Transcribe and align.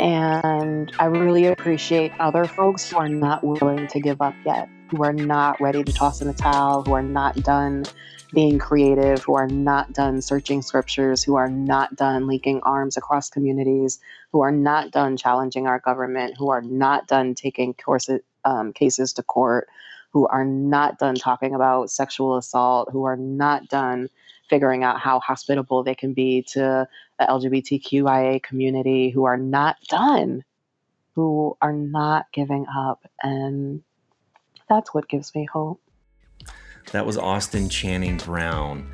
And 0.00 0.90
I 0.98 1.04
really 1.04 1.44
appreciate 1.44 2.10
other 2.18 2.46
folks 2.46 2.90
who 2.90 2.96
are 2.96 3.08
not 3.08 3.44
willing 3.44 3.86
to 3.88 4.00
give 4.00 4.22
up 4.22 4.34
yet, 4.46 4.70
who 4.90 5.04
are 5.04 5.12
not 5.12 5.60
ready 5.60 5.84
to 5.84 5.92
toss 5.92 6.22
in 6.22 6.26
the 6.28 6.32
towel, 6.32 6.82
who 6.82 6.94
are 6.94 7.02
not 7.02 7.36
done 7.36 7.84
being 8.32 8.58
creative, 8.58 9.22
who 9.22 9.34
are 9.34 9.46
not 9.46 9.92
done 9.92 10.22
searching 10.22 10.62
scriptures, 10.62 11.22
who 11.22 11.34
are 11.34 11.50
not 11.50 11.96
done 11.96 12.26
linking 12.26 12.62
arms 12.62 12.96
across 12.96 13.28
communities, 13.28 14.00
who 14.32 14.40
are 14.40 14.50
not 14.50 14.90
done 14.90 15.18
challenging 15.18 15.66
our 15.66 15.80
government, 15.80 16.34
who 16.38 16.48
are 16.48 16.62
not 16.62 17.06
done 17.06 17.34
taking 17.34 17.74
courses, 17.74 18.22
um, 18.46 18.72
cases 18.72 19.12
to 19.12 19.22
court, 19.22 19.68
who 20.12 20.26
are 20.26 20.46
not 20.46 20.98
done 20.98 21.14
talking 21.14 21.54
about 21.54 21.90
sexual 21.90 22.38
assault, 22.38 22.88
who 22.90 23.04
are 23.04 23.18
not 23.18 23.68
done 23.68 24.08
figuring 24.48 24.82
out 24.82 24.98
how 24.98 25.20
hospitable 25.20 25.82
they 25.82 25.94
can 25.94 26.14
be 26.14 26.42
to 26.42 26.88
the 27.20 27.26
LGBTQIA 27.26 28.42
community, 28.42 29.10
who 29.10 29.24
are 29.24 29.36
not 29.36 29.76
done, 29.88 30.42
who 31.14 31.56
are 31.60 31.72
not 31.72 32.26
giving 32.32 32.66
up. 32.74 33.06
And 33.22 33.82
that's 34.68 34.94
what 34.94 35.08
gives 35.08 35.34
me 35.34 35.44
hope. 35.44 35.80
That 36.92 37.04
was 37.04 37.18
Austin 37.18 37.68
Channing 37.68 38.16
Brown. 38.16 38.90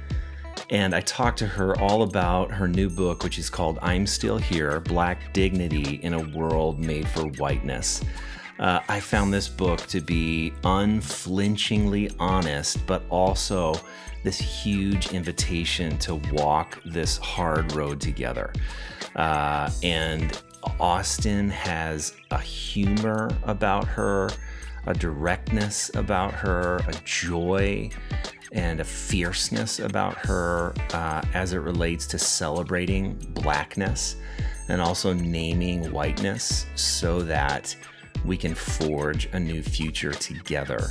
And 0.71 0.95
I 0.95 1.01
talked 1.03 1.39
to 1.39 1.47
her 1.47 1.79
all 1.79 2.03
about 2.03 2.51
her 2.51 2.67
new 2.67 2.91
book, 2.91 3.23
which 3.23 3.39
is 3.39 3.49
called 3.49 3.79
I'm 3.81 4.07
Still 4.07 4.39
Here 4.39 4.81
Black 4.81 5.33
Dignity 5.33 6.01
in 6.03 6.13
a 6.13 6.29
World 6.37 6.81
Made 6.81 7.07
for 7.09 7.23
Whiteness. 7.23 8.03
Uh, 8.59 8.81
I 8.89 9.01
found 9.01 9.33
this 9.33 9.49
book 9.49 9.81
to 9.89 10.01
be 10.01 10.53
unflinchingly 10.65 12.11
honest, 12.19 12.85
but 12.87 13.03
also 13.11 13.75
this 14.25 14.39
huge 14.39 15.13
invitation 15.13 15.99
to 15.99 16.17
walk 16.33 16.83
this 16.85 17.19
hard 17.19 17.75
road 17.75 18.01
together. 18.01 18.53
Uh, 19.15 19.71
and 19.83 20.41
Austin 20.81 21.49
has 21.51 22.15
a 22.31 22.39
humor 22.39 23.31
about 23.45 23.87
her 23.87 24.31
a 24.87 24.95
directness 24.95 25.91
about 25.95 26.33
her, 26.33 26.77
a 26.89 26.95
joy 27.05 27.91
and 28.53 28.81
a 28.81 28.85
fierceness 28.85 29.81
about 29.81 30.17
her 30.17 30.73
uh, 30.93 31.21
as 31.35 31.53
it 31.53 31.59
relates 31.59 32.07
to 32.07 32.19
celebrating 32.19 33.15
blackness 33.35 34.17
and 34.69 34.81
also 34.81 35.13
naming 35.13 35.91
whiteness 35.91 36.67
so 36.77 37.21
that 37.21 37.77
we 38.27 38.37
can 38.37 38.55
forge 38.55 39.27
a 39.33 39.41
new 39.41 39.63
future 39.63 40.13
together 40.13 40.91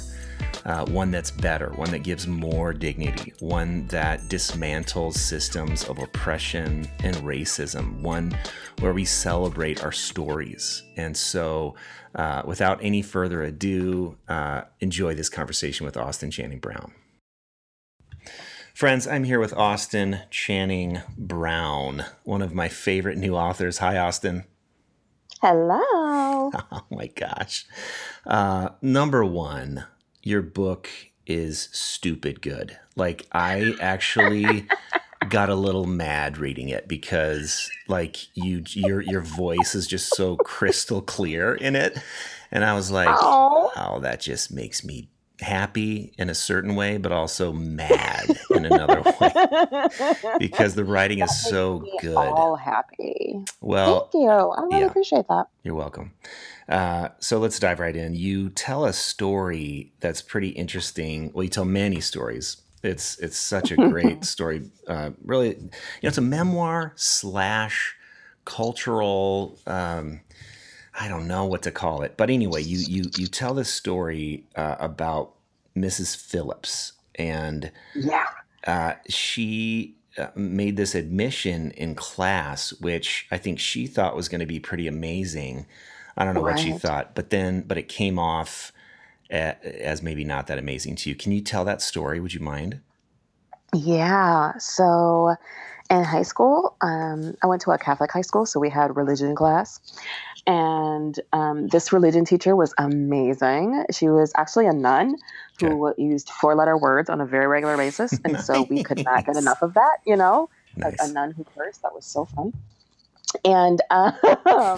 uh, 0.65 0.85
one 0.85 1.11
that's 1.11 1.31
better, 1.31 1.69
one 1.75 1.91
that 1.91 1.99
gives 1.99 2.27
more 2.27 2.73
dignity, 2.73 3.33
one 3.39 3.85
that 3.87 4.21
dismantles 4.23 5.13
systems 5.13 5.83
of 5.85 5.99
oppression 5.99 6.87
and 7.03 7.15
racism, 7.17 8.01
one 8.01 8.35
where 8.79 8.93
we 8.93 9.05
celebrate 9.05 9.83
our 9.83 9.91
stories. 9.91 10.83
And 10.97 11.15
so, 11.15 11.75
uh, 12.15 12.41
without 12.45 12.79
any 12.81 13.01
further 13.01 13.43
ado, 13.43 14.17
uh, 14.27 14.63
enjoy 14.79 15.13
this 15.13 15.29
conversation 15.29 15.85
with 15.85 15.97
Austin 15.97 16.31
Channing 16.31 16.59
Brown. 16.59 16.93
Friends, 18.73 19.07
I'm 19.07 19.23
here 19.23 19.39
with 19.39 19.53
Austin 19.53 20.19
Channing 20.29 21.01
Brown, 21.17 22.05
one 22.23 22.41
of 22.41 22.53
my 22.53 22.67
favorite 22.67 23.17
new 23.17 23.35
authors. 23.35 23.77
Hi, 23.77 23.97
Austin. 23.97 24.45
Hello. 25.41 26.34
Oh 26.71 26.83
my 26.91 27.07
gosh. 27.07 27.65
Uh, 28.25 28.69
number 28.81 29.23
one, 29.23 29.85
your 30.23 30.41
book 30.41 30.89
is 31.25 31.69
stupid 31.71 32.41
good. 32.41 32.77
Like 32.95 33.25
I 33.31 33.73
actually 33.79 34.67
got 35.29 35.49
a 35.49 35.55
little 35.55 35.85
mad 35.85 36.37
reading 36.37 36.69
it 36.69 36.87
because 36.87 37.69
like 37.87 38.35
you 38.35 38.63
your 38.69 39.01
your 39.01 39.21
voice 39.21 39.73
is 39.75 39.87
just 39.87 40.15
so 40.15 40.37
crystal 40.37 41.01
clear 41.01 41.55
in 41.55 41.75
it 41.75 41.97
and 42.51 42.63
I 42.63 42.73
was 42.73 42.91
like, 42.91 43.09
oh, 43.09 43.71
oh 43.75 43.99
that 43.99 44.21
just 44.21 44.51
makes 44.51 44.83
me 44.83 45.09
happy 45.41 46.13
in 46.17 46.29
a 46.29 46.35
certain 46.35 46.75
way, 46.75 46.97
but 46.97 47.11
also 47.11 47.51
mad 47.51 48.25
in 48.51 48.65
another 48.65 49.01
way 49.21 49.87
because 50.39 50.75
the 50.75 50.83
writing 50.85 51.21
is 51.21 51.49
so 51.49 51.85
good. 52.01 52.15
All 52.15 52.55
happy. 52.55 53.43
Well, 53.61 54.09
thank 54.11 54.23
you. 54.23 54.29
I 54.29 54.61
really 54.63 54.79
yeah, 54.79 54.85
appreciate 54.87 55.27
that. 55.27 55.47
You're 55.63 55.75
welcome. 55.75 56.13
Uh, 56.67 57.09
so 57.19 57.37
let's 57.37 57.59
dive 57.59 57.79
right 57.79 57.95
in. 57.95 58.15
You 58.15 58.49
tell 58.49 58.85
a 58.85 58.93
story 58.93 59.93
that's 59.99 60.21
pretty 60.21 60.49
interesting. 60.49 61.31
Well, 61.33 61.43
you 61.43 61.49
tell 61.49 61.65
many 61.65 61.99
stories. 62.01 62.57
It's 62.83 63.17
it's 63.19 63.37
such 63.37 63.71
a 63.71 63.75
great 63.75 64.25
story. 64.35 64.69
Uh, 64.87 65.11
really, 65.23 65.49
you 65.49 65.55
know, 66.03 66.09
it's 66.09 66.17
a 66.17 66.21
memoir 66.21 66.93
slash 66.95 67.95
cultural. 68.45 69.59
Um, 69.65 70.21
I 70.99 71.07
don't 71.07 71.27
know 71.27 71.45
what 71.45 71.61
to 71.63 71.71
call 71.71 72.01
it, 72.03 72.15
but 72.17 72.29
anyway, 72.29 72.61
you 72.61 72.79
you 72.79 73.09
you 73.17 73.27
tell 73.27 73.53
this 73.53 73.69
story 73.69 74.45
uh, 74.55 74.77
about 74.79 75.33
Mrs. 75.75 76.15
Phillips, 76.15 76.93
and 77.15 77.71
yeah, 77.93 78.27
uh, 78.65 78.93
she 79.09 79.95
uh, 80.17 80.27
made 80.35 80.77
this 80.77 80.95
admission 80.95 81.71
in 81.71 81.95
class, 81.95 82.71
which 82.79 83.27
I 83.29 83.37
think 83.37 83.59
she 83.59 83.87
thought 83.87 84.15
was 84.15 84.29
going 84.29 84.39
to 84.39 84.45
be 84.45 84.59
pretty 84.59 84.87
amazing. 84.87 85.65
I 86.15 86.23
don't 86.23 86.33
know 86.33 86.41
right. 86.41 86.51
what 86.51 86.59
she 86.59 86.71
thought, 86.71 87.13
but 87.13 87.29
then 87.29 87.61
but 87.61 87.77
it 87.77 87.89
came 87.89 88.17
off 88.17 88.71
as 89.29 90.01
maybe 90.01 90.23
not 90.23 90.47
that 90.47 90.57
amazing 90.57 90.95
to 90.95 91.09
you. 91.09 91.15
Can 91.15 91.31
you 91.31 91.41
tell 91.41 91.65
that 91.65 91.81
story? 91.81 92.19
Would 92.19 92.33
you 92.33 92.39
mind? 92.39 92.79
Yeah. 93.73 94.53
So 94.57 95.35
in 95.89 96.03
high 96.03 96.23
school, 96.23 96.75
um, 96.81 97.35
I 97.43 97.47
went 97.47 97.61
to 97.63 97.71
a 97.71 97.77
Catholic 97.77 98.11
high 98.11 98.21
school, 98.21 98.45
so 98.45 98.59
we 98.59 98.69
had 98.69 98.95
religion 98.95 99.35
class. 99.35 99.79
And 100.47 101.19
um, 101.33 101.67
this 101.67 101.91
religion 101.91 102.23
teacher 102.23 102.55
was 102.55 102.73
amazing. 102.77 103.85
She 103.91 104.09
was 104.09 104.31
actually 104.37 104.67
a 104.67 104.73
nun 104.73 105.15
who 105.59 105.87
okay. 105.87 106.01
used 106.01 106.29
four 106.29 106.55
letter 106.55 106.77
words 106.77 107.09
on 107.09 107.19
a 107.19 107.25
very 107.25 107.47
regular 107.47 107.77
basis. 107.77 108.13
And 108.23 108.33
nice. 108.33 108.45
so 108.45 108.63
we 108.69 108.83
could 108.83 109.03
not 109.03 109.25
get 109.25 109.37
enough 109.37 109.61
of 109.63 109.73
that, 109.73 109.97
you 110.05 110.15
know? 110.15 110.49
Nice. 110.77 110.99
Like 110.99 111.09
a 111.09 111.13
nun 111.13 111.31
who 111.31 111.45
cursed. 111.57 111.81
That 111.81 111.95
was 111.95 112.05
so 112.05 112.25
fun. 112.25 112.53
And 113.43 113.81
um, 113.89 114.13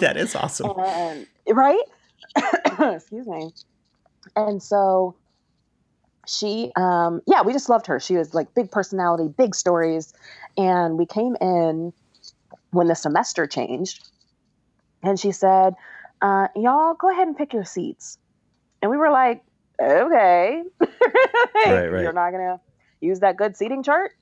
that 0.00 0.16
is 0.16 0.34
awesome. 0.34 0.72
And, 0.78 1.26
right? 1.50 1.82
Excuse 2.80 3.26
me. 3.26 3.50
And 4.36 4.62
so 4.62 5.16
she 6.28 6.70
um 6.76 7.22
yeah 7.26 7.40
we 7.40 7.54
just 7.54 7.70
loved 7.70 7.86
her 7.86 7.98
she 7.98 8.14
was 8.14 8.34
like 8.34 8.54
big 8.54 8.70
personality 8.70 9.28
big 9.38 9.54
stories 9.54 10.12
and 10.58 10.98
we 10.98 11.06
came 11.06 11.34
in 11.40 11.92
when 12.70 12.86
the 12.86 12.94
semester 12.94 13.46
changed 13.46 14.06
and 15.02 15.18
she 15.18 15.32
said 15.32 15.74
uh, 16.20 16.48
y'all 16.56 16.94
go 16.94 17.10
ahead 17.10 17.28
and 17.28 17.36
pick 17.36 17.52
your 17.52 17.64
seats. 17.64 18.18
And 18.82 18.90
we 18.90 18.96
were 18.96 19.10
like 19.10 19.42
okay. 19.80 20.62
Right, 21.66 21.88
right. 21.88 22.02
you're 22.02 22.12
not 22.12 22.30
gonna 22.30 22.60
use 23.00 23.20
that 23.20 23.36
good 23.36 23.56
seating 23.56 23.82
chart? 23.82 24.12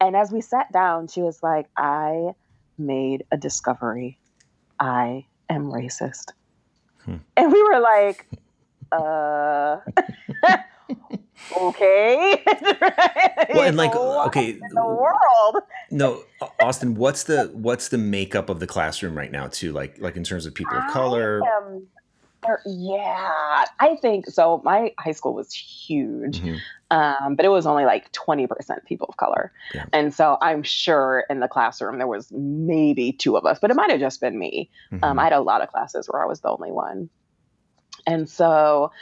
And 0.00 0.14
as 0.16 0.30
we 0.30 0.40
sat 0.40 0.72
down 0.72 1.08
she 1.08 1.22
was 1.22 1.42
like 1.42 1.66
i 1.76 2.32
made 2.78 3.24
a 3.32 3.36
discovery. 3.36 4.18
I 4.78 5.26
am 5.48 5.66
racist. 5.66 6.32
Hmm. 7.04 7.16
and 7.36 7.52
we 7.52 7.62
were 7.62 7.80
like 7.80 8.26
uh 8.92 9.78
okay. 11.56 12.42
well, 13.54 13.62
and 13.62 13.76
like, 13.76 13.94
okay, 13.94 14.50
in 14.50 14.60
the 14.60 14.84
world. 14.84 15.62
no, 15.90 16.22
Austin, 16.60 16.94
what's 16.94 17.24
the 17.24 17.50
what's 17.54 17.88
the 17.88 17.98
makeup 17.98 18.48
of 18.48 18.60
the 18.60 18.66
classroom 18.66 19.16
right 19.16 19.30
now, 19.30 19.46
too? 19.46 19.72
Like, 19.72 19.98
like 20.00 20.16
in 20.16 20.24
terms 20.24 20.46
of 20.46 20.54
people 20.54 20.76
of 20.76 20.92
color. 20.92 21.42
Am, 21.46 21.86
yeah, 22.64 23.64
I 23.80 23.96
think 24.00 24.26
so. 24.28 24.60
My 24.64 24.92
high 24.98 25.12
school 25.12 25.34
was 25.34 25.52
huge, 25.52 26.40
mm-hmm. 26.40 26.56
um, 26.96 27.34
but 27.34 27.44
it 27.44 27.48
was 27.48 27.66
only 27.66 27.84
like 27.84 28.10
twenty 28.12 28.46
percent 28.46 28.84
people 28.84 29.06
of 29.08 29.16
color, 29.16 29.52
yeah. 29.74 29.86
and 29.92 30.14
so 30.14 30.38
I'm 30.40 30.62
sure 30.62 31.24
in 31.28 31.40
the 31.40 31.48
classroom 31.48 31.98
there 31.98 32.06
was 32.06 32.30
maybe 32.32 33.12
two 33.12 33.36
of 33.36 33.44
us, 33.44 33.58
but 33.60 33.70
it 33.70 33.74
might 33.74 33.90
have 33.90 34.00
just 34.00 34.20
been 34.20 34.38
me. 34.38 34.70
Um, 34.92 34.98
mm-hmm. 34.98 35.04
Um, 35.04 35.18
I 35.18 35.24
had 35.24 35.32
a 35.32 35.40
lot 35.40 35.62
of 35.62 35.70
classes 35.70 36.06
where 36.08 36.22
I 36.22 36.26
was 36.26 36.40
the 36.40 36.48
only 36.48 36.70
one, 36.70 37.08
and 38.06 38.28
so 38.28 38.92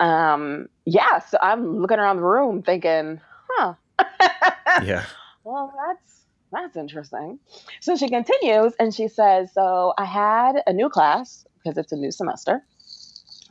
um, 0.00 0.68
yeah, 0.84 1.18
so 1.20 1.38
I'm 1.40 1.80
looking 1.80 1.98
around 1.98 2.16
the 2.16 2.22
room 2.22 2.62
thinking, 2.62 3.20
huh. 3.50 3.74
yeah. 4.82 5.04
Well, 5.44 5.72
that's 5.86 6.24
that's 6.52 6.76
interesting. 6.76 7.38
So 7.80 7.96
she 7.96 8.08
continues 8.08 8.74
and 8.78 8.94
she 8.94 9.08
says, 9.08 9.52
So 9.52 9.92
I 9.98 10.04
had 10.04 10.62
a 10.66 10.72
new 10.72 10.88
class 10.88 11.44
because 11.56 11.76
it's 11.76 11.92
a 11.92 11.96
new 11.96 12.12
semester. 12.12 12.62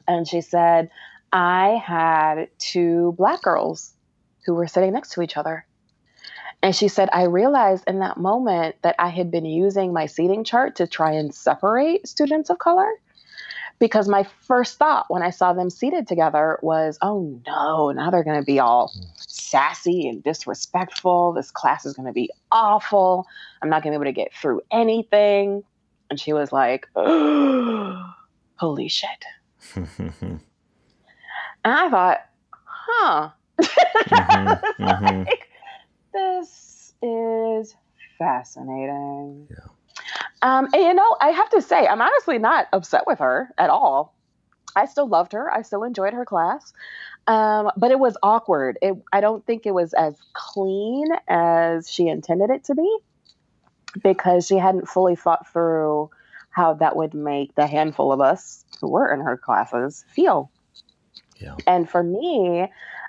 And 0.07 0.27
she 0.27 0.41
said, 0.41 0.89
I 1.31 1.81
had 1.83 2.49
two 2.59 3.13
black 3.17 3.41
girls 3.41 3.93
who 4.45 4.53
were 4.53 4.67
sitting 4.67 4.93
next 4.93 5.11
to 5.13 5.21
each 5.21 5.37
other. 5.37 5.65
And 6.61 6.75
she 6.75 6.87
said, 6.87 7.09
I 7.11 7.23
realized 7.23 7.83
in 7.87 7.99
that 7.99 8.17
moment 8.17 8.75
that 8.83 8.95
I 8.97 9.09
had 9.09 9.31
been 9.31 9.45
using 9.45 9.91
my 9.91 10.05
seating 10.05 10.45
chart 10.45 10.77
to 10.77 10.87
try 10.87 11.11
and 11.11 11.33
separate 11.33 12.07
students 12.07 12.49
of 12.49 12.59
color 12.59 12.89
because 13.79 14.07
my 14.07 14.25
first 14.41 14.77
thought 14.77 15.05
when 15.09 15.21
I 15.21 15.29
saw 15.29 15.53
them 15.53 15.69
seated 15.69 16.07
together 16.07 16.59
was, 16.61 16.97
oh 17.01 17.39
no, 17.45 17.91
now 17.91 18.09
they're 18.09 18.23
going 18.23 18.39
to 18.39 18.45
be 18.45 18.59
all 18.59 18.91
sassy 19.17 20.07
and 20.07 20.23
disrespectful. 20.23 21.33
This 21.33 21.51
class 21.51 21.85
is 21.85 21.93
going 21.93 22.07
to 22.07 22.13
be 22.13 22.29
awful. 22.51 23.25
I'm 23.61 23.69
not 23.69 23.83
going 23.83 23.93
to 23.93 23.99
be 23.99 24.03
able 24.03 24.13
to 24.13 24.15
get 24.15 24.33
through 24.33 24.61
anything. 24.71 25.63
And 26.09 26.19
she 26.19 26.33
was 26.33 26.51
like, 26.51 26.87
holy 26.95 28.87
shit. 28.87 29.25
and 29.75 30.39
I 31.65 31.89
thought, 31.89 32.19
huh. 32.63 33.29
mm-hmm, 33.59 34.83
mm-hmm. 34.83 35.23
like, 35.23 35.49
this 36.13 36.93
is 37.01 37.75
fascinating. 38.17 39.47
Yeah. 39.49 39.57
Um, 40.43 40.65
and 40.73 40.83
you 40.83 40.93
know, 40.93 41.17
I 41.21 41.29
have 41.29 41.49
to 41.51 41.61
say, 41.61 41.87
I'm 41.87 42.01
honestly 42.01 42.37
not 42.37 42.67
upset 42.73 43.07
with 43.07 43.19
her 43.19 43.49
at 43.57 43.69
all. 43.69 44.13
I 44.75 44.85
still 44.85 45.07
loved 45.07 45.31
her. 45.31 45.51
I 45.51 45.61
still 45.61 45.83
enjoyed 45.83 46.13
her 46.13 46.25
class. 46.25 46.73
Um, 47.27 47.71
but 47.77 47.91
it 47.91 47.99
was 47.99 48.17
awkward. 48.21 48.77
It, 48.81 48.95
I 49.13 49.21
don't 49.21 49.45
think 49.45 49.65
it 49.65 49.73
was 49.73 49.93
as 49.93 50.15
clean 50.33 51.07
as 51.29 51.89
she 51.89 52.07
intended 52.07 52.49
it 52.49 52.65
to 52.65 52.75
be 52.75 52.97
because 54.03 54.45
she 54.45 54.57
hadn't 54.57 54.87
fully 54.87 55.15
thought 55.15 55.51
through 55.51 56.09
how 56.49 56.73
that 56.75 56.95
would 56.95 57.13
make 57.13 57.55
the 57.55 57.65
handful 57.65 58.11
of 58.11 58.19
us 58.19 58.65
who 58.81 58.89
were 58.89 59.11
in 59.11 59.21
her 59.21 59.37
classes 59.37 60.03
feel. 60.09 60.51
Yeah. 61.37 61.55
And 61.65 61.89
for 61.89 62.03
me, 62.03 62.67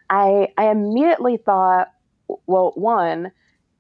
I 0.09 0.49
I 0.57 0.71
immediately 0.71 1.37
thought, 1.37 1.91
well, 2.47 2.73
one, 2.77 3.33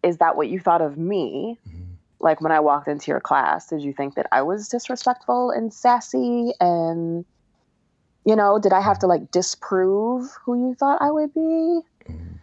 is 0.02 0.18
that 0.18 0.36
what 0.36 0.48
you 0.48 0.58
thought 0.58 0.82
of 0.82 0.98
me? 0.98 1.58
Mm-hmm. 1.68 1.83
Like 2.24 2.40
when 2.40 2.50
I 2.50 2.60
walked 2.60 2.88
into 2.88 3.10
your 3.10 3.20
class, 3.20 3.68
did 3.68 3.82
you 3.82 3.92
think 3.92 4.14
that 4.16 4.26
I 4.32 4.42
was 4.42 4.68
disrespectful 4.68 5.50
and 5.50 5.72
sassy 5.72 6.52
and 6.58 7.24
you 8.24 8.36
know, 8.36 8.58
did 8.58 8.72
I 8.72 8.80
have 8.80 8.98
to 9.00 9.06
like 9.06 9.30
disprove 9.30 10.30
who 10.44 10.68
you 10.68 10.74
thought 10.74 11.02
I 11.02 11.10
would 11.10 11.34
be? 11.34 11.40
Mm-hmm. 11.40 12.36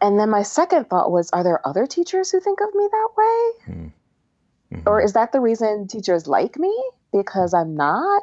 And 0.00 0.18
then 0.18 0.30
my 0.30 0.42
second 0.42 0.88
thought 0.88 1.10
was, 1.10 1.30
are 1.30 1.44
there 1.44 1.66
other 1.66 1.86
teachers 1.86 2.30
who 2.30 2.40
think 2.40 2.60
of 2.60 2.74
me 2.74 2.88
that 2.90 3.08
way? 3.16 3.74
Mm-hmm. 3.74 4.80
Or 4.86 5.00
is 5.00 5.12
that 5.12 5.32
the 5.32 5.40
reason 5.40 5.86
teachers 5.86 6.26
like 6.26 6.58
me? 6.58 6.74
Because 7.12 7.54
I'm 7.54 7.74
not 7.76 8.22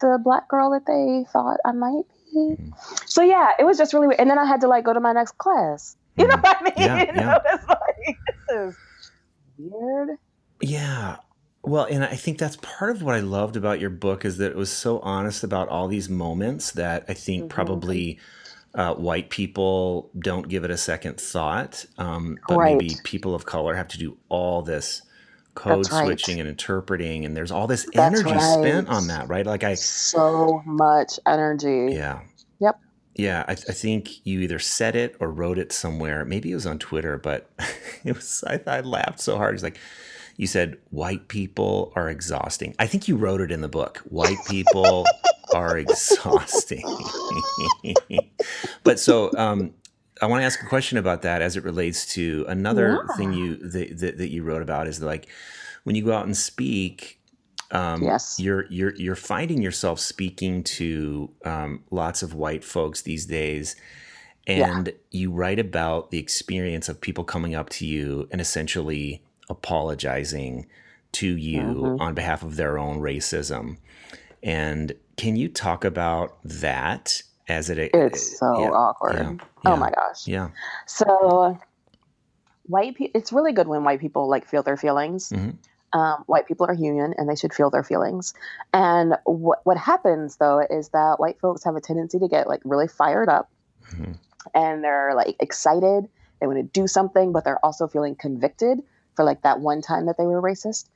the 0.00 0.18
black 0.22 0.48
girl 0.48 0.70
that 0.70 0.86
they 0.86 1.24
thought 1.30 1.58
I 1.64 1.72
might 1.72 2.04
be. 2.32 2.38
Mm-hmm. 2.38 2.70
So 3.06 3.22
yeah, 3.22 3.50
it 3.58 3.64
was 3.64 3.76
just 3.76 3.92
really 3.92 4.06
weird. 4.06 4.20
And 4.20 4.30
then 4.30 4.38
I 4.38 4.46
had 4.46 4.60
to 4.62 4.68
like 4.68 4.84
go 4.84 4.92
to 4.92 5.00
my 5.00 5.12
next 5.12 5.36
class. 5.38 5.96
You 6.16 6.26
know 6.26 6.34
mm-hmm. 6.34 6.42
what 6.42 6.56
I 6.60 6.62
mean? 6.64 6.72
Yeah, 6.76 7.06
you 7.06 7.12
know, 7.12 7.40
it's 7.44 7.68
like 7.68 8.18
this 8.26 8.56
is 8.56 8.76
weird. 9.58 10.18
Yeah. 10.60 11.16
Well, 11.62 11.84
and 11.84 12.04
I 12.04 12.16
think 12.16 12.38
that's 12.38 12.56
part 12.56 12.96
of 12.96 13.02
what 13.02 13.14
I 13.14 13.20
loved 13.20 13.56
about 13.56 13.80
your 13.80 13.90
book 13.90 14.24
is 14.24 14.38
that 14.38 14.50
it 14.50 14.56
was 14.56 14.70
so 14.72 14.98
honest 15.00 15.44
about 15.44 15.68
all 15.68 15.88
these 15.88 16.08
moments 16.08 16.72
that 16.72 17.04
I 17.08 17.14
think 17.14 17.42
mm-hmm. 17.42 17.48
probably 17.48 18.18
uh, 18.74 18.94
white 18.94 19.30
people 19.30 20.10
don't 20.18 20.48
give 20.48 20.64
it 20.64 20.70
a 20.70 20.76
second 20.76 21.20
thought, 21.20 21.84
um, 21.98 22.38
but 22.48 22.56
right. 22.56 22.76
maybe 22.76 22.94
people 23.04 23.34
of 23.34 23.44
color 23.44 23.74
have 23.74 23.88
to 23.88 23.98
do 23.98 24.16
all 24.28 24.62
this 24.62 25.02
code 25.54 25.90
right. 25.90 26.04
switching 26.06 26.40
and 26.40 26.48
interpreting, 26.48 27.24
and 27.24 27.36
there's 27.36 27.50
all 27.50 27.66
this 27.66 27.86
that's 27.92 28.20
energy 28.20 28.34
right. 28.34 28.58
spent 28.58 28.88
on 28.88 29.08
that, 29.08 29.28
right? 29.28 29.44
Like 29.44 29.64
I 29.64 29.74
so 29.74 30.62
much 30.64 31.18
energy. 31.26 31.94
Yeah. 31.94 32.20
Yep. 32.60 32.80
Yeah, 33.16 33.44
I, 33.48 33.52
I, 33.52 33.54
think 33.54 34.24
you 34.24 34.40
either 34.40 34.60
said 34.60 34.94
it 34.94 35.16
or 35.18 35.30
wrote 35.30 35.58
it 35.58 35.72
somewhere. 35.72 36.24
Maybe 36.24 36.52
it 36.52 36.54
was 36.54 36.66
on 36.66 36.78
Twitter, 36.78 37.18
but 37.18 37.50
it 38.04 38.14
was. 38.14 38.44
I, 38.46 38.60
I 38.66 38.80
laughed 38.80 39.20
so 39.20 39.36
hard. 39.36 39.54
It's 39.54 39.64
like 39.64 39.78
you 40.40 40.46
said 40.46 40.78
white 40.88 41.28
people 41.28 41.92
are 41.96 42.08
exhausting. 42.08 42.74
I 42.78 42.86
think 42.86 43.06
you 43.06 43.16
wrote 43.16 43.42
it 43.42 43.52
in 43.52 43.60
the 43.60 43.68
book. 43.68 43.98
White 44.08 44.38
people 44.48 45.04
are 45.54 45.76
exhausting. 45.76 46.82
but 48.82 48.98
so 48.98 49.30
um, 49.36 49.74
I 50.22 50.26
want 50.26 50.40
to 50.40 50.46
ask 50.46 50.62
a 50.62 50.66
question 50.66 50.96
about 50.96 51.20
that 51.22 51.42
as 51.42 51.58
it 51.58 51.62
relates 51.62 52.06
to 52.14 52.46
another 52.48 53.04
yeah. 53.06 53.16
thing 53.16 53.34
you 53.34 53.56
that, 53.56 53.98
that, 53.98 54.16
that 54.16 54.30
you 54.30 54.42
wrote 54.42 54.62
about 54.62 54.86
is 54.86 55.02
like 55.02 55.28
when 55.84 55.94
you 55.94 56.06
go 56.06 56.14
out 56.14 56.24
and 56.24 56.34
speak, 56.34 57.20
um, 57.70 58.02
yes. 58.02 58.40
you're 58.40 58.64
you're 58.70 58.94
you're 58.94 59.16
finding 59.16 59.60
yourself 59.60 60.00
speaking 60.00 60.64
to 60.64 61.30
um, 61.44 61.84
lots 61.90 62.22
of 62.22 62.32
white 62.32 62.64
folks 62.64 63.02
these 63.02 63.26
days, 63.26 63.76
and 64.46 64.86
yeah. 64.86 64.94
you 65.10 65.32
write 65.32 65.58
about 65.58 66.10
the 66.10 66.18
experience 66.18 66.88
of 66.88 66.98
people 66.98 67.24
coming 67.24 67.54
up 67.54 67.68
to 67.68 67.86
you 67.86 68.26
and 68.32 68.40
essentially 68.40 69.22
apologizing 69.50 70.66
to 71.12 71.36
you 71.36 71.62
mm-hmm. 71.62 72.00
on 72.00 72.14
behalf 72.14 72.42
of 72.42 72.56
their 72.56 72.78
own 72.78 73.00
racism. 73.00 73.76
And 74.42 74.94
can 75.16 75.36
you 75.36 75.48
talk 75.48 75.84
about 75.84 76.38
that 76.44 77.22
as 77.48 77.68
it? 77.68 77.90
It's 77.92 78.38
so 78.38 78.60
yeah, 78.60 78.70
awkward. 78.70 79.16
Yeah, 79.16 79.36
oh 79.66 79.76
my 79.76 79.90
gosh. 79.90 80.26
Yeah. 80.26 80.50
So 80.86 81.58
white 82.62 82.94
people, 82.94 83.20
it's 83.20 83.32
really 83.32 83.52
good 83.52 83.68
when 83.68 83.84
white 83.84 84.00
people 84.00 84.28
like 84.28 84.46
feel 84.46 84.62
their 84.62 84.76
feelings. 84.76 85.30
Mm-hmm. 85.30 85.50
Um, 85.92 86.22
white 86.26 86.46
people 86.46 86.66
are 86.66 86.74
human 86.74 87.14
and 87.16 87.28
they 87.28 87.34
should 87.34 87.52
feel 87.52 87.68
their 87.68 87.82
feelings. 87.82 88.32
And 88.72 89.16
what 89.24 89.60
what 89.64 89.76
happens 89.76 90.36
though 90.36 90.60
is 90.70 90.90
that 90.90 91.16
white 91.18 91.40
folks 91.40 91.64
have 91.64 91.74
a 91.74 91.80
tendency 91.80 92.20
to 92.20 92.28
get 92.28 92.46
like 92.46 92.60
really 92.64 92.86
fired 92.86 93.28
up, 93.28 93.50
mm-hmm. 93.90 94.12
and 94.54 94.84
they're 94.84 95.14
like 95.16 95.34
excited. 95.40 96.08
They 96.40 96.46
want 96.46 96.58
to 96.58 96.80
do 96.80 96.86
something, 96.86 97.32
but 97.32 97.44
they're 97.44 97.62
also 97.62 97.88
feeling 97.88 98.14
convicted 98.14 98.78
for 99.16 99.24
like 99.24 99.42
that 99.42 99.60
one 99.60 99.82
time 99.82 100.06
that 100.06 100.16
they 100.16 100.24
were 100.24 100.40
racist. 100.40 100.86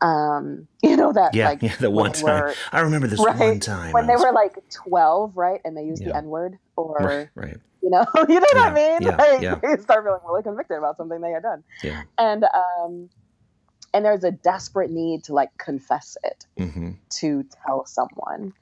Um, 0.00 0.68
you 0.82 0.96
know 0.96 1.12
that 1.12 1.34
yeah, 1.34 1.48
like 1.48 1.62
yeah, 1.62 1.76
the 1.76 1.90
one 1.90 2.12
time. 2.12 2.44
Were, 2.44 2.54
I 2.72 2.80
remember 2.80 3.06
this 3.06 3.24
right, 3.24 3.38
one 3.38 3.60
time 3.60 3.92
when 3.92 4.06
they 4.06 4.16
were 4.16 4.32
like 4.32 4.56
twelve, 4.70 5.36
right, 5.36 5.60
and 5.64 5.76
they 5.76 5.84
used 5.84 6.02
yeah. 6.02 6.08
the 6.08 6.16
N 6.16 6.26
word, 6.26 6.58
or 6.76 6.96
right, 7.00 7.28
right, 7.34 7.56
you 7.82 7.90
know, 7.90 8.04
you 8.28 8.40
know 8.40 8.46
yeah, 8.52 8.60
what 8.60 8.72
I 8.72 8.74
mean? 8.74 9.02
Yeah, 9.02 9.16
like, 9.16 9.40
yeah. 9.40 9.54
They 9.54 9.80
start 9.82 10.04
feeling 10.04 10.20
really 10.26 10.42
convicted 10.42 10.78
about 10.78 10.96
something 10.96 11.20
they 11.20 11.30
had 11.30 11.42
done. 11.42 11.64
Yeah, 11.82 12.02
and 12.18 12.44
um, 12.44 13.08
and 13.94 14.04
there's 14.04 14.24
a 14.24 14.32
desperate 14.32 14.90
need 14.90 15.24
to 15.24 15.34
like 15.34 15.56
confess 15.56 16.18
it 16.24 16.46
mm-hmm. 16.58 16.92
to 17.20 17.44
tell 17.64 17.86
someone, 17.86 18.52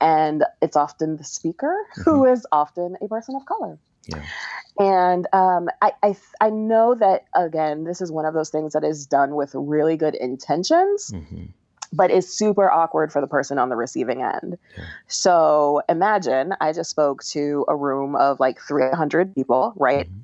and 0.00 0.44
it's 0.60 0.76
often 0.76 1.16
the 1.16 1.24
speaker 1.24 1.86
mm-hmm. 1.92 2.02
who 2.02 2.24
is 2.26 2.46
often 2.50 2.96
a 3.00 3.06
person 3.06 3.36
of 3.36 3.44
color. 3.46 3.78
Yeah. 4.06 4.22
And 4.78 5.26
um, 5.32 5.68
I, 5.82 5.92
I, 6.02 6.16
I 6.40 6.50
know 6.50 6.94
that 6.94 7.26
again, 7.34 7.84
this 7.84 8.00
is 8.00 8.10
one 8.10 8.24
of 8.24 8.34
those 8.34 8.50
things 8.50 8.72
that 8.72 8.84
is 8.84 9.06
done 9.06 9.34
with 9.34 9.54
really 9.54 9.96
good 9.96 10.14
intentions, 10.14 11.10
mm-hmm. 11.10 11.46
but 11.92 12.10
is 12.10 12.32
super 12.32 12.70
awkward 12.70 13.12
for 13.12 13.20
the 13.20 13.26
person 13.26 13.58
on 13.58 13.68
the 13.68 13.76
receiving 13.76 14.22
end. 14.22 14.58
Yeah. 14.76 14.84
So 15.06 15.82
imagine 15.88 16.54
I 16.60 16.72
just 16.72 16.90
spoke 16.90 17.22
to 17.24 17.66
a 17.68 17.76
room 17.76 18.16
of 18.16 18.40
like 18.40 18.58
300 18.60 19.34
people, 19.34 19.74
right? 19.76 20.08
Mm-hmm. 20.08 20.20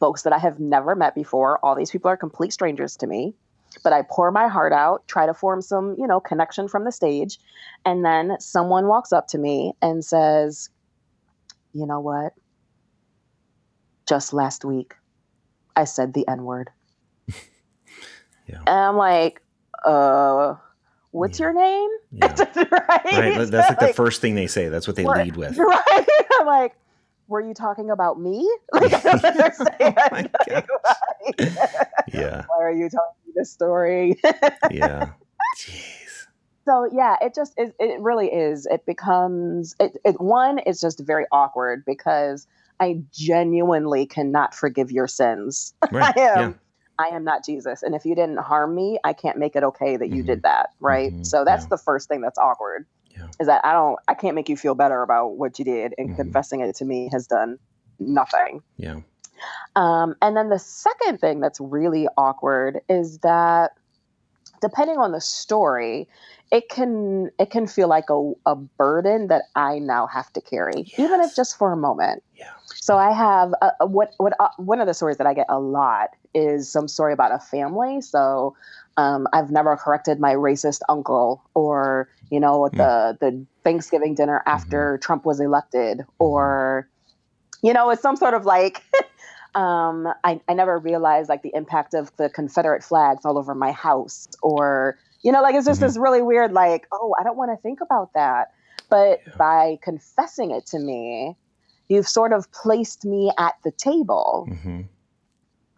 Folks 0.00 0.22
that 0.22 0.32
I 0.32 0.38
have 0.38 0.60
never 0.60 0.94
met 0.94 1.14
before. 1.14 1.58
All 1.62 1.74
these 1.74 1.90
people 1.90 2.10
are 2.10 2.16
complete 2.16 2.52
strangers 2.52 2.96
to 2.98 3.06
me 3.06 3.34
but 3.82 3.92
I 3.92 4.02
pour 4.02 4.30
my 4.30 4.48
heart 4.48 4.72
out, 4.72 5.06
try 5.08 5.26
to 5.26 5.34
form 5.34 5.62
some, 5.62 5.94
you 5.98 6.06
know, 6.06 6.20
connection 6.20 6.68
from 6.68 6.84
the 6.84 6.92
stage. 6.92 7.38
And 7.84 8.04
then 8.04 8.36
someone 8.40 8.86
walks 8.86 9.12
up 9.12 9.28
to 9.28 9.38
me 9.38 9.74
and 9.82 10.04
says, 10.04 10.70
You 11.72 11.86
know 11.86 12.00
what? 12.00 12.32
Just 14.08 14.32
last 14.32 14.64
week, 14.64 14.94
I 15.76 15.84
said 15.84 16.14
the 16.14 16.26
N 16.26 16.44
word. 16.44 16.70
yeah. 17.28 17.34
And 18.66 18.68
I'm 18.68 18.96
like, 18.96 19.42
uh, 19.84 20.54
what's 21.10 21.38
yeah. 21.38 21.46
your 21.46 21.52
name? 21.52 21.90
Yeah. 22.12 22.34
right? 22.56 23.04
right? 23.04 23.38
That's 23.38 23.52
like, 23.52 23.68
like, 23.68 23.78
the 23.78 23.94
first 23.94 24.20
thing 24.20 24.34
they 24.34 24.46
say. 24.46 24.68
That's 24.68 24.86
what 24.86 24.96
they 24.96 25.04
lead 25.04 25.36
with. 25.36 25.58
Right. 25.58 26.06
I'm 26.40 26.46
like, 26.46 26.74
were 27.26 27.40
you 27.40 27.52
talking 27.52 27.90
about 27.90 28.18
me? 28.18 28.50
Like, 28.72 28.92
I 28.94 29.00
don't 29.00 29.24
understand. 29.24 29.94
oh 29.98 30.08
my 30.10 30.28
yeah. 32.12 32.44
Why 32.46 32.62
are 32.62 32.72
you 32.72 32.88
telling 32.88 33.12
me 33.26 33.32
this 33.36 33.52
story? 33.52 34.18
yeah. 34.70 35.10
Jeez. 35.58 36.26
So 36.64 36.88
yeah, 36.92 37.16
it 37.22 37.34
just 37.34 37.54
it, 37.56 37.74
it 37.78 38.00
really 38.00 38.28
is. 38.28 38.66
It 38.66 38.84
becomes 38.86 39.74
it, 39.80 39.96
it 40.04 40.20
one, 40.20 40.60
it's 40.66 40.80
just 40.80 41.00
very 41.00 41.24
awkward 41.32 41.82
because 41.86 42.46
I 42.80 43.02
genuinely 43.12 44.06
cannot 44.06 44.54
forgive 44.54 44.90
your 44.90 45.08
sins. 45.08 45.74
Right. 45.92 46.16
I 46.16 46.20
am. 46.20 46.50
Yeah. 46.50 46.52
I 47.00 47.14
am 47.14 47.24
not 47.24 47.44
Jesus. 47.44 47.82
And 47.82 47.94
if 47.94 48.04
you 48.04 48.14
didn't 48.14 48.38
harm 48.38 48.74
me, 48.74 48.98
I 49.04 49.12
can't 49.12 49.38
make 49.38 49.54
it 49.54 49.62
okay 49.62 49.96
that 49.96 50.08
you 50.08 50.16
mm-hmm. 50.16 50.26
did 50.26 50.42
that. 50.42 50.70
Right. 50.80 51.12
Mm-hmm. 51.12 51.22
So 51.22 51.44
that's 51.44 51.64
yeah. 51.64 51.70
the 51.70 51.78
first 51.78 52.08
thing 52.08 52.20
that's 52.20 52.38
awkward. 52.38 52.86
Yeah. 53.16 53.28
Is 53.40 53.46
that 53.46 53.64
I 53.64 53.72
don't 53.72 53.98
I 54.08 54.14
can't 54.14 54.34
make 54.34 54.48
you 54.48 54.56
feel 54.56 54.74
better 54.74 55.02
about 55.02 55.36
what 55.36 55.58
you 55.58 55.64
did 55.64 55.94
and 55.96 56.08
mm-hmm. 56.08 56.16
confessing 56.16 56.60
it 56.60 56.74
to 56.76 56.84
me 56.84 57.08
has 57.12 57.26
done 57.26 57.58
nothing. 57.98 58.62
Yeah. 58.76 59.00
Um, 59.76 60.16
and 60.20 60.36
then 60.36 60.48
the 60.48 60.58
second 60.58 61.18
thing 61.18 61.40
that's 61.40 61.60
really 61.60 62.08
awkward 62.16 62.80
is 62.88 63.18
that 63.18 63.72
depending 64.60 64.98
on 64.98 65.12
the 65.12 65.20
story, 65.20 66.08
it 66.50 66.68
can 66.68 67.30
it 67.38 67.50
can 67.50 67.66
feel 67.66 67.88
like 67.88 68.10
a, 68.10 68.32
a 68.46 68.56
burden 68.56 69.28
that 69.28 69.44
I 69.54 69.78
now 69.78 70.06
have 70.06 70.32
to 70.32 70.40
carry, 70.40 70.84
yes. 70.86 70.98
even 70.98 71.20
if 71.20 71.36
just 71.36 71.56
for 71.56 71.72
a 71.72 71.76
moment. 71.76 72.22
Yeah. 72.34 72.52
So 72.88 72.96
I 72.96 73.12
have 73.12 73.52
a, 73.60 73.72
a, 73.80 73.86
what 73.86 74.14
what 74.16 74.32
uh, 74.40 74.48
one 74.56 74.80
of 74.80 74.86
the 74.86 74.94
stories 74.94 75.18
that 75.18 75.26
I 75.26 75.34
get 75.34 75.44
a 75.50 75.60
lot 75.60 76.16
is 76.32 76.72
some 76.72 76.88
story 76.88 77.12
about 77.12 77.32
a 77.32 77.38
family. 77.38 78.00
So 78.00 78.56
um, 78.96 79.26
I've 79.34 79.50
never 79.50 79.76
corrected 79.76 80.18
my 80.18 80.32
racist 80.32 80.80
uncle, 80.88 81.42
or 81.52 82.08
you 82.30 82.40
know 82.40 82.60
mm. 82.60 82.70
the 82.72 83.18
the 83.20 83.44
Thanksgiving 83.62 84.14
dinner 84.14 84.42
after 84.46 84.94
mm-hmm. 84.94 85.02
Trump 85.02 85.26
was 85.26 85.38
elected, 85.38 85.98
mm-hmm. 85.98 86.12
or 86.18 86.88
you 87.62 87.74
know 87.74 87.90
it's 87.90 88.00
some 88.00 88.16
sort 88.16 88.32
of 88.32 88.46
like. 88.46 88.82
um, 89.54 90.08
I, 90.24 90.40
I 90.48 90.54
never 90.54 90.78
realized 90.78 91.28
like 91.28 91.42
the 91.42 91.52
impact 91.54 91.92
of 91.92 92.10
the 92.16 92.30
Confederate 92.30 92.82
flags 92.82 93.26
all 93.26 93.36
over 93.36 93.54
my 93.54 93.72
house, 93.72 94.28
or 94.42 94.96
You 95.22 95.32
know, 95.32 95.42
like 95.42 95.56
it's 95.56 95.66
just 95.66 95.80
Mhm. 95.80 95.88
this 95.88 95.98
really 95.98 96.22
weird, 96.22 96.52
like, 96.52 96.86
oh, 96.90 97.14
I 97.20 97.22
don't 97.22 97.36
want 97.36 97.50
to 97.50 97.60
think 97.60 97.82
about 97.82 98.14
that. 98.14 98.52
But 98.88 99.20
Yeah. 99.26 99.32
by 99.36 99.78
confessing 99.82 100.52
it 100.52 100.64
to 100.68 100.78
me, 100.78 101.36
you've 101.88 102.08
sort 102.08 102.32
of 102.32 102.50
placed 102.52 103.04
me 103.04 103.30
at 103.38 103.54
the 103.64 103.72
table, 103.72 104.48
hmm 104.62 104.82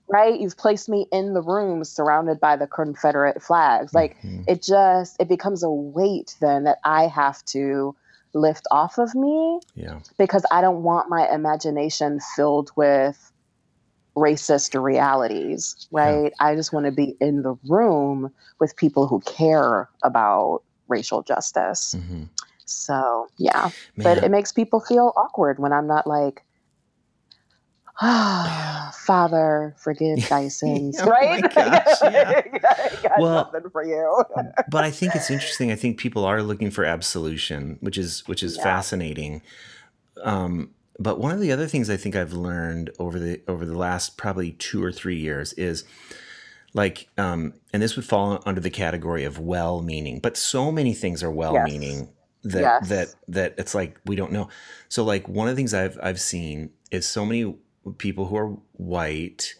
right? 0.08 0.40
You've 0.40 0.56
placed 0.56 0.88
me 0.88 1.06
in 1.12 1.34
the 1.34 1.42
room 1.42 1.84
surrounded 1.84 2.40
by 2.40 2.56
the 2.56 2.66
Confederate 2.66 3.40
flags. 3.40 3.94
Like 3.94 4.16
Mhm. 4.22 4.44
it 4.48 4.60
just 4.60 5.16
it 5.20 5.28
becomes 5.28 5.62
a 5.62 5.70
weight 5.70 6.36
then 6.40 6.64
that 6.64 6.78
I 6.84 7.06
have 7.06 7.44
to 7.46 7.94
lift 8.34 8.66
off 8.72 8.98
of 8.98 9.14
me 9.14 9.60
yeah, 9.74 10.00
because 10.18 10.44
I 10.50 10.60
don't 10.60 10.82
want 10.82 11.08
my 11.08 11.28
imagination 11.32 12.20
filled 12.34 12.70
with 12.76 13.32
racist 14.16 14.80
realities, 14.80 15.86
right? 15.92 16.32
I 16.40 16.54
just 16.56 16.72
want 16.72 16.86
to 16.86 16.92
be 16.92 17.16
in 17.20 17.42
the 17.42 17.54
room 17.68 18.32
with 18.58 18.76
people 18.76 19.06
who 19.06 19.20
care 19.20 19.88
about 20.02 20.62
racial 20.88 21.22
justice. 21.22 21.94
hmm 21.94 22.24
So, 22.70 23.28
yeah, 23.38 23.70
but 23.96 24.18
it 24.24 24.30
makes 24.30 24.52
people 24.52 24.80
feel 24.80 25.12
awkward 25.16 25.58
when 25.58 25.72
I'm 25.72 25.86
not 25.86 26.06
like, 26.06 26.42
ah, 28.00 28.90
Father, 28.94 29.74
forgive 29.78 30.28
thy 30.28 30.48
sins, 30.60 30.98
Oh 31.02 31.06
right? 31.06 31.42
gosh, 31.54 31.98
yeah. 32.02 32.42
Well- 33.18 33.50
nothing 33.52 33.70
for 33.70 33.84
you. 33.84 34.24
but 34.70 34.84
I 34.84 34.90
think 34.90 35.14
it's 35.14 35.30
interesting. 35.30 35.70
I 35.70 35.76
think 35.76 35.98
people 35.98 36.24
are 36.24 36.42
looking 36.42 36.70
for 36.70 36.84
absolution, 36.84 37.78
which 37.80 37.98
is 37.98 38.26
which 38.26 38.42
is 38.42 38.56
Yeah. 38.56 38.62
fascinating. 38.62 39.42
Um, 40.22 40.70
but 40.98 41.18
one 41.18 41.32
of 41.32 41.40
the 41.40 41.50
other 41.52 41.66
things 41.66 41.88
I 41.88 41.96
think 41.96 42.14
I've 42.14 42.32
learned 42.34 42.90
over 42.98 43.18
the 43.18 43.40
over 43.48 43.64
the 43.64 43.76
last 43.76 44.16
probably 44.16 44.52
two 44.52 44.82
or 44.84 44.92
three 44.92 45.16
years 45.18 45.52
is 45.54 45.84
like, 46.72 47.08
um, 47.18 47.54
and 47.72 47.82
this 47.82 47.96
would 47.96 48.04
fall 48.04 48.40
under 48.46 48.60
the 48.60 48.70
category 48.70 49.24
of 49.24 49.40
well-meaning, 49.40 50.20
but 50.20 50.36
so 50.36 50.70
many 50.70 50.94
things 50.94 51.20
are 51.20 51.30
well-meaning 51.30 52.10
that 52.44 52.60
Yes. 52.60 52.88
that 52.88 53.08
that 53.28 53.54
it's 53.58 53.74
like 53.74 53.98
we 54.06 54.16
don't 54.16 54.32
know. 54.32 54.48
So 54.88 55.04
like 55.04 55.28
one 55.28 55.48
of 55.48 55.52
the 55.54 55.56
things 55.56 55.74
I've 55.74 55.98
I've 56.02 56.20
seen 56.20 56.70
is 56.90 57.06
so 57.06 57.24
many 57.26 57.54
people 57.98 58.26
who 58.26 58.36
are 58.36 58.48
white 58.72 59.54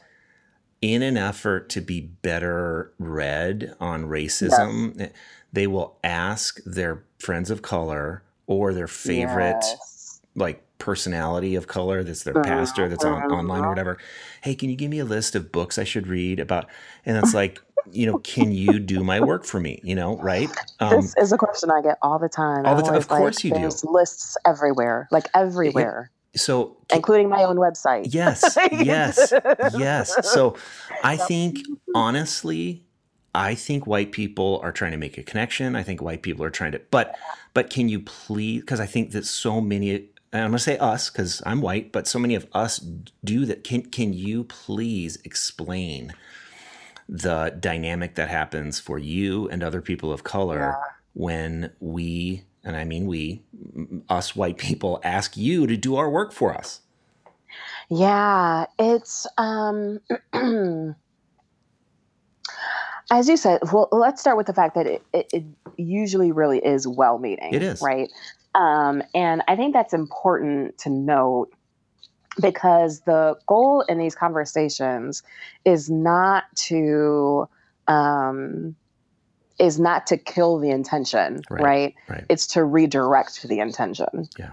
in 0.83 1.03
an 1.03 1.17
effort 1.17 1.69
to 1.71 1.81
be 1.81 2.01
better 2.01 2.93
read 2.99 3.75
on 3.81 4.05
racism 4.05 5.11
they 5.53 5.67
will 5.67 5.99
ask 6.05 6.59
their 6.65 7.05
friends 7.19 7.51
of 7.51 7.61
color 7.61 8.23
or 8.47 8.73
their 8.73 8.87
favorite 8.87 9.57
Yes. 9.63 10.21
like 10.35 10.65
personality 10.79 11.55
of 11.55 11.67
color 11.67 12.03
that's 12.03 12.23
their 12.25 12.35
pastor 12.43 12.89
that's 12.89 13.05
on, 13.05 13.23
mhm. 13.29 13.33
online 13.39 13.65
or 13.65 13.69
whatever 13.69 13.99
hey 14.43 14.55
can 14.55 14.71
you 14.71 14.77
give 14.77 14.91
me 14.91 14.99
a 14.99 15.05
list 15.05 15.35
of 15.35 15.53
books 15.53 15.79
i 15.79 15.85
should 15.85 16.07
read 16.07 16.41
about 16.41 16.67
and 17.05 17.19
it's 17.19 17.35
like 17.43 17.61
you 17.91 18.07
know 18.07 18.19
can 18.19 18.53
you 18.53 18.79
do 18.79 19.03
my 19.05 19.21
work 19.21 19.45
for 19.45 19.61
me 19.61 19.81
you 19.83 19.95
know 19.95 20.17
right 20.19 20.51
um, 20.81 21.01
this 21.01 21.15
is 21.17 21.33
a 21.33 21.39
question 21.39 21.71
I 21.71 21.81
get 21.83 21.99
all 22.03 22.19
the 22.19 22.29
time. 22.29 22.67
all 22.67 22.75
the 22.75 22.83
ti- 22.83 22.89
of 22.89 22.93
always 22.95 23.11
like, 23.11 23.19
course 23.21 23.45
you 23.45 23.53
do. 23.53 23.71
Lists 23.85 24.37
everywhere, 24.47 25.09
like 25.11 25.27
everywhere, 25.35 26.11
so 26.35 26.77
can- 26.89 26.97
including 26.99 27.29
my 27.29 27.45
own 27.45 27.57
website. 27.57 28.13
yes 28.13 28.57
yes 28.73 29.33
yes 29.79 30.17
so 30.33 30.57
i 31.03 31.17
think 31.17 31.59
honestly 31.95 32.83
i 33.35 33.55
think 33.55 33.87
white 33.87 34.13
people 34.13 34.61
are 34.63 34.73
trying 34.73 34.93
to 34.93 34.97
make 34.99 35.17
a 35.19 35.23
connection 35.23 35.75
i 35.77 35.83
think 35.83 36.01
white 36.03 36.23
people 36.23 36.45
are 36.45 36.51
trying 36.51 36.73
to 36.73 36.81
but 36.91 37.17
but 37.55 37.71
can 37.71 37.89
you 37.89 38.01
please 38.01 38.61
because 38.61 38.81
i 38.81 38.87
think 38.87 39.13
that 39.13 39.25
so 39.25 39.61
many 39.61 39.91
and 40.33 40.43
i'm 40.45 40.51
going 40.51 40.53
to 40.53 40.59
say 40.59 40.77
us 40.79 41.11
because 41.11 41.43
i'm 41.47 41.61
white 41.61 41.93
but 41.93 42.07
so 42.07 42.19
many 42.19 42.35
of 42.35 42.47
us 42.53 42.79
do 43.25 43.45
that 43.45 43.65
can 43.65 43.83
can 43.83 44.13
you 44.13 44.45
please 44.45 45.19
explain 45.25 46.13
the 47.13 47.57
dynamic 47.59 48.15
that 48.15 48.29
happens 48.29 48.79
for 48.79 48.97
you 48.99 49.49
and 49.49 49.65
other 49.65 49.83
people 49.83 50.13
of 50.13 50.23
color 50.23 50.59
Yeah. 50.61 50.75
when 51.15 51.73
we 51.81 52.45
and 52.63 52.77
i 52.77 52.85
mean 52.85 53.07
we 53.07 53.43
us 54.09 54.37
white 54.37 54.59
people 54.59 55.01
ask 55.03 55.37
you 55.37 55.67
to 55.67 55.77
do 55.77 55.97
our 55.97 56.09
work 56.09 56.33
for 56.33 56.55
us 56.55 56.83
Yeah, 57.89 58.67
it's 58.79 59.27
um 59.39 59.99
as 63.13 63.29
you 63.29 63.37
said, 63.37 63.61
well 63.73 63.89
let's 63.91 64.21
start 64.21 64.37
with 64.37 64.47
the 64.47 64.55
fact 64.55 64.77
that 64.77 64.87
it, 64.87 65.03
it, 65.13 65.27
it 65.33 65.45
usually 65.77 66.31
really 66.33 66.59
is 66.59 66.87
well 66.87 67.19
meaning. 67.19 67.53
It 67.53 67.63
is. 67.63 67.83
Right. 67.83 68.09
Um, 68.55 69.03
and 69.15 69.43
I 69.49 69.57
think 69.57 69.75
that's 69.75 69.93
important 69.95 70.79
to 70.79 70.91
note 70.91 71.51
because 72.41 73.01
the 73.01 73.37
goal 73.47 73.83
in 73.89 73.99
these 73.99 74.15
conversations 74.15 75.23
is 75.65 75.91
not 75.91 76.45
to 76.57 77.49
um 77.89 78.75
is 79.59 79.79
not 79.79 80.07
to 80.07 80.17
kill 80.17 80.59
the 80.59 80.71
intention, 80.71 81.43
Right. 81.51 81.63
right? 81.63 81.95
right 82.09 82.25
it's 82.31 82.47
to 82.49 82.65
redirect 82.65 83.43
the 83.47 83.59
intention. 83.61 84.29
Yeah. 84.39 84.53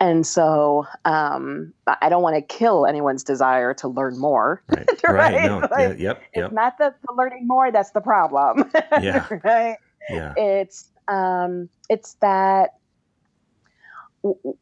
And 0.00 0.24
so 0.24 0.86
um, 1.04 1.74
I 2.00 2.08
don't 2.08 2.22
want 2.22 2.36
to 2.36 2.42
kill 2.42 2.86
anyone's 2.86 3.24
desire 3.24 3.74
to 3.74 3.88
learn 3.88 4.16
more. 4.16 4.62
right 4.68 4.88
Right, 5.04 5.34
right 5.34 5.44
no 5.44 5.58
like, 5.58 5.98
yeah, 5.98 6.14
yep 6.14 6.22
It's 6.32 6.54
not 6.54 6.78
that 6.78 6.94
the 7.04 7.12
learning 7.14 7.48
more 7.48 7.72
that's 7.72 7.90
the 7.90 8.00
problem. 8.00 8.70
Yeah. 9.02 9.26
right. 9.42 9.76
yeah 10.08 10.34
It's 10.36 10.88
um, 11.08 11.68
it's 11.88 12.14
that 12.20 12.74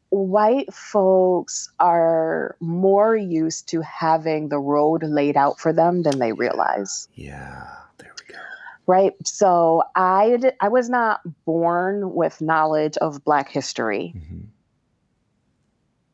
white 0.09 0.71
folks 0.73 1.69
are 1.79 2.55
more 2.59 3.15
used 3.15 3.67
to 3.69 3.81
having 3.81 4.49
the 4.49 4.59
road 4.59 5.03
laid 5.03 5.35
out 5.35 5.59
for 5.59 5.73
them 5.73 6.03
than 6.03 6.19
they 6.19 6.31
realize. 6.33 7.07
yeah 7.15 7.67
there 7.97 8.13
we 8.27 8.33
go. 8.33 8.39
Right? 8.85 9.13
So 9.25 9.83
I 9.95 10.37
I 10.61 10.69
was 10.69 10.89
not 10.89 11.21
born 11.45 12.13
with 12.13 12.39
knowledge 12.41 12.97
of 12.97 13.23
black 13.25 13.49
history. 13.49 14.13
Mhm. 14.15 14.45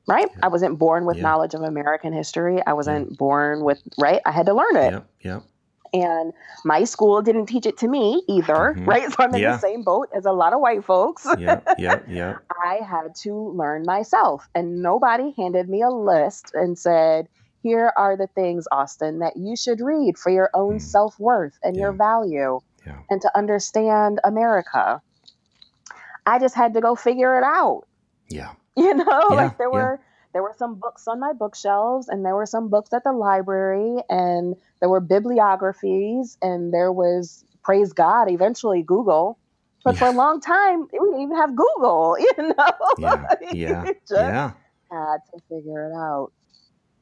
right? 0.08 0.28
Yeah. 0.32 0.40
i 0.44 0.48
wasn't 0.48 0.78
born 0.80 1.06
with 1.06 1.18
Yeah. 1.18 1.24
knowledge 1.24 1.54
of 1.54 1.62
american 1.62 2.14
history. 2.14 2.62
I 2.66 2.74
wasn't 2.74 3.18
born 3.18 3.64
with 3.64 3.82
right? 4.00 4.22
I 4.26 4.32
had 4.32 4.46
to 4.48 4.54
learn 4.54 4.76
it. 4.78 4.92
Yep 4.94 5.06
yep 5.22 5.44
and 5.94 6.34
my 6.66 6.84
school 6.84 7.22
didn't 7.22 7.46
teach 7.46 7.66
it 7.66 7.78
to 7.78 7.88
me 7.88 8.24
either 8.28 8.76
Mhm. 8.78 8.88
right 8.88 9.10
so 9.12 9.16
i'm 9.24 9.34
in 9.36 9.42
Yeah. 9.42 9.54
the 9.54 9.60
same 9.60 9.84
boat 9.84 10.10
as 10.16 10.26
a 10.26 10.32
lot 10.32 10.54
of 10.54 10.60
white 10.60 10.84
folks 10.84 11.26
yeah, 11.38 11.60
yeah, 11.78 12.00
yep 12.08 12.38
i 12.66 12.76
had 12.84 13.14
to 13.22 13.54
learn 13.56 13.84
myself 13.86 14.48
and 14.56 14.82
nobody 14.82 15.34
handed 15.38 15.70
me 15.70 15.82
a 15.82 15.90
list 15.90 16.52
and 16.54 16.78
said 16.78 17.28
here 17.62 17.94
are 17.98 18.18
the 18.18 18.28
things 18.28 18.66
austin 18.72 19.20
that 19.20 19.34
you 19.38 19.56
should 19.56 19.80
read 19.82 20.18
for 20.18 20.32
your 20.32 20.50
own 20.54 20.78
Mm. 20.78 20.82
self-worth 20.82 21.54
and 21.64 21.78
your 21.78 21.94
value 21.94 22.60
Yeah. 22.86 23.00
and 23.10 23.22
to 23.22 23.32
understand 23.38 24.20
america 24.24 25.02
i 26.26 26.40
just 26.40 26.56
had 26.56 26.74
to 26.74 26.82
go 26.82 26.96
figure 26.96 27.38
it 27.38 27.44
out 27.44 27.84
yeah 28.30 28.52
you 28.78 28.94
know 28.94 29.30
Yeah, 29.30 29.36
like 29.36 29.58
there 29.58 29.68
yeah. 29.70 29.74
were 29.74 30.00
there 30.34 30.42
were 30.44 30.54
some 30.58 30.76
books 30.76 31.08
on 31.08 31.20
my 31.20 31.32
bookshelves 31.32 32.10
and 32.10 32.26
there 32.26 32.36
were 32.36 32.46
some 32.46 32.68
books 32.68 32.92
at 32.92 33.04
the 33.04 33.12
library 33.12 33.98
and 34.10 34.56
there 34.80 34.90
were 34.90 35.00
bibliographies 35.00 36.38
and 36.42 36.74
there 36.74 36.92
was 36.92 37.46
praise 37.64 37.94
god 37.94 38.30
eventually 38.30 38.84
google. 38.84 39.40
But 39.84 39.98
for 39.98 40.08
a 40.08 40.12
long 40.12 40.40
time 40.40 40.88
we 40.92 41.00
didn't 41.00 41.22
even 41.22 41.36
have 41.38 41.56
google 41.56 42.18
you 42.20 42.34
know? 42.38 42.72
Yeah 42.98 43.28
yeah 43.54 43.86
just 44.08 44.12
yeah. 44.12 44.52
had 44.92 45.18
to 45.34 45.42
figure 45.50 45.90
it 45.90 45.96
out. 45.96 46.32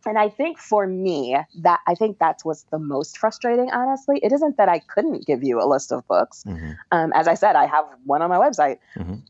And 0.06 0.18
i 0.18 0.30
think 0.30 0.60
for 0.60 0.86
me 0.86 1.38
that 1.62 1.80
i 1.88 1.96
think 1.96 2.18
that's 2.20 2.44
what's 2.44 2.64
the 2.64 2.80
most 2.80 3.18
frustrating 3.18 3.72
honestly. 3.72 4.20
It 4.22 4.32
isn't 4.34 4.58
that 4.58 4.68
i 4.68 4.80
couldn't 4.80 5.26
give 5.26 5.44
you 5.44 5.62
a 5.62 5.68
list 5.68 5.92
of 5.92 6.06
books. 6.08 6.44
Hmm 6.44 6.72
um, 6.92 7.14
as 7.14 7.28
i 7.28 7.34
said 7.34 7.56
i 7.56 7.66
have 7.66 7.86
one 8.04 8.22
on 8.22 8.30
my 8.30 8.38
website. 8.38 8.78
Mhm. 8.98 9.22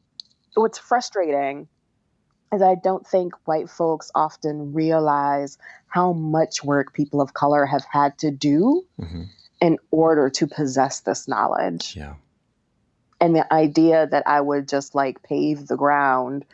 what's 0.56 0.80
frustrating 0.80 1.68
is 2.54 2.62
I 2.62 2.76
don't 2.76 3.06
think 3.08 3.34
white 3.46 3.70
folks 3.70 4.12
often 4.14 4.74
realize 4.74 5.58
how 5.88 6.14
much 6.14 6.64
work 6.64 6.94
people 6.94 7.22
of 7.22 7.34
color 7.34 7.66
have 7.66 7.86
had 7.90 8.18
to 8.20 8.32
do 8.32 8.84
hmm 9.00 9.24
in 9.62 9.78
order 9.92 10.28
to 10.28 10.48
possess 10.48 11.02
this 11.02 11.28
knowledge. 11.28 11.96
yeah 11.96 12.16
And 13.20 13.36
the 13.36 13.54
idea 13.54 14.08
that 14.08 14.24
I 14.26 14.42
would 14.42 14.68
just 14.68 14.96
like 14.96 15.22
pave 15.22 15.68
the 15.68 15.78
ground 15.78 16.46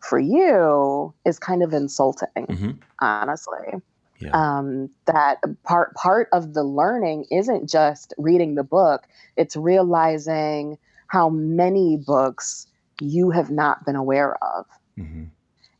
for 0.00 0.18
you 0.18 1.12
is 1.26 1.38
kind 1.38 1.62
of 1.62 1.74
insulting, 1.74 2.46
hmm 2.48 2.70
honestly. 3.00 3.82
yeah 4.18 4.30
Um, 4.32 4.88
that 5.06 5.38
part 5.62 5.94
part 5.94 6.28
of 6.32 6.54
the 6.54 6.62
learning 6.64 7.26
isn't 7.30 7.68
just 7.68 8.14
reading 8.16 8.54
the 8.54 8.64
book; 8.64 9.02
it's 9.36 9.56
realizing 9.56 10.78
how 11.08 11.28
many 11.28 11.98
books 11.98 12.66
you 13.00 13.30
have 13.30 13.50
not 13.50 13.84
been 13.84 13.96
aware 13.96 14.36
of. 14.42 14.64
hmm 14.96 15.24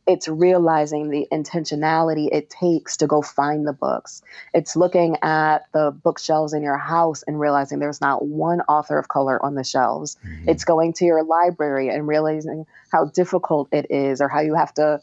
it's 0.07 0.27
realizing 0.27 1.09
the 1.09 1.27
intentionality 1.31 2.29
it 2.31 2.49
takes 2.49 2.97
to 2.97 3.07
go 3.07 3.21
find 3.21 3.67
the 3.67 3.73
books. 3.73 4.21
It's 4.53 4.75
looking 4.75 5.17
at 5.23 5.65
the 5.73 5.91
bookshelves 5.91 6.53
in 6.53 6.61
your 6.61 6.77
house 6.77 7.23
and 7.23 7.39
realizing 7.39 7.79
there's 7.79 8.01
not 8.01 8.25
one 8.25 8.61
author 8.61 8.99
of 8.99 9.07
color 9.07 9.43
on 9.43 9.55
the 9.55 9.63
shelves. 9.63 10.17
Mhm. 10.23 10.49
It's 10.49 10.63
going 10.63 10.93
to 10.93 11.05
your 11.05 11.23
library 11.23 11.89
and 11.89 12.07
realizing 12.07 12.65
how 12.91 13.05
difficult 13.05 13.69
it 13.71 13.87
is 13.89 14.21
or 14.21 14.27
how 14.27 14.41
you 14.41 14.53
have 14.53 14.73
to 14.75 15.01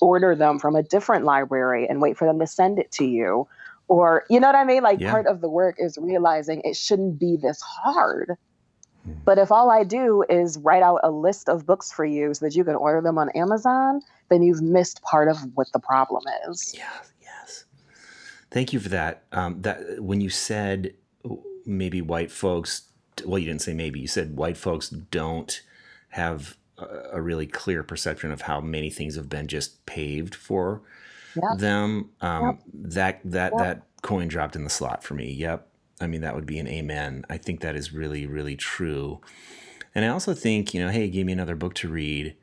order 0.00 0.34
them 0.34 0.58
from 0.58 0.74
a 0.74 0.82
different 0.82 1.24
library 1.24 1.88
and 1.88 2.00
wait 2.02 2.16
for 2.16 2.24
them 2.24 2.40
to 2.40 2.46
send 2.46 2.78
it 2.78 2.90
to 2.92 3.04
you. 3.04 3.46
Or, 3.88 4.24
you 4.28 4.40
know 4.40 4.48
what 4.48 4.56
I 4.56 4.64
mean? 4.64 4.82
Like 4.82 5.00
Yeah. 5.00 5.12
part 5.12 5.28
of 5.28 5.40
the 5.40 5.48
work 5.48 5.76
is 5.78 5.96
realizing 5.96 6.62
it 6.62 6.74
shouldn't 6.74 7.20
be 7.20 7.36
this 7.36 7.60
hard. 7.60 8.36
But 9.24 9.38
if 9.38 9.50
all 9.52 9.70
I 9.70 9.84
do 9.84 10.24
is 10.28 10.58
write 10.58 10.82
out 10.82 11.00
a 11.02 11.10
list 11.10 11.48
of 11.48 11.66
books 11.66 11.92
for 11.92 12.04
you 12.04 12.32
so 12.34 12.44
that 12.46 12.54
you 12.54 12.64
can 12.64 12.74
order 12.74 13.00
them 13.00 13.18
on 13.18 13.28
Amazon, 13.30 14.00
then 14.28 14.42
you've 14.42 14.62
missed 14.62 15.02
part 15.02 15.28
of 15.28 15.38
what 15.54 15.68
the 15.72 15.78
problem 15.78 16.22
is. 16.48 16.74
Yeah, 16.76 16.88
yes. 17.22 17.64
Thank 18.50 18.72
you 18.72 18.80
for 18.80 18.88
that. 18.90 19.24
Um, 19.32 19.62
that 19.62 20.00
when 20.02 20.20
you 20.20 20.30
said 20.30 20.94
maybe 21.64 22.00
white 22.00 22.30
folks, 22.30 22.82
well, 23.24 23.38
you 23.38 23.46
didn't 23.46 23.62
say 23.62 23.74
maybe. 23.74 24.00
You 24.00 24.08
said 24.08 24.36
white 24.36 24.56
folks 24.56 24.88
don't 24.88 25.60
have 26.10 26.56
a, 26.78 26.86
a 27.14 27.20
really 27.20 27.46
clear 27.46 27.82
perception 27.82 28.30
of 28.30 28.42
how 28.42 28.60
many 28.60 28.90
things 28.90 29.16
have 29.16 29.28
been 29.28 29.46
just 29.48 29.84
paved 29.86 30.34
for 30.34 30.82
Yep. 31.34 31.58
them. 31.58 32.10
Um, 32.20 32.44
Yep. 32.44 32.58
That 32.92 33.20
that 33.24 33.52
Yep. 33.52 33.58
that 33.58 33.82
coin 34.02 34.28
dropped 34.28 34.56
in 34.56 34.64
the 34.64 34.70
slot 34.70 35.02
for 35.02 35.14
me. 35.14 35.30
Yep. 35.32 35.68
I 36.00 36.06
mean, 36.06 36.20
that 36.20 36.34
would 36.34 36.46
be 36.46 36.58
an 36.58 36.68
amen. 36.68 37.24
I 37.30 37.38
think 37.38 37.60
that 37.60 37.74
is 37.76 37.92
really, 37.92 38.26
really 38.26 38.56
true. 38.56 39.20
And 39.94 40.04
I 40.04 40.08
also 40.08 40.34
think, 40.34 40.74
you 40.74 40.80
know, 40.84 40.90
hey, 40.90 41.08
give 41.08 41.26
me 41.26 41.32
another 41.32 41.56
book 41.56 41.74
to 41.74 41.88
read 41.88 42.36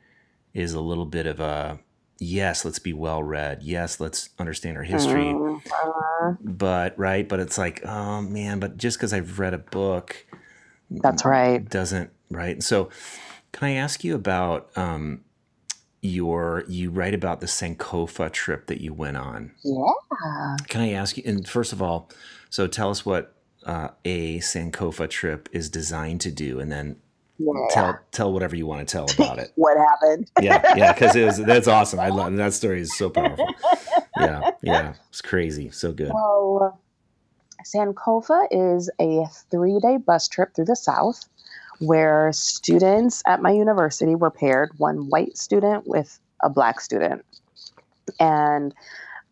is 0.52 0.74
a 0.74 0.80
little 0.80 1.06
bit 1.06 1.26
of 1.26 1.40
a 1.40 1.78
yes, 2.18 2.64
let's 2.64 2.78
be 2.78 2.92
well 2.92 3.22
read. 3.22 3.62
Yes, 3.62 4.00
let's 4.00 4.30
understand 4.38 4.76
our 4.76 4.82
history. 4.82 5.24
Mhm. 5.24 6.38
But, 6.40 6.98
right. 6.98 7.28
But 7.28 7.40
it's 7.40 7.58
like, 7.58 7.84
oh 7.84 8.22
man, 8.22 8.60
but 8.60 8.76
just 8.76 8.96
because 8.98 9.12
I've 9.12 9.38
read 9.38 9.54
a 9.54 9.58
book 9.58 10.26
That's 10.90 11.24
right. 11.24 11.68
doesn't, 11.68 12.10
right? 12.30 12.62
So, 12.62 12.88
can 13.52 13.68
I 13.68 13.72
ask 13.74 14.02
you 14.02 14.16
about 14.16 14.76
um, 14.76 15.20
your, 16.02 16.64
you 16.66 16.90
write 16.90 17.14
about 17.14 17.40
the 17.40 17.46
Sankofa 17.46 18.32
trip 18.32 18.66
that 18.66 18.80
you 18.80 18.92
went 18.92 19.16
on? 19.16 19.52
Yeah. 19.62 20.56
Can 20.68 20.80
I 20.80 20.90
ask 20.92 21.16
you? 21.16 21.22
And 21.24 21.46
first 21.48 21.72
of 21.72 21.80
all, 21.80 22.10
so 22.50 22.66
tell 22.66 22.90
us 22.90 23.06
what 23.06 23.32
uh, 23.64 23.88
a 24.04 24.38
Sankofa 24.38 25.08
trip 25.08 25.48
is 25.52 25.68
designed 25.70 26.20
to 26.22 26.30
do, 26.30 26.60
and 26.60 26.70
then 26.70 26.96
Yeah. 27.38 27.52
tell 27.70 27.98
tell 28.12 28.32
whatever 28.32 28.54
you 28.56 28.66
want 28.66 28.86
to 28.86 28.92
tell 28.92 29.10
about 29.10 29.38
it. 29.38 29.52
What 29.56 29.76
happened? 29.76 30.30
Yeah, 30.40 30.62
yeah, 30.76 30.92
because 30.92 31.16
it 31.16 31.24
was 31.24 31.38
that's 31.38 31.68
awesome. 31.68 31.98
I 32.00 32.08
love 32.08 32.34
that 32.36 32.52
story. 32.52 32.80
is 32.80 32.96
so 32.96 33.10
powerful. 33.10 33.48
Yeah, 34.16 34.52
yeah, 34.62 34.94
it's 35.08 35.20
crazy. 35.20 35.70
So 35.70 35.92
good. 35.92 36.12
So, 36.12 36.78
Sankofa 37.74 38.46
is 38.52 38.88
a 39.00 39.24
three 39.50 39.80
day 39.80 39.96
bus 39.96 40.28
trip 40.28 40.54
through 40.54 40.66
the 40.66 40.76
South 40.76 41.24
where 41.80 42.30
students 42.32 43.22
at 43.26 43.42
my 43.42 43.50
university 43.50 44.14
were 44.14 44.30
paired 44.30 44.70
one 44.76 45.08
white 45.10 45.36
student 45.36 45.86
with 45.88 46.18
a 46.42 46.48
black 46.48 46.80
student. 46.80 47.24
And 48.20 48.72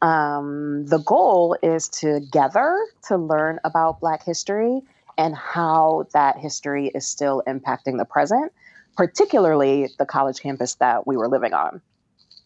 um, 0.03 0.85
the 0.87 0.99
goal 0.99 1.57
is 1.63 1.89
together 1.89 2.77
to 3.07 3.17
learn 3.17 3.61
about 3.65 4.01
Black 4.01 4.25
history 4.25 4.83
and 5.17 5.35
how 5.37 6.07
that 6.13 6.39
history 6.39 6.91
is 6.95 7.07
still 7.07 7.43
impacting 7.47 7.99
the 7.99 8.05
present, 8.05 8.53
particularly 8.97 9.89
the 9.99 10.05
college 10.05 10.41
campus 10.41 10.75
that 10.77 11.07
we 11.07 11.17
were 11.17 11.29
living 11.29 11.55
on. 11.55 11.81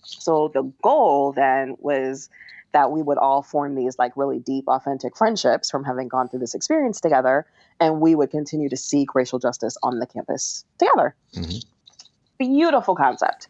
So 0.03 0.51
the 0.53 0.71
goal 0.83 1.33
then 1.33 1.77
was 1.79 2.29
that 2.73 2.91
we 2.91 3.01
would 3.01 3.17
all 3.17 3.43
form 3.43 3.75
these 3.75 3.99
like 3.99 4.13
really 4.17 4.39
deep, 4.39 4.65
authentic 4.69 5.17
friendships 5.17 5.71
from 5.71 5.83
having 5.83 6.09
gone 6.09 6.29
through 6.29 6.41
this 6.41 6.55
experience 6.55 7.01
together, 7.01 7.47
and 7.81 8.01
we 8.01 8.15
would 8.15 8.31
continue 8.31 8.69
to 8.69 8.77
seek 8.77 9.15
racial 9.15 9.39
justice 9.39 9.79
on 9.83 9.99
the 9.99 10.07
campus 10.07 10.65
together. 10.79 11.15
Mhm. 11.33 11.65
Beautiful 12.39 12.95
concept. 12.95 13.49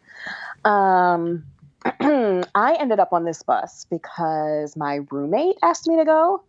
Um, 0.63 1.43
I 2.55 2.75
ended 2.79 2.99
up 2.99 3.13
on 3.13 3.25
this 3.25 3.43
bus 3.43 3.85
because 3.89 4.75
my 4.75 4.99
roommate 5.11 5.57
asked 5.63 5.87
me 5.87 5.97
to 5.97 6.05
go 6.05 6.43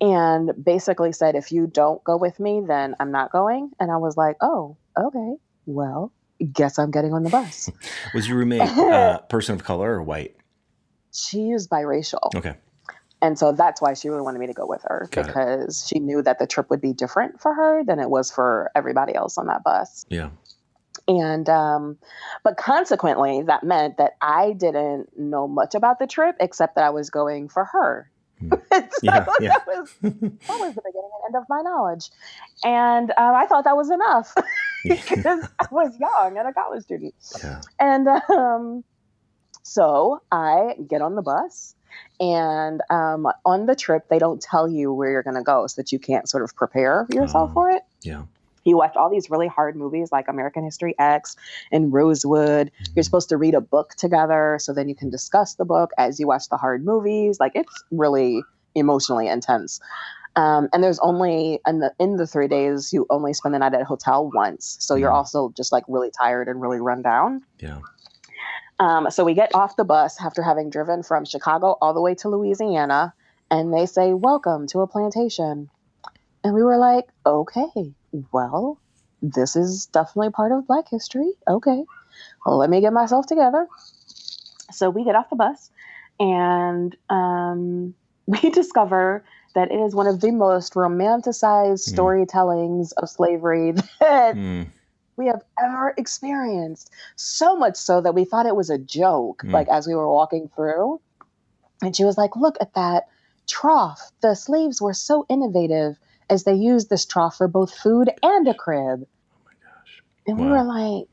and 0.00 0.52
basically 0.62 1.12
said, 1.12 1.34
if 1.34 1.52
you 1.52 1.66
don't 1.66 2.02
go 2.04 2.16
with 2.16 2.40
me, 2.40 2.62
then 2.66 2.94
I'm 3.00 3.12
not 3.12 3.32
going. 3.32 3.70
And 3.78 3.90
I 3.90 3.98
was 3.98 4.16
like, 4.16 4.36
oh, 4.40 4.76
okay, 4.98 5.34
well, 5.66 6.12
guess 6.52 6.78
I'm 6.78 6.90
getting 6.90 7.12
on 7.12 7.22
the 7.22 7.30
bus. 7.30 7.70
Was 8.14 8.28
your 8.28 8.38
roommate 8.38 8.62
uh, 8.62 9.18
person 9.28 9.54
of 9.54 9.64
color 9.64 9.94
or 9.94 10.02
white? 10.02 10.36
she 11.12 11.50
is 11.50 11.66
biracial. 11.66 12.34
Okay. 12.36 12.54
And 13.22 13.38
so 13.38 13.52
that's 13.52 13.82
why 13.82 13.94
she 13.94 14.08
really 14.08 14.22
wanted 14.22 14.38
me 14.38 14.46
to 14.46 14.52
go 14.54 14.66
with 14.66 14.82
her 14.84 15.08
Got 15.10 15.20
it. 15.22 15.26
because 15.26 15.86
she 15.86 15.98
knew 15.98 16.22
that 16.22 16.38
the 16.38 16.46
trip 16.46 16.70
would 16.70 16.80
be 16.80 16.92
different 16.92 17.40
for 17.40 17.52
her 17.52 17.84
than 17.84 17.98
it 17.98 18.08
was 18.08 18.30
for 18.30 18.70
everybody 18.74 19.14
else 19.14 19.36
on 19.36 19.46
that 19.48 19.62
bus. 19.62 20.06
Yeah. 20.08 20.30
And, 21.18 21.48
um, 21.48 21.98
but 22.44 22.56
consequently, 22.56 23.42
that 23.42 23.64
meant 23.64 23.96
that 23.96 24.12
I 24.22 24.52
didn't 24.52 25.18
know 25.18 25.48
much 25.48 25.74
about 25.74 25.98
the 25.98 26.06
trip 26.06 26.36
except 26.38 26.76
that 26.76 26.84
I 26.84 26.90
was 26.90 27.10
going 27.10 27.48
for 27.48 27.64
her. 27.64 28.10
Hmm. 28.38 28.50
so 28.72 28.82
Yeah, 29.02 29.26
yeah. 29.40 29.48
that 29.54 29.66
was 29.66 29.90
that 30.02 30.10
was 30.60 30.74
the 30.74 30.82
beginning 30.82 31.10
and 31.24 31.34
end 31.34 31.36
of 31.36 31.44
my 31.48 31.62
knowledge. 31.62 32.10
And 32.64 33.10
um, 33.12 33.34
I 33.34 33.46
thought 33.46 33.64
that 33.64 33.76
was 33.76 33.90
enough 33.90 34.34
because 34.84 35.48
I 35.58 35.66
was 35.70 35.98
young 35.98 36.38
and 36.38 36.46
a 36.48 36.52
college 36.52 36.84
student. 36.84 37.14
yeah. 37.42 37.60
And 37.80 38.06
um, 38.30 38.84
so 39.62 40.22
I 40.30 40.74
get 40.88 41.02
on 41.02 41.16
the 41.16 41.22
bus, 41.22 41.74
and 42.20 42.80
um, 42.88 43.26
on 43.44 43.66
the 43.66 43.74
trip, 43.74 44.08
they 44.08 44.18
don't 44.18 44.40
tell 44.40 44.68
you 44.68 44.92
where 44.92 45.10
you're 45.10 45.22
going 45.22 45.36
to 45.36 45.42
go 45.42 45.66
so 45.66 45.80
that 45.82 45.92
you 45.92 45.98
can't 45.98 46.28
sort 46.28 46.42
of 46.44 46.54
prepare 46.54 47.06
yourself 47.10 47.50
Oh. 47.50 47.54
for 47.54 47.70
it. 47.70 47.82
Yeah. 48.02 48.22
You 48.64 48.76
watch 48.76 48.96
all 48.96 49.10
these 49.10 49.30
really 49.30 49.48
hard 49.48 49.76
movies 49.76 50.10
like 50.12 50.28
American 50.28 50.64
History 50.64 50.94
X 50.98 51.36
and 51.72 51.92
Rosewood. 51.92 52.70
You're 52.94 53.02
supposed 53.02 53.28
to 53.30 53.36
read 53.36 53.54
a 53.54 53.60
book 53.60 53.94
together 53.96 54.58
so 54.60 54.72
then 54.72 54.88
you 54.88 54.94
can 54.94 55.10
discuss 55.10 55.54
the 55.54 55.64
book 55.64 55.90
as 55.98 56.20
you 56.20 56.26
watch 56.26 56.48
the 56.48 56.56
hard 56.56 56.84
movies. 56.84 57.40
Like 57.40 57.52
it's 57.54 57.84
really 57.90 58.42
emotionally 58.74 59.28
intense. 59.28 59.80
Um, 60.36 60.68
and 60.72 60.82
there's 60.82 61.00
only 61.00 61.60
in 61.66 61.80
the 61.80 61.92
in 61.98 62.16
the 62.16 62.26
three 62.26 62.46
days 62.46 62.92
you 62.92 63.06
only 63.10 63.32
spend 63.34 63.54
the 63.54 63.58
night 63.58 63.74
at 63.74 63.80
a 63.80 63.84
hotel 63.84 64.30
once, 64.32 64.76
so 64.78 64.94
you're 64.94 65.10
also 65.10 65.52
just 65.56 65.72
like 65.72 65.82
really 65.88 66.10
tired 66.16 66.46
and 66.46 66.62
really 66.62 66.80
run 66.80 67.02
down. 67.02 67.42
Yeah. 67.58 67.80
Um, 68.78 69.10
so 69.10 69.24
we 69.24 69.34
get 69.34 69.54
off 69.54 69.76
the 69.76 69.84
bus 69.84 70.18
after 70.24 70.42
having 70.42 70.70
driven 70.70 71.02
from 71.02 71.26
Chicago 71.26 71.76
all 71.82 71.92
the 71.92 72.00
way 72.00 72.14
to 72.16 72.28
Louisiana, 72.30 73.12
and 73.50 73.74
they 73.74 73.84
say, 73.84 74.14
Welcome 74.14 74.66
to 74.68 74.80
a 74.80 74.86
plantation. 74.86 75.68
And 76.42 76.54
we 76.54 76.62
were 76.62 76.78
like, 76.78 77.06
Okay, 77.26 77.94
well, 78.32 78.80
this 79.22 79.56
is 79.56 79.86
definitely 79.86 80.30
part 80.30 80.52
of 80.52 80.66
Black 80.66 80.88
history. 80.90 81.32
Okay, 81.48 81.84
well, 82.46 82.56
let 82.58 82.70
me 82.70 82.80
get 82.80 82.92
myself 82.92 83.26
together. 83.26 83.66
So 84.72 84.90
we 84.90 85.04
get 85.04 85.16
off 85.16 85.30
the 85.30 85.36
bus, 85.36 85.70
and 86.18 86.96
um, 87.08 87.94
we 88.26 88.50
discover 88.50 89.24
that 89.54 89.70
it 89.72 89.80
is 89.80 89.94
one 89.94 90.06
of 90.06 90.20
the 90.20 90.30
most 90.30 90.74
romanticized 90.74 91.88
Hmm. 91.90 92.00
storytellings 92.00 92.92
of 92.98 93.08
slavery 93.08 93.72
that 94.00 94.36
Mm. 94.36 94.68
we 95.16 95.26
have 95.26 95.42
ever 95.62 95.92
experienced. 95.98 96.90
So 97.16 97.56
much 97.56 97.76
so 97.76 98.00
that 98.00 98.14
we 98.14 98.24
thought 98.24 98.46
it 98.46 98.56
was 98.56 98.70
a 98.70 98.78
joke, 98.78 99.42
Mm. 99.44 99.52
like 99.52 99.68
as 99.68 99.86
we 99.86 99.94
were 99.94 100.10
walking 100.10 100.48
through. 100.54 101.00
And 101.82 101.96
she 101.96 102.04
was 102.04 102.16
like, 102.16 102.36
Look 102.36 102.56
at 102.60 102.74
that 102.74 103.04
trough. 103.48 104.12
The 104.22 104.34
slaves 104.34 104.80
were 104.80 104.94
so 104.94 105.26
innovative 105.28 105.98
as 106.30 106.44
they 106.44 106.54
used 106.54 106.88
this 106.88 107.04
trough 107.04 107.36
for 107.36 107.48
both 107.48 107.74
food 107.74 108.10
and 108.22 108.48
a 108.48 108.54
crib. 108.54 109.06
Oh 109.06 109.38
my 109.44 109.52
gosh. 109.62 110.02
And 110.26 110.38
we 110.38 110.46
were 110.46 110.62
like, 110.62 111.08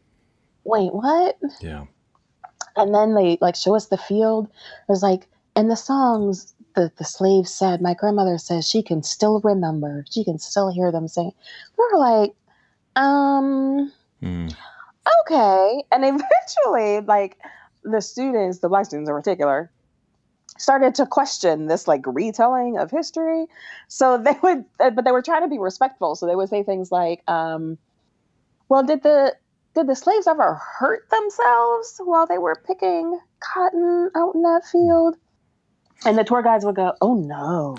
Wait, 0.64 0.94
what? 0.94 1.38
Yeah. 1.62 1.86
And 2.76 2.94
then 2.94 3.16
they 3.16 3.38
like 3.42 3.56
show 3.56 3.76
us 3.76 3.88
the 3.88 3.98
field. 3.98 4.48
It 4.48 4.92
was 4.92 5.02
like, 5.02 5.28
and 5.56 5.70
the 5.72 5.76
songs 5.76 6.54
the, 6.78 6.92
the 6.98 7.04
slaves 7.04 7.52
said, 7.52 7.82
my 7.82 7.96
grandmother 7.96 8.38
says 8.38 8.70
she 8.70 8.84
can 8.84 9.02
still 9.02 9.42
remember. 9.44 10.06
She 10.12 10.24
can 10.24 10.38
still 10.38 10.72
hear 10.72 10.92
them 10.92 11.08
sing. 11.08 11.32
We 11.78 11.86
were 11.92 12.00
like, 12.00 12.34
um, 12.96 13.92
Mm. 14.22 14.56
okay. 15.22 15.84
And 15.92 16.04
eventually, 16.04 17.02
like 17.02 17.38
the 17.84 18.02
students, 18.02 18.60
the 18.60 18.70
black 18.70 18.86
students 18.86 19.10
in 19.10 19.16
particular, 19.16 19.72
started 20.58 20.96
to 20.96 21.06
question 21.06 21.68
this 21.68 21.88
like 21.88 22.02
retelling 22.06 22.78
of 22.78 22.92
history. 22.92 23.46
So 23.88 24.18
they 24.24 24.36
would, 24.42 24.66
uh, 24.80 24.92
but 24.92 25.06
they 25.06 25.12
were 25.12 25.22
trying 25.22 25.44
to 25.44 25.48
be 25.48 25.60
respectful. 25.60 26.16
So 26.16 26.26
they 26.26 26.36
would 26.36 26.50
say 26.50 26.64
things 26.64 26.92
like, 26.92 27.24
um, 27.28 27.78
"Well, 28.70 28.84
did 28.84 29.04
the 29.04 29.36
did 29.76 29.88
the 29.88 29.96
slaves 29.96 30.28
ever 30.28 30.56
hurt 30.56 31.10
themselves 31.10 32.02
while 32.04 32.26
they 32.26 32.38
were 32.38 32.62
picking 32.66 33.20
cotton 33.40 34.12
out 34.16 34.36
in 34.36 34.42
that 34.44 34.66
field?" 34.72 35.16
And 36.06 36.18
the 36.18 36.24
tour 36.24 36.42
guides 36.42 36.66
would 36.66 36.76
go, 36.76 36.94
"Oh 37.02 37.16
no." 37.16 37.78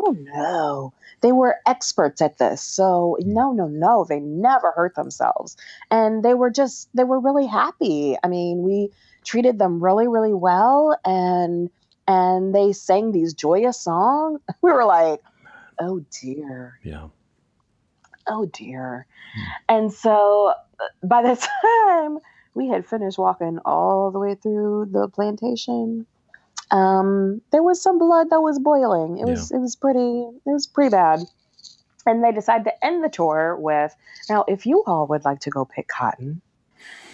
Oh 0.00 0.16
no. 0.20 0.92
They 1.20 1.32
were 1.32 1.56
experts 1.66 2.22
at 2.22 2.38
this. 2.38 2.62
So, 2.62 3.16
no, 3.20 3.52
no, 3.52 3.66
no. 3.66 4.04
They 4.08 4.20
never 4.20 4.70
hurt 4.72 4.94
themselves. 4.94 5.56
And 5.90 6.22
they 6.22 6.34
were 6.34 6.50
just, 6.50 6.88
they 6.94 7.04
were 7.04 7.18
really 7.18 7.46
happy. 7.46 8.16
I 8.22 8.28
mean, 8.28 8.62
we 8.62 8.92
treated 9.24 9.58
them 9.58 9.82
really, 9.82 10.06
really 10.06 10.34
well. 10.34 10.96
And, 11.04 11.70
and 12.08 12.54
they 12.54 12.72
sang 12.72 13.12
these 13.12 13.34
joyous 13.34 13.78
songs. 13.78 14.40
We 14.62 14.72
were 14.72 14.86
like, 14.86 15.20
oh 15.78 16.04
dear. 16.20 16.80
Yeah. 16.82 17.08
Oh 18.26 18.46
dear. 18.46 19.06
And 19.68 19.92
so 19.92 20.54
uh, 20.80 21.06
by 21.06 21.22
the 21.22 21.36
time 21.62 22.18
we 22.54 22.68
had 22.68 22.86
finished 22.86 23.18
walking 23.18 23.58
all 23.64 24.10
the 24.10 24.18
way 24.18 24.34
through 24.34 24.88
the 24.90 25.08
plantation, 25.08 26.06
um, 26.70 27.40
there 27.52 27.62
was 27.62 27.80
some 27.80 27.98
blood 27.98 28.30
that 28.30 28.40
was 28.40 28.58
boiling. 28.58 29.18
It 29.18 29.26
was 29.26 29.50
it 29.50 29.58
was 29.58 29.76
pretty 29.76 30.26
it 30.46 30.50
was 30.50 30.66
pretty 30.66 30.90
bad. 30.90 31.20
And 32.06 32.24
they 32.24 32.32
decide 32.32 32.64
to 32.64 32.84
end 32.84 33.04
the 33.04 33.10
tour 33.10 33.54
with 33.56 33.94
now, 34.30 34.44
if 34.48 34.64
you 34.64 34.82
all 34.86 35.06
would 35.08 35.26
like 35.26 35.40
to 35.40 35.50
go 35.50 35.66
pick 35.66 35.88
cotton, 35.88 36.40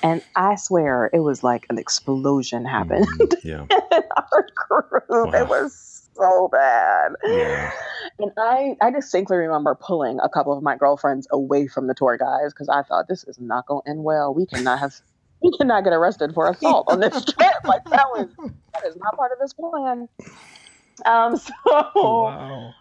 and 0.05 0.23
I 0.37 0.55
swear 0.55 1.11
it 1.13 1.19
was 1.21 1.43
like 1.43 1.67
an 1.71 1.79
explosion 1.79 2.65
happened 2.65 3.09
Mhm. 3.19 3.35
Yeah. 3.45 3.67
in 3.93 4.03
our 4.17 4.47
group. 4.69 5.05
Wow. 5.09 5.31
It 5.33 5.49
was 5.49 6.09
so 6.17 6.49
bad. 6.53 7.13
Yeah. 7.25 7.73
And 8.21 8.31
I, 8.39 8.77
I 8.81 8.91
distinctly 8.91 9.37
remember 9.37 9.75
pulling 9.75 10.21
a 10.23 10.29
couple 10.29 10.57
of 10.57 10.63
my 10.63 10.77
girlfriends 10.77 11.27
away 11.33 11.67
from 11.67 11.89
the 11.89 11.95
tour 11.95 12.17
guys 12.17 12.53
because 12.53 12.69
I 12.69 12.83
thought 12.83 13.09
this 13.09 13.25
is 13.25 13.41
not 13.41 13.67
going 13.67 13.83
to 13.85 13.91
end 13.91 14.05
well. 14.05 14.33
We 14.33 14.47
cannot 14.47 14.79
have, 14.79 14.93
we 15.43 15.51
cannot 15.59 15.83
get 15.83 15.93
arrested 15.93 16.33
for 16.35 16.49
assault 16.49 16.87
on 16.89 17.01
this 17.01 17.25
trip. 17.25 17.53
Like 17.65 17.85
that 17.87 18.07
was, 18.15 18.29
that 18.75 18.85
is 18.87 18.95
not 18.97 19.17
part 19.17 19.33
of 19.33 19.39
this 19.41 19.53
plan. 19.55 20.09
Um, 21.05 21.37
so, 21.37 21.53
Wow. 21.97 22.73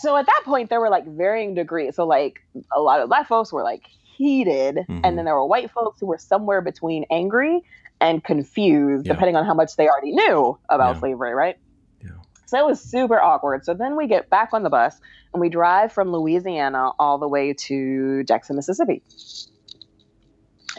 so 0.00 0.16
at 0.16 0.24
that 0.26 0.42
point 0.44 0.70
there 0.70 0.80
were 0.80 0.88
like 0.90 1.06
varying 1.06 1.54
degrees. 1.54 1.96
So 1.96 2.06
like 2.06 2.40
a 2.74 2.80
lot 2.80 3.00
of 3.00 3.08
black 3.08 3.28
folks 3.28 3.52
were 3.52 3.62
like 3.62 3.82
heated, 4.16 4.84
Mhm. 4.88 5.00
and 5.04 5.16
then 5.18 5.24
there 5.24 5.34
were 5.34 5.46
white 5.46 5.70
folks 5.70 6.00
who 6.00 6.06
were 6.06 6.18
somewhere 6.18 6.60
between 6.60 7.04
angry 7.10 7.62
and 8.00 8.22
confused, 8.24 9.06
Yeah. 9.06 9.12
depending 9.12 9.36
on 9.36 9.44
how 9.44 9.54
much 9.54 9.76
they 9.76 9.88
already 9.88 10.12
knew 10.12 10.58
about 10.68 10.94
Yeah. 10.96 11.00
slavery, 11.00 11.34
right? 11.34 11.56
Yeah. 12.00 12.10
So 12.46 12.58
it 12.58 12.66
was 12.66 12.80
super 12.80 13.20
awkward. 13.20 13.64
So 13.64 13.74
then 13.74 13.96
we 13.96 14.06
get 14.06 14.28
back 14.28 14.50
on 14.52 14.62
the 14.62 14.70
bus 14.70 15.00
and 15.32 15.40
we 15.40 15.48
drive 15.48 15.92
from 15.92 16.10
Louisiana 16.12 16.90
all 16.98 17.18
the 17.18 17.28
way 17.28 17.52
to 17.54 18.24
Jackson, 18.24 18.56
Mississippi. 18.56 19.02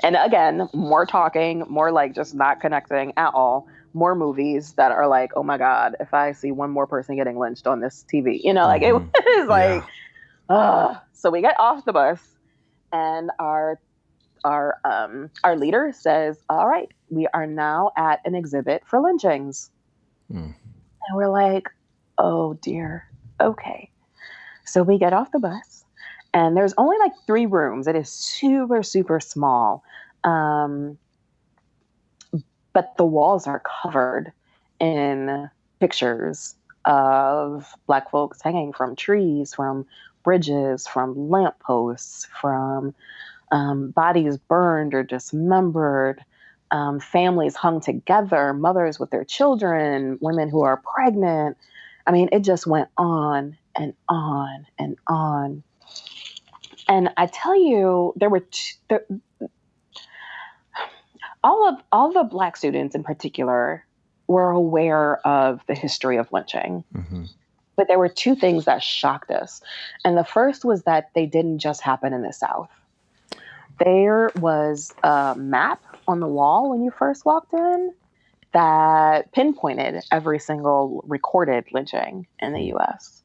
And 0.02 0.16
again, 0.16 0.68
more 0.74 1.06
talking, 1.06 1.64
more 1.70 1.92
like 1.92 2.14
just 2.16 2.34
not 2.34 2.60
connecting 2.60 3.14
at 3.16 3.34
all. 3.34 3.68
More 3.94 4.16
movies 4.16 4.74
that 4.74 4.92
are 4.92 5.08
like, 5.08 5.32
oh 5.36 5.44
my 5.44 5.58
God, 5.58 5.96
if 6.00 6.14
I 6.14 6.32
see 6.32 6.52
one 6.52 6.72
more 6.72 6.88
person 6.88 7.16
getting 7.16 7.38
lynched 7.38 7.68
on 7.68 7.80
this 7.80 8.04
TV, 8.12 8.40
you 8.44 8.54
know, 8.54 8.66
like 8.66 8.82
it 8.82 8.94
Mhm. 8.94 9.10
was 9.40 9.48
like, 9.48 9.84
Yeah. 10.50 10.56
Ugh. 10.56 10.98
so 11.14 11.30
we 11.30 11.42
get 11.42 11.56
off 11.60 11.86
the 11.86 11.94
bus 11.94 12.33
and 12.94 13.32
our 13.40 13.80
our 14.46 14.78
um 14.86 15.30
our 15.44 15.58
leader 15.58 15.92
says, 15.94 16.38
All 16.50 16.68
right, 16.68 16.90
we 17.10 17.28
are 17.34 17.48
now 17.48 17.92
at 17.98 18.20
an 18.24 18.36
exhibit 18.36 18.84
for 18.86 19.02
lynchings. 19.02 19.70
Mm. 20.32 20.54
And 21.08 21.18
we're 21.18 21.30
like, 21.30 21.70
oh 22.18 22.54
dear. 22.56 23.08
Okay. 23.42 23.90
So 24.66 24.84
we 24.84 24.98
get 24.98 25.12
off 25.12 25.32
the 25.32 25.40
bus 25.40 25.84
and 26.34 26.56
there's 26.56 26.74
only 26.78 26.98
like 27.00 27.12
three 27.28 27.46
rooms. 27.46 27.88
It 27.88 27.96
is 27.96 28.10
super, 28.10 28.82
super 28.84 29.20
small. 29.20 29.84
Um, 30.24 30.98
but 32.72 32.96
the 32.98 33.06
walls 33.06 33.46
are 33.46 33.62
covered 33.84 34.32
in 34.80 35.50
pictures 35.80 36.56
of 36.86 37.74
black 37.86 38.10
folks 38.10 38.42
hanging 38.42 38.74
from 38.74 38.96
trees, 38.96 39.54
from 39.54 39.86
bridges, 40.24 40.88
from 40.88 41.30
lampposts, 41.30 42.28
from 42.42 42.94
um, 43.52 43.92
bodies 43.92 44.38
burned 44.38 44.94
or 44.94 45.04
dismembered, 45.04 46.24
um, 46.72 47.00
families 47.00 47.56
hung 47.56 47.82
together, 47.82 48.54
mothers 48.54 49.00
with 49.00 49.12
their 49.12 49.24
children, 49.24 50.18
women 50.22 50.50
who 50.50 50.62
are 50.64 50.82
pregnant. 50.96 51.58
I 52.08 52.12
mean, 52.12 52.30
it 52.32 52.40
just 52.40 52.66
went 52.66 52.90
on 52.98 53.58
and 53.76 53.94
on 54.10 54.66
and 54.80 54.98
on. 55.08 55.64
And 56.88 57.10
I 57.16 57.28
tell 57.28 57.56
you, 57.56 58.14
there 58.16 58.30
were 58.30 58.42
t- 58.42 58.76
there, 58.90 59.06
all 61.44 61.70
of 61.70 61.76
all 61.92 62.12
the 62.12 62.24
black 62.24 62.58
students 62.58 62.96
in 62.96 63.04
particular 63.04 63.86
were 64.28 64.52
aware 64.52 65.26
of 65.28 65.62
the 65.68 65.76
history 65.76 66.18
of 66.18 66.32
lynching. 66.32 66.84
Mhm. 66.94 67.30
But 67.76 67.88
there 67.88 67.98
were 67.98 68.10
two 68.10 68.36
things 68.36 68.66
that 68.66 68.84
shocked 68.84 69.32
us. 69.32 69.62
And 70.06 70.18
the 70.18 70.24
first 70.24 70.64
was 70.64 70.84
that 70.84 71.10
they 71.16 71.26
didn't 71.26 71.60
just 71.60 71.82
happen 71.82 72.14
in 72.14 72.22
the 72.22 72.34
South. 72.34 72.70
There 73.80 74.32
was 74.40 74.94
a 75.04 75.36
map 75.38 75.82
on 76.08 76.20
the 76.20 76.28
wall 76.28 76.70
when 76.70 76.84
you 76.84 76.92
first 76.92 77.26
walked 77.26 77.54
in 77.54 77.94
that 78.54 79.32
pinpointed 79.32 80.04
every 80.12 80.40
single 80.40 81.04
recorded 81.08 81.66
lynching 81.72 82.28
in 82.40 82.54
the 82.54 82.74
US. 82.76 83.24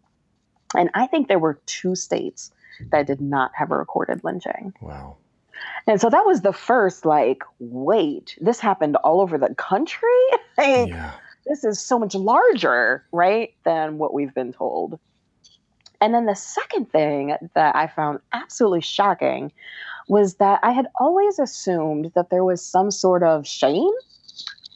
And 0.75 0.91
I 0.95 1.07
think 1.07 1.29
there 1.29 1.39
were 1.39 1.61
two 1.67 1.95
states 1.95 2.51
that 2.91 3.07
did 3.07 3.21
not 3.21 3.53
have 3.55 3.71
a 3.71 3.77
recorded 3.77 4.25
lynching. 4.25 4.73
Wow. 4.81 5.17
And 5.87 6.01
so 6.01 6.09
that 6.11 6.25
was 6.25 6.43
the 6.43 6.53
first, 6.53 7.05
like, 7.05 7.43
wait, 7.59 8.39
this 8.41 8.61
happened 8.61 8.97
all 8.97 9.21
over 9.21 9.39
the 9.39 9.55
country? 9.55 10.09
like, 10.59 10.89
Yeah. 10.89 11.13
This 11.49 11.65
is 11.65 11.81
so 11.81 11.99
much 11.99 12.15
larger, 12.15 13.05
right, 13.13 13.55
than 13.65 13.99
what 13.99 14.13
we've 14.15 14.35
been 14.35 14.53
told. 14.53 14.99
And 16.01 16.15
then 16.15 16.27
the 16.27 16.37
second 16.37 16.91
thing 16.93 17.37
that 17.55 17.75
I 17.75 17.89
found 17.89 18.21
absolutely 18.33 18.83
shocking 18.83 19.51
was 20.09 20.37
that 20.37 20.61
I 20.63 20.71
had 20.73 20.87
always 21.01 21.39
assumed 21.39 22.13
that 22.15 22.31
there 22.31 22.45
was 22.45 22.65
some 22.65 22.91
sort 22.91 23.23
of 23.23 23.47
shame 23.47 23.91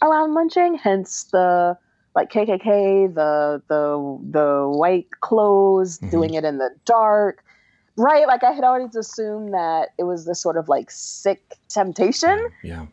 around 0.03 0.35
lynching, 0.35 0.75
hence 0.75 1.25
the 1.33 1.79
like 2.15 2.31
KKK, 2.31 3.15
the 3.15 3.63
the 3.69 4.19
the 4.31 4.69
white 4.69 5.07
clothes, 5.21 5.99
Mhm. 6.01 6.11
doing 6.11 6.35
it 6.35 6.45
in 6.45 6.59
the 6.59 6.71
dark, 6.85 7.43
right? 7.97 8.27
Like 8.27 8.43
I 8.45 8.53
had 8.53 8.65
always 8.65 8.95
assumed 8.97 9.55
that 9.55 9.91
it 9.99 10.05
was 10.05 10.27
this 10.27 10.43
sort 10.43 10.57
of 10.57 10.69
like 10.69 10.91
sick 10.91 11.55
temptation 11.69 12.39
Yeah. 12.65 12.87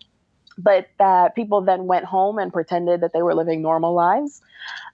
But 0.62 0.88
that 1.00 1.36
people 1.36 1.62
then 1.62 1.86
went 1.88 2.06
home 2.06 2.38
and 2.38 2.52
pretended 2.52 3.02
that 3.02 3.14
they 3.14 3.22
were 3.22 3.34
living 3.34 3.62
normal 3.62 3.94
lives. 3.94 4.42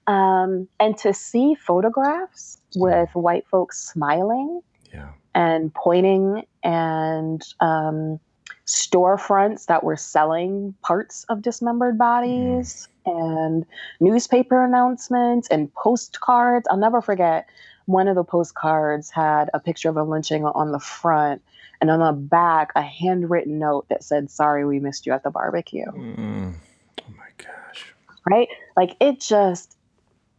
Um, 0.08 0.68
and 0.80 0.98
to 1.00 1.14
see 1.14 1.56
photographs 1.56 2.60
with 2.76 3.10
white 3.14 3.48
folks 3.48 3.82
smiling 3.92 4.62
Yeah. 4.94 5.10
and 5.34 5.74
pointing 5.74 6.46
and 6.64 7.42
um, 7.60 8.20
storefronts 8.68 9.66
that 9.66 9.84
were 9.84 9.98
selling 9.98 10.76
parts 10.82 11.26
of 11.30 11.42
dismembered 11.42 11.98
bodies 11.98 12.88
and 13.06 13.66
newspaper 14.00 14.64
announcements 14.64 15.48
and 15.50 15.74
postcards. 15.74 16.68
I'll 16.70 16.78
never 16.78 17.02
forget 17.02 17.48
one 17.86 18.08
of 18.08 18.16
the 18.16 18.24
postcards 18.24 19.10
had 19.10 19.50
a 19.54 19.60
picture 19.60 19.90
of 19.90 19.98
a 19.98 20.04
lynching 20.04 20.46
on 20.46 20.72
the 20.72 20.80
front 20.80 21.42
and 21.82 21.92
on 21.92 22.00
the 22.00 22.12
back 22.12 22.72
a 22.76 22.82
handwritten 22.82 23.60
note 23.60 23.88
that 23.90 24.04
said 24.04 24.30
sorry 24.30 24.66
we 24.66 24.80
missed 24.80 25.06
you 25.06 25.14
at 25.14 25.24
the 25.24 25.30
barbecue. 25.30 25.86
Mm. 25.86 26.54
Oh 27.02 27.14
my 27.18 27.28
gosh. 27.38 27.94
right? 28.30 28.48
Like 28.76 28.96
it 29.00 29.20
just 29.20 29.78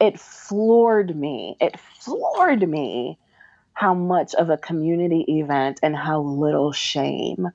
it 0.00 0.18
floored 0.18 1.16
me. 1.16 1.56
It 1.60 1.78
floored 1.78 2.68
me 2.68 3.18
how 3.72 3.94
much 3.94 4.34
of 4.34 4.50
a 4.50 4.56
community 4.56 5.24
event 5.28 5.80
and 5.82 5.94
how 5.94 6.20
little 6.20 6.72
shame 6.72 7.48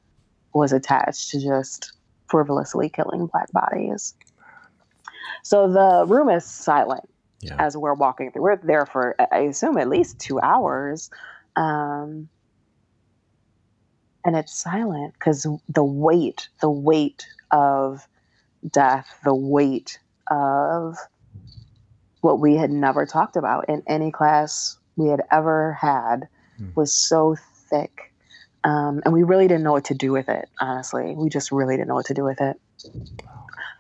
was 0.53 0.71
attached 0.71 1.31
to 1.31 1.41
just 1.41 1.93
frivolously 2.27 2.89
killing 2.89 3.27
black 3.27 3.51
bodies. 3.51 4.13
So 5.43 5.71
the 5.71 6.05
room 6.07 6.29
is 6.29 6.45
silent 6.45 7.09
Yeah. 7.41 7.55
as 7.59 7.75
we're 7.75 7.93
walking 7.93 8.31
through 8.31 8.43
we're 8.43 8.57
there 8.57 8.85
for 8.85 9.15
i 9.31 9.39
assume 9.39 9.77
at 9.77 9.89
least 9.89 10.19
two 10.19 10.39
hours 10.39 11.09
um, 11.55 12.29
and 14.23 14.35
it's 14.35 14.53
silent 14.53 15.13
because 15.13 15.47
the 15.67 15.83
weight 15.83 16.49
the 16.61 16.69
weight 16.69 17.25
of 17.51 18.07
death 18.69 19.07
the 19.23 19.33
weight 19.35 19.97
of 20.29 20.95
what 22.21 22.39
we 22.39 22.55
had 22.55 22.69
never 22.69 23.05
talked 23.05 23.35
about 23.35 23.67
in 23.67 23.81
any 23.87 24.11
class 24.11 24.77
we 24.95 25.07
had 25.09 25.21
ever 25.31 25.73
had 25.73 26.27
Hmm. 26.57 26.69
was 26.75 26.93
so 26.93 27.35
thick 27.69 28.13
um, 28.63 29.01
and 29.05 29.13
we 29.13 29.23
really 29.23 29.47
didn't 29.47 29.63
know 29.63 29.71
what 29.71 29.85
to 29.85 29.95
do 29.95 30.11
with 30.11 30.29
it 30.29 30.49
honestly 30.59 31.15
we 31.15 31.29
just 31.29 31.51
really 31.51 31.75
didn't 31.75 31.87
know 31.87 31.95
what 31.95 32.05
to 32.05 32.13
do 32.13 32.23
with 32.23 32.41
it 32.41 32.57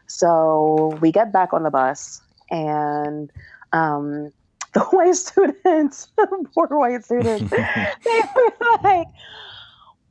so 0.07 0.97
we 1.01 1.11
get 1.11 1.31
back 1.31 1.53
on 1.53 1.63
the 1.63 1.69
bus 1.69 2.21
and 2.51 3.31
um, 3.73 4.31
the 4.73 4.81
white 4.91 5.15
students 5.15 6.07
poor 6.53 6.67
white 6.69 7.03
students 7.03 7.49
they 8.05 8.21
were 8.35 8.77
like 8.83 9.07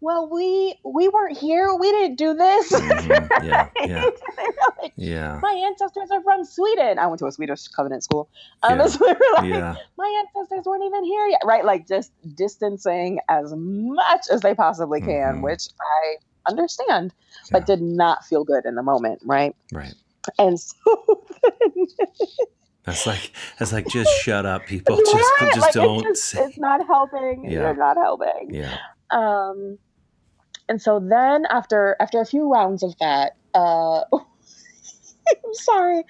well 0.02 0.28
we 0.30 0.74
we 0.84 1.08
weren't 1.08 1.36
here 1.36 1.74
we 1.74 1.90
didn't 1.90 2.16
do 2.16 2.32
this 2.34 2.72
Mhm. 2.72 3.28
Yeah. 3.44 3.68
Yeah. 3.86 4.04
Like, 4.82 4.92
Yeah. 4.96 5.38
my 5.42 5.52
ancestors 5.66 6.10
are 6.10 6.22
from 6.22 6.44
Sweden. 6.44 6.98
I 6.98 7.06
went 7.06 7.18
to 7.20 7.26
a 7.26 7.32
Swedish 7.32 7.68
covenant 7.68 8.02
school. 8.04 8.28
Um, 8.62 8.78
Yeah. 8.78 8.86
so 8.86 8.98
we 9.06 9.12
were 9.12 9.18
like, 9.36 9.44
Yeah. 9.50 9.74
my 9.98 10.22
ancestors 10.24 10.64
weren't 10.66 10.84
even 10.84 11.04
here 11.04 11.26
yet. 11.26 11.40
Right? 11.44 11.64
Like 11.64 11.86
just 11.86 12.12
distancing 12.34 13.20
as 13.28 13.52
much 13.56 14.26
as 14.30 14.40
they 14.40 14.54
possibly 14.54 15.00
can, 15.00 15.36
Mhm. 15.36 15.42
which 15.42 15.68
I 15.80 16.16
understand, 16.50 17.12
Yeah. 17.46 17.50
but 17.52 17.66
did 17.66 17.82
not 17.82 18.24
feel 18.24 18.44
good 18.44 18.64
in 18.66 18.74
the 18.74 18.82
moment. 18.82 19.20
Right. 19.24 19.54
Right. 19.72 19.94
And 20.38 20.58
so 20.60 21.22
That's 22.84 23.06
like 23.06 23.32
that's 23.58 23.72
like 23.74 23.86
just 23.88 24.10
shut 24.22 24.46
up, 24.46 24.66
people. 24.66 24.96
Right, 25.04 25.04
Just 25.04 25.54
just 25.54 25.58
like, 25.60 25.66
it's 25.68 25.74
don't 25.74 26.02
just- 26.02 26.24
say. 26.24 26.42
it's 26.44 26.58
not 26.58 26.84
helping. 26.86 27.44
Yeah. 27.44 27.60
You're 27.60 27.76
not 27.76 27.96
helping. 27.98 28.54
Yeah. 28.54 28.76
Um, 29.10 29.78
and 30.68 30.80
so 30.80 30.98
then 30.98 31.44
after 31.50 31.94
after 32.00 32.20
a 32.20 32.24
few 32.26 32.50
rounds 32.50 32.82
of 32.82 32.96
that, 32.98 33.36
uh, 33.54 34.00
I'm 34.12 35.52
sorry, 35.54 36.04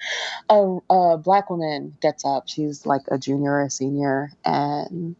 a, 0.49 0.77
a 0.89 1.17
black 1.17 1.49
woman 1.49 1.95
gets 2.01 2.23
up. 2.25 2.47
She's 2.47 2.85
like 2.85 3.01
a 3.11 3.17
junior 3.17 3.51
or 3.51 3.63
a 3.63 3.69
senior, 3.69 4.31
and 4.45 5.15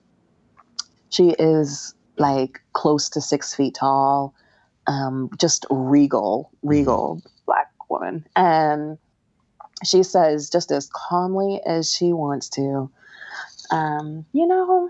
She 1.09 1.31
is 1.37 1.93
like 2.17 2.61
close 2.73 3.09
to 3.09 3.21
six 3.21 3.53
feet 3.53 3.75
tall, 3.75 4.33
um, 4.87 5.29
just 5.37 5.65
regal, 5.69 6.49
regal 6.63 7.21
black 7.45 7.71
woman. 7.89 8.25
And 8.35 8.97
she 9.83 10.03
says, 10.03 10.49
just 10.49 10.71
as 10.71 10.89
calmly 10.93 11.61
as 11.65 11.93
she 11.93 12.13
wants 12.13 12.49
to, 12.49 12.89
um, 13.71 14.25
you 14.33 14.47
know, 14.47 14.89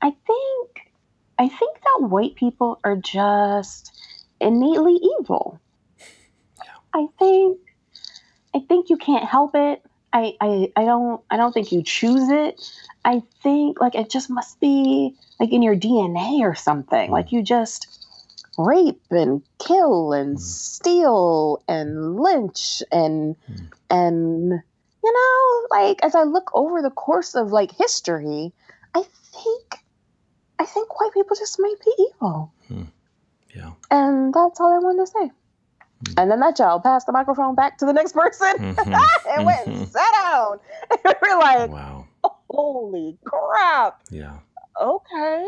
I 0.00 0.10
think, 0.26 0.92
I 1.38 1.48
think 1.48 1.78
that 1.80 2.08
white 2.08 2.34
people 2.34 2.80
are 2.84 2.96
just 2.96 3.92
innately 4.40 4.98
evil. 5.20 5.60
I 6.94 7.06
think, 7.18 7.58
I 8.54 8.60
think 8.60 8.90
you 8.90 8.96
can't 8.96 9.24
help 9.24 9.52
it. 9.54 9.82
I, 10.12 10.34
I, 10.40 10.72
I 10.76 10.84
don't, 10.84 11.22
I 11.30 11.36
don't 11.36 11.52
think 11.52 11.72
you 11.72 11.82
choose 11.82 12.28
it. 12.28 12.60
I 13.04 13.22
think 13.42 13.80
like 13.80 13.94
it 13.94 14.10
just 14.10 14.28
must 14.30 14.60
be 14.60 15.16
like 15.40 15.52
in 15.52 15.62
your 15.62 15.76
DNA 15.76 16.40
or 16.40 16.54
something. 16.54 17.10
Like 17.10 17.32
you 17.32 17.42
just 17.42 18.01
rape 18.58 19.00
and 19.10 19.42
kill 19.58 20.12
and 20.12 20.40
steal 20.40 21.62
and 21.68 22.16
lynch 22.16 22.82
and 22.92 23.36
Mm. 23.50 23.72
and 23.90 24.52
you 25.04 25.12
know 25.12 25.66
like 25.78 26.04
as 26.04 26.14
I 26.14 26.22
look 26.24 26.50
over 26.54 26.82
the 26.82 26.90
course 26.90 27.34
of 27.34 27.50
like 27.50 27.72
history, 27.72 28.52
I 28.94 29.02
think 29.32 29.78
I 30.58 30.64
think 30.66 31.00
white 31.00 31.12
people 31.12 31.34
just 31.36 31.58
might 31.58 31.74
be 31.84 31.92
evil. 32.10 32.52
Yeah. 33.54 33.72
And 33.90 34.32
that's 34.32 34.60
all 34.60 34.72
I 34.72 34.78
wanted 34.78 35.06
to 35.06 35.06
say. 35.10 35.30
Mm. 36.04 36.14
And 36.22 36.30
then 36.30 36.40
that 36.40 36.56
child 36.56 36.82
passed 36.84 37.06
the 37.06 37.12
microphone 37.12 37.54
back 37.54 37.78
to 37.78 37.86
the 37.86 37.92
next 37.92 38.12
person 38.12 38.46
Mhm. 38.76 39.26
and 39.28 39.44
went 39.46 39.66
and 39.66 39.76
Mhm. 39.76 39.88
sat 39.88 40.12
down. 40.22 40.58
And 41.04 41.14
we're 41.22 41.38
like, 41.38 41.70
Wow. 41.70 42.06
holy 42.50 43.18
crap. 43.24 44.00
Yeah. 44.10 44.38
Okay. 44.80 45.46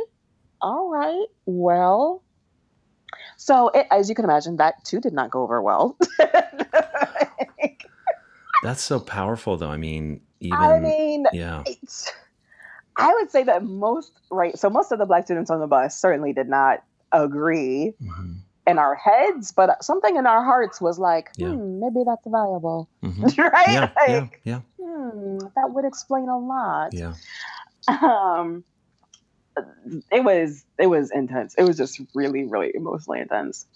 All 0.61 0.89
right. 0.91 1.27
Well, 1.47 2.24
so 3.37 3.69
it, 3.69 3.87
as 3.91 4.09
you 4.09 4.15
can 4.15 4.25
imagine, 4.25 4.57
that 4.57 4.85
too 4.85 5.01
did 5.01 5.13
not 5.13 5.31
go 5.31 5.43
over 5.43 5.61
well. 5.63 5.97
That's 8.63 8.83
so 8.83 8.99
powerful, 8.99 9.57
though. 9.57 9.69
I 9.71 9.77
mean, 9.77 10.23
even 10.41 10.59
I 10.61 10.81
mean, 10.81 11.25
yeah. 11.33 11.63
it's, 11.67 12.11
I 12.97 13.13
would 13.13 13.31
say 13.31 13.43
that 13.45 13.63
most, 13.65 14.13
right? 14.31 14.59
So 14.59 14.71
most 14.71 14.91
of 14.91 14.99
the 14.99 15.05
black 15.07 15.25
students 15.25 15.51
on 15.51 15.61
the 15.61 15.67
bus 15.67 15.99
certainly 16.01 16.33
did 16.33 16.49
not 16.49 16.83
agree 17.13 17.93
Mhm. 18.03 18.37
in 18.67 18.79
our 18.79 18.95
heads, 18.95 19.53
but 19.53 19.85
something 19.85 20.17
in 20.17 20.27
our 20.27 20.43
hearts 20.43 20.81
was 20.81 20.99
like, 20.99 21.31
Yeah. 21.37 21.51
hmm, 21.53 21.81
maybe 21.81 22.05
that's 22.07 22.27
valuable, 22.27 22.89
Mhm. 23.03 23.37
right? 23.53 23.69
Yeah. 23.69 23.91
Yeah. 24.09 24.27
Yeah. 24.45 24.61
hmm, 24.81 25.39
that 25.57 25.71
would 25.71 25.85
explain 25.85 26.29
a 26.31 26.39
lot. 26.39 26.95
Yeah. 26.95 27.15
um 27.89 28.65
it 30.11 30.25
was 30.25 30.65
it 30.79 30.87
was 30.89 31.11
intense 31.11 31.55
it 31.57 31.63
was 31.65 31.77
just 31.77 32.01
really 32.15 32.45
really 32.45 32.71
emotionally 32.75 33.21
intense 33.21 33.67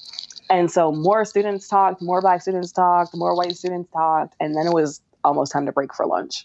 and 0.51 0.71
so 0.71 0.91
more 0.91 1.25
students 1.25 1.69
talked 1.69 2.01
more 2.03 2.21
black 2.21 2.43
students 2.43 2.73
talked 2.73 3.15
more 3.15 3.37
white 3.37 3.55
students 3.57 3.89
talked 3.93 4.35
and 4.41 4.57
then 4.57 4.67
it 4.67 4.73
was 4.73 5.01
almost 5.25 5.53
time 5.53 5.67
to 5.67 5.73
break 5.73 5.95
for 5.95 6.07
lunch 6.07 6.45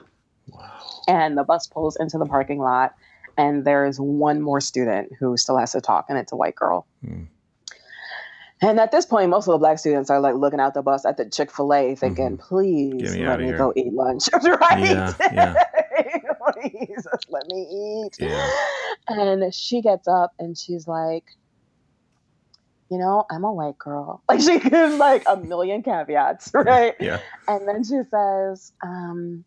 Wow. 0.50 0.70
and 1.08 1.38
the 1.38 1.44
bus 1.44 1.68
pulls 1.68 1.96
into 1.96 2.18
the 2.18 2.26
parking 2.26 2.60
lot 2.60 2.94
and 3.38 3.66
there's 3.66 3.98
one 4.00 4.42
more 4.42 4.60
student 4.62 5.12
who 5.20 5.38
still 5.38 5.58
has 5.58 5.72
to 5.72 5.82
talk 5.82 6.06
and 6.10 6.18
it's 6.18 6.32
a 6.32 6.36
white 6.36 6.56
girl 6.56 6.86
Mm. 7.04 7.28
and 8.62 8.80
at 8.80 8.92
this 8.92 9.06
point 9.06 9.30
most 9.30 9.48
of 9.48 9.54
the 9.54 9.58
black 9.58 9.80
students 9.80 10.10
are 10.10 10.20
like 10.20 10.36
looking 10.36 10.60
out 10.60 10.74
the 10.74 10.82
bus 10.82 11.06
at 11.06 11.18
the 11.18 11.28
chick-fil-a 11.30 11.96
thinking 11.96 12.38
please 12.38 13.16
me 13.16 13.26
let 13.26 13.40
me 13.40 13.46
here." 13.48 13.58
go 13.58 13.74
eat 13.76 13.94
lunch 13.94 14.26
right 14.44 14.80
Yeah, 14.80 15.14
yeah. 15.34 15.64
please 16.54 17.08
let 17.30 17.48
me 17.48 18.06
eat 18.08 18.18
Yeah. 18.20 18.50
and 19.08 19.54
she 19.54 19.82
gets 19.82 20.08
up 20.08 20.32
and 20.40 20.58
she's 20.58 20.88
like, 20.88 21.26
you 22.90 22.98
know, 22.98 23.26
I'm 23.32 23.44
a 23.44 23.52
white 23.52 23.78
girl. 23.78 24.22
Like 24.30 24.42
she 24.42 24.60
gives 24.60 24.96
like 24.96 25.24
a 25.28 25.38
million 25.38 25.84
caveats, 25.84 26.52
right? 26.54 26.96
Yeah. 27.00 27.20
And 27.48 27.68
then 27.68 27.84
she 27.84 28.00
says, 28.10 28.72
um, 28.84 29.44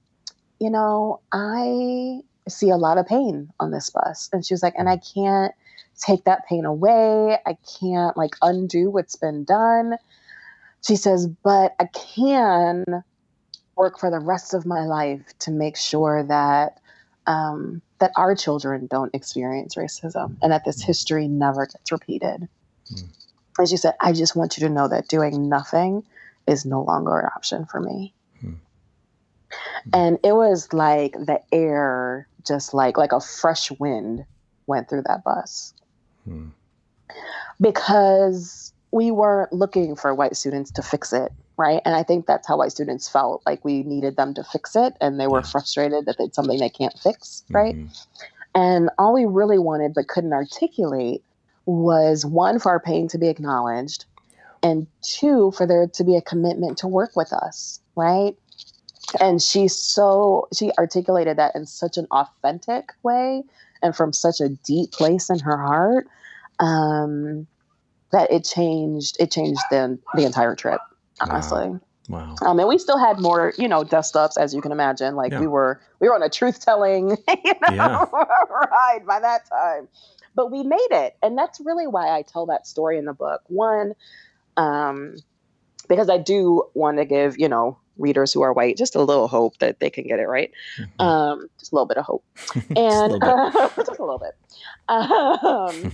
you 0.61 0.71
know, 0.71 1.21
I 1.33 2.21
see 2.49 2.71
a 2.71 2.77
lot 2.77 2.99
of 2.99 3.07
pain 3.07 3.51
on 3.61 3.71
this 3.71 3.91
bus. 3.91 4.29
And 4.33 4.45
she 4.45 4.55
was 4.55 4.63
like, 4.63 4.75
and 4.77 4.89
I 4.89 4.97
can't 4.99 5.53
take 6.01 6.25
that 6.25 6.47
pain 6.49 6.65
away. 6.65 7.39
I 7.47 7.57
can't 7.81 8.17
like 8.17 8.35
undo 8.43 8.91
what's 8.91 9.17
been 9.17 9.45
done. 9.45 9.97
She 10.87 10.97
says, 10.97 11.27
but 11.27 11.75
I 11.81 11.87
can 12.15 12.85
work 13.77 13.99
for 13.99 14.11
the 14.11 14.21
rest 14.21 14.55
of 14.55 14.67
my 14.67 14.87
life 14.87 15.23
to 15.41 15.51
make 15.51 15.77
sure 15.77 16.23
that 16.25 16.79
um, 17.27 17.83
that 17.99 18.13
our 18.17 18.35
children 18.35 18.87
don't 18.87 19.15
experience 19.15 19.75
racism 19.75 20.37
and 20.43 20.53
that 20.53 20.65
this 20.65 20.83
history 20.83 21.29
never 21.29 21.67
gets 21.67 21.91
repeated. 21.91 22.49
Mm. 22.93 23.05
As 23.61 23.73
you 23.73 23.79
said, 23.79 23.95
I 24.01 24.13
just 24.13 24.37
want 24.37 24.57
you 24.57 24.67
to 24.67 24.73
know 24.73 24.89
that 24.89 25.09
doing 25.09 25.49
nothing 25.49 26.05
is 26.47 26.65
no 26.65 26.83
longer 26.83 27.19
an 27.19 27.31
option 27.35 27.65
for 27.67 27.81
me. 27.81 28.15
Mm. 28.45 28.57
And 29.93 30.19
it 30.23 30.33
was 30.33 30.73
like 30.73 31.13
the 31.13 31.41
air, 31.53 32.29
just 32.47 32.75
like 32.75 32.97
like 32.99 33.13
a 33.13 33.21
fresh 33.21 33.71
wind, 33.73 34.25
went 34.67 34.89
through 34.89 35.03
that 35.03 35.25
bus 35.25 35.73
Mm. 36.29 36.51
because 37.61 38.73
we 38.91 39.13
weren't 39.13 39.53
looking 39.53 39.95
for 39.95 40.13
white 40.13 40.37
students 40.37 40.73
to 40.73 40.83
fix 40.83 41.13
it, 41.13 41.31
right? 41.57 41.81
And 41.85 41.95
I 41.95 42.03
think 42.03 42.27
that's 42.27 42.47
how 42.47 42.59
white 42.59 42.73
students 42.73 43.09
felt 43.09 43.43
like 43.47 43.65
we 43.65 43.83
needed 43.83 44.17
them 44.17 44.35
to 44.35 44.45
fix 44.45 44.77
it, 44.77 44.95
and 45.01 45.19
they 45.19 45.27
were 45.27 45.43
frustrated 45.43 46.07
that 46.07 46.17
it's 46.19 46.37
something 46.37 46.59
they 46.59 46.69
can't 46.69 46.99
fix, 46.99 47.45
right? 47.51 47.75
Mhm. 47.75 48.07
And 48.55 48.91
all 48.99 49.13
we 49.13 49.27
really 49.27 49.59
wanted 49.59 49.95
but 49.95 50.09
couldn't 50.09 50.33
articulate 50.33 51.23
was 51.67 52.25
one, 52.25 52.59
for 52.59 52.71
our 52.71 52.81
pain 52.81 53.09
to 53.09 53.19
be 53.19 53.29
acknowledged, 53.29 54.05
and 54.63 54.87
two, 55.03 55.51
for 55.53 55.67
there 55.67 55.87
to 55.87 56.05
be 56.05 56.17
a 56.17 56.23
commitment 56.23 56.79
to 56.79 56.89
work 56.89 57.17
with 57.17 57.33
us, 57.33 57.81
right? 57.97 58.37
And 59.21 59.41
she 59.43 59.69
so 59.69 60.49
she 60.53 60.73
articulated 60.79 61.37
that 61.39 61.55
in 61.55 61.67
such 61.67 61.97
an 61.97 62.07
authentic 62.11 62.93
way 63.03 63.45
and 63.83 63.95
from 63.95 64.13
such 64.13 64.41
a 64.41 64.49
deep 64.49 64.93
place 64.93 65.31
in 65.31 65.39
her 65.41 65.57
heart 65.57 66.09
um, 66.59 67.47
that 68.11 68.31
it 68.33 68.45
changed 68.45 69.17
it 69.21 69.31
changed 69.31 69.61
the 69.71 69.99
the 70.15 70.25
entire 70.25 70.55
trip, 70.55 70.81
honestly. 71.21 71.79
Wow. 72.09 72.37
Um, 72.43 72.59
and 72.61 72.69
we 72.69 72.79
still 72.79 72.99
had 72.99 73.19
more, 73.21 73.53
you 73.59 73.67
know, 73.69 73.83
dust 73.83 74.17
ups, 74.17 74.37
as 74.37 74.55
you 74.55 74.61
can 74.61 74.71
imagine. 74.73 75.17
Like 75.17 75.33
Yeah. 75.33 75.41
we 75.41 75.47
were, 75.47 75.81
we 76.01 76.09
were 76.09 76.15
on 76.15 76.23
a 76.23 76.29
truth 76.29 76.61
telling, 76.61 77.11
you 77.45 77.53
know, 77.63 77.71
Yeah. 77.75 78.05
ride 78.13 79.05
by 79.07 79.19
that 79.21 79.49
time. 79.49 79.89
But 80.35 80.53
we 80.53 80.63
made 80.63 80.89
it, 80.91 81.17
and 81.23 81.37
that's 81.37 81.61
really 81.61 81.87
why 81.87 82.09
I 82.17 82.23
tell 82.23 82.47
that 82.47 82.67
story 82.67 82.99
in 82.99 83.07
the 83.07 83.15
book. 83.15 83.41
One, 83.47 83.95
um, 84.57 85.17
because 85.89 86.11
I 86.11 86.19
do 86.19 86.65
want 86.75 86.99
to 86.99 87.05
give, 87.07 87.39
you 87.39 87.49
know, 87.49 87.79
readers 87.99 88.33
who 88.33 88.43
are 88.43 88.53
white 88.53 88.77
just 88.77 88.95
a 88.95 89.03
little 89.03 89.29
hope 89.29 89.59
that 89.59 89.81
they 89.81 89.91
can 89.91 90.07
get 90.07 90.19
it 90.19 90.27
right. 90.29 90.51
Mhm. 90.79 91.05
Um, 91.05 91.49
just 91.59 91.73
a 91.73 91.75
little 91.75 91.87
bit 91.87 91.97
of 91.99 92.05
hope, 92.05 92.25
Just 92.55 92.71
a 92.71 92.79
and 92.79 93.13
little 93.13 93.51
just 93.77 93.99
a 93.99 94.03
little 94.03 94.19
bit. 94.19 94.37
Um, 94.89 95.93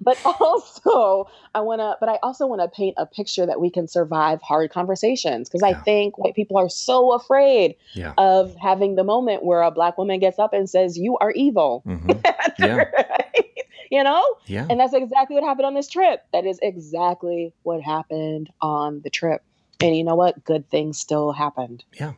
but 0.00 0.18
also 0.24 1.28
I 1.54 1.60
want 1.60 1.80
to 1.80 1.96
but 2.00 2.08
I 2.08 2.18
also 2.22 2.46
want 2.46 2.60
to 2.62 2.68
paint 2.68 2.94
a 2.96 3.06
picture 3.06 3.46
that 3.46 3.60
we 3.60 3.70
can 3.70 3.88
survive 3.88 4.40
hard 4.42 4.70
conversations 4.70 5.48
because 5.48 5.62
I 5.62 5.74
think 5.74 6.18
white 6.18 6.34
people 6.34 6.56
are 6.56 6.68
so 6.68 7.12
afraid 7.12 7.76
yeah. 7.94 8.14
of 8.18 8.54
having 8.56 8.96
the 8.96 9.04
moment 9.04 9.44
where 9.44 9.62
a 9.62 9.70
black 9.70 9.98
woman 9.98 10.20
gets 10.20 10.38
up 10.38 10.52
and 10.52 10.68
says 10.68 10.98
you 10.98 11.16
are 11.18 11.30
evil. 11.32 11.82
Mhm. 11.86 12.20
Yeah. 12.58 12.76
Right? 12.76 13.50
You 13.90 14.02
know? 14.02 14.24
Yeah. 14.46 14.66
And 14.68 14.80
that's 14.80 14.94
exactly 14.94 15.34
what 15.34 15.44
happened 15.44 15.66
on 15.66 15.74
this 15.74 15.88
trip. 15.88 16.24
That 16.32 16.44
is 16.46 16.58
exactly 16.62 17.52
what 17.62 17.82
happened 17.82 18.50
on 18.60 19.00
the 19.04 19.10
trip. 19.10 19.42
And 19.80 19.96
you 19.96 20.04
know 20.04 20.14
what? 20.14 20.44
Good 20.44 20.68
things 20.70 20.98
still 20.98 21.32
happened. 21.32 21.84
Yeah. 21.98 22.12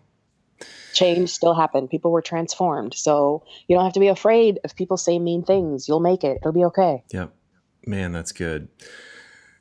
Change 0.92 1.31
still 1.31 1.55
happened. 1.55 1.90
People 1.90 2.11
were 2.11 2.23
transformed. 2.23 2.94
So 2.94 3.44
you 3.66 3.77
don't 3.77 3.85
have 3.85 3.94
to 3.94 4.01
be 4.01 4.09
afraid 4.09 4.59
if 4.64 4.75
people 4.77 4.97
say 4.97 5.18
mean 5.18 5.42
things. 5.44 5.88
You'll 5.88 6.01
make 6.01 6.25
it. 6.25 6.38
It'll 6.40 6.53
be 6.53 6.64
okay. 6.66 7.05
Yep. 7.12 7.33
Man, 7.87 8.12
that's 8.12 8.33
good. 8.33 8.68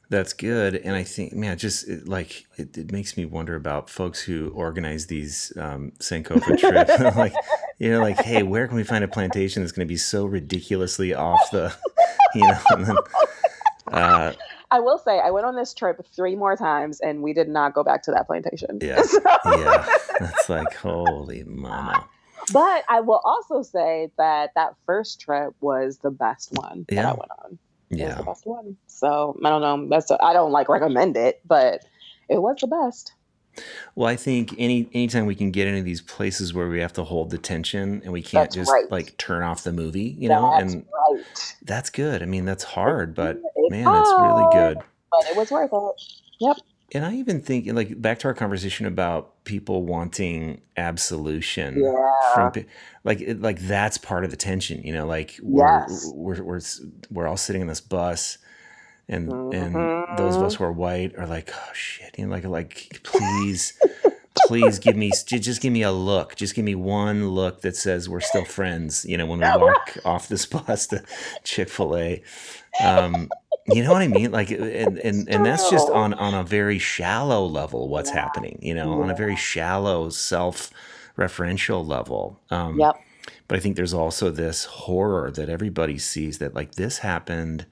That's 0.10 0.34
good. 0.34 0.76
And 0.76 0.96
I 0.96 1.04
think, 1.04 1.34
man, 1.34 1.58
just 1.58 1.88
it, 1.88 2.08
like 2.08 2.46
it, 2.56 2.78
it 2.78 2.92
makes 2.92 3.18
me 3.18 3.26
wonder 3.26 3.56
about 3.56 3.90
folks 3.90 4.22
who 4.22 4.52
organize 4.56 5.08
these 5.08 5.52
um, 5.58 5.92
Sankofa 6.00 6.58
trips. 6.60 7.16
like, 7.18 7.34
you 7.78 7.92
know, 7.92 8.00
like, 8.00 8.20
hey, 8.20 8.44
where 8.44 8.68
can 8.68 8.78
we 8.78 8.84
find 8.84 9.04
a 9.04 9.08
plantation 9.08 9.62
that's 9.62 9.74
going 9.74 9.86
to 9.86 9.92
be 9.92 9.98
so 9.98 10.26
ridiculously 10.26 11.14
off 11.14 11.52
the, 11.52 11.76
you 12.36 12.48
know, 12.48 12.60
then, 12.78 12.98
uh, 13.88 14.34
I 14.70 14.80
will 14.82 14.98
say 14.98 15.20
I 15.20 15.32
went 15.32 15.46
on 15.46 15.56
this 15.56 15.74
trip 15.74 16.06
three 16.16 16.36
more 16.36 16.56
times 16.58 17.00
and 17.00 17.22
we 17.22 17.34
did 17.34 17.48
not 17.48 17.74
go 17.74 17.84
back 17.84 18.04
to 18.04 18.12
that 18.12 18.28
plantation. 18.28 18.80
Yeah. 18.82 19.02
So- 19.04 19.20
yeah, 19.46 19.86
that's 20.20 20.50
like, 20.50 20.74
holy 20.76 21.44
mama. 21.46 22.06
But 22.54 22.84
I 22.90 23.02
will 23.02 23.22
also 23.26 23.62
say 23.62 24.10
that 24.18 24.52
that 24.56 24.76
first 24.86 25.20
trip 25.22 25.54
was 25.62 25.98
the 26.00 26.12
best 26.12 26.52
one 26.54 26.86
that 26.90 27.06
I 27.06 27.10
went 27.10 27.32
on. 27.44 27.60
It 27.90 27.94
was 27.96 28.00
Yeah. 28.00 28.16
the 28.16 28.24
best 28.24 28.46
one. 28.46 28.78
So 28.88 29.38
I 29.44 29.50
don't 29.50 29.62
know. 29.62 29.88
That's 29.90 30.12
I 30.12 30.34
don't 30.34 30.52
like 30.52 30.70
recommend 30.70 31.18
it, 31.18 31.42
but 31.46 31.84
it 32.30 32.42
was 32.42 32.58
the 32.62 32.68
best. 32.68 33.14
Well, 33.96 34.08
I 34.08 34.16
think 34.16 34.54
any 34.58 34.90
anytime 34.94 35.26
we 35.26 35.36
can 35.36 35.52
get 35.52 35.68
into 35.68 35.82
these 35.84 36.02
places 36.02 36.54
where 36.54 36.68
we 36.70 36.80
have 36.80 36.94
to 36.94 37.04
hold 37.04 37.30
the 37.32 37.38
tension 37.38 38.02
and 38.04 38.12
we 38.14 38.22
can't 38.22 38.44
That's 38.46 38.56
just 38.56 38.72
right. 38.72 38.90
like 38.92 39.18
turn 39.18 39.44
off 39.44 39.64
the 39.64 39.74
movie, 39.74 40.16
you 40.20 40.30
know, 40.30 40.52
That's 40.60 40.74
and 40.74 40.86
right. 41.12 41.56
that's 41.64 41.90
good. 41.90 42.22
I 42.22 42.26
mean, 42.26 42.46
that's 42.46 42.64
hard, 42.64 43.16
but 43.16 43.38
It's 43.56 43.72
man, 43.72 43.88
it's 43.88 44.14
really 44.22 44.48
good. 44.52 44.78
but 45.12 45.26
it 45.30 45.36
was 45.36 45.50
worth 45.52 45.72
it. 45.74 46.02
Yep. 46.40 46.58
And 46.94 47.06
I 47.06 47.16
even 47.16 47.42
think, 47.42 47.68
like, 47.74 48.02
back 48.02 48.20
to 48.20 48.30
our 48.30 48.34
conversation 48.34 48.86
about 48.86 49.44
people 49.44 49.84
wanting 49.84 50.62
absolution 50.78 51.82
Yeah. 51.84 52.34
from, 52.34 52.54
like, 53.04 53.20
it, 53.20 53.42
like 53.42 53.60
that's 53.60 53.98
part 53.98 54.24
of 54.24 54.32
the 54.32 54.38
tension, 54.38 54.82
you 54.84 54.94
know. 54.94 55.06
Like, 55.06 55.38
we're 55.44 55.66
Yes. 55.68 56.10
we're 56.14 56.42
we're 56.44 56.62
we're 57.12 57.28
all 57.28 57.36
sitting 57.36 57.62
in 57.62 57.68
this 57.68 57.82
bus, 57.82 58.38
and 59.10 59.38
and 59.52 59.94
those 60.10 60.36
of 60.36 60.44
us 60.44 60.56
who 60.56 60.64
are 60.64 60.72
white 60.72 61.18
are 61.18 61.28
like, 61.28 61.50
oh 61.54 61.74
shit, 61.74 62.16
you 62.18 62.26
know, 62.26 62.32
like 62.32 62.44
like 62.46 63.00
please, 63.04 63.74
please 64.34 64.80
give 64.80 64.96
me 64.96 65.12
just 65.12 65.62
give 65.62 65.74
me 65.74 65.82
a 65.84 65.92
look, 65.92 66.36
just 66.36 66.56
give 66.56 66.66
me 66.66 66.76
one 66.76 67.30
look 67.30 67.62
that 67.62 67.76
says 67.76 68.10
we're 68.10 68.20
still 68.20 68.46
friends, 68.46 69.06
you 69.06 69.18
know, 69.18 69.26
when 69.26 69.40
we 69.40 69.46
walk 69.62 69.98
off 70.06 70.28
this 70.28 70.46
bus 70.54 70.88
to 70.88 71.04
Chick 71.44 71.70
Fil 71.70 71.98
A. 71.98 72.24
Um, 72.80 73.30
you 73.66 73.84
know 73.84 73.92
what 73.92 74.02
I 74.02 74.08
mean? 74.08 74.32
Like, 74.32 74.50
and 74.52 74.98
and 75.00 75.28
and 75.28 75.46
that's 75.46 75.70
just 75.70 75.90
on 75.90 76.14
on 76.14 76.34
a 76.34 76.44
very 76.44 76.80
shallow 76.80 77.46
level. 77.46 77.90
What's 77.90 78.10
Yeah. 78.10 78.22
happening? 78.22 78.60
You 78.62 78.74
know, 78.76 79.02
on 79.02 79.10
a 79.10 79.16
very 79.16 79.36
shallow 79.36 80.10
self-referential 80.10 81.86
level. 81.86 82.40
Um, 82.50 82.80
Yep. 82.80 82.96
but 83.48 83.58
I 83.58 83.60
think 83.60 83.76
there's 83.76 83.94
also 83.94 84.32
this 84.32 84.66
horror 84.66 85.32
that 85.32 85.50
everybody 85.50 85.98
sees 85.98 86.38
that 86.38 86.54
like 86.56 86.76
this 86.76 87.00
happened, 87.00 87.66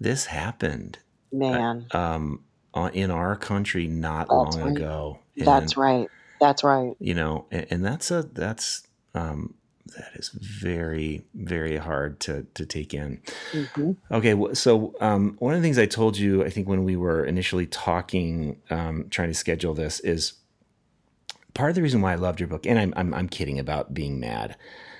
this 0.00 0.26
happened 0.26 0.98
Man. 1.32 1.86
um, 1.92 2.44
in 2.92 3.10
our 3.10 3.36
country 3.36 3.86
not 3.86 4.28
That's 4.28 4.32
long 4.32 4.62
right. 4.62 4.76
ago. 4.76 5.20
And, 5.36 5.46
That's 5.46 5.76
right. 5.76 6.08
That's 6.40 6.64
right. 6.64 6.94
You 6.98 7.14
know, 7.14 7.46
and, 7.50 7.66
and 7.70 7.84
that's 7.84 8.10
a 8.10 8.22
that's 8.22 8.86
um, 9.14 9.54
that 9.96 10.10
is 10.14 10.28
very 10.28 11.24
very 11.34 11.76
hard 11.76 12.20
to 12.20 12.46
to 12.54 12.66
take 12.66 12.92
in. 12.94 13.20
hmm 13.52 13.92
Okay, 14.10 14.36
so 14.52 14.94
um, 15.00 15.34
one 15.40 15.52
of 15.54 15.60
the 15.60 15.66
things 15.66 15.78
I 15.78 15.86
told 15.86 16.16
you, 16.16 16.44
I 16.44 16.50
think 16.50 16.68
when 16.68 16.84
we 16.84 16.94
were 16.94 17.24
initially 17.24 17.66
talking, 17.66 18.60
um, 18.70 19.06
trying 19.10 19.28
to 19.28 19.34
schedule 19.34 19.74
this, 19.74 19.98
is 20.00 20.34
part 21.54 21.70
of 21.70 21.74
the 21.74 21.82
reason 21.82 22.02
why 22.02 22.12
I 22.12 22.16
loved 22.16 22.38
your 22.38 22.48
book. 22.48 22.66
And 22.66 22.78
I'm 22.78 22.94
I'm, 22.96 23.14
I'm 23.14 23.28
kidding 23.28 23.58
about 23.58 23.94
being 23.94 24.20
mad. 24.20 24.56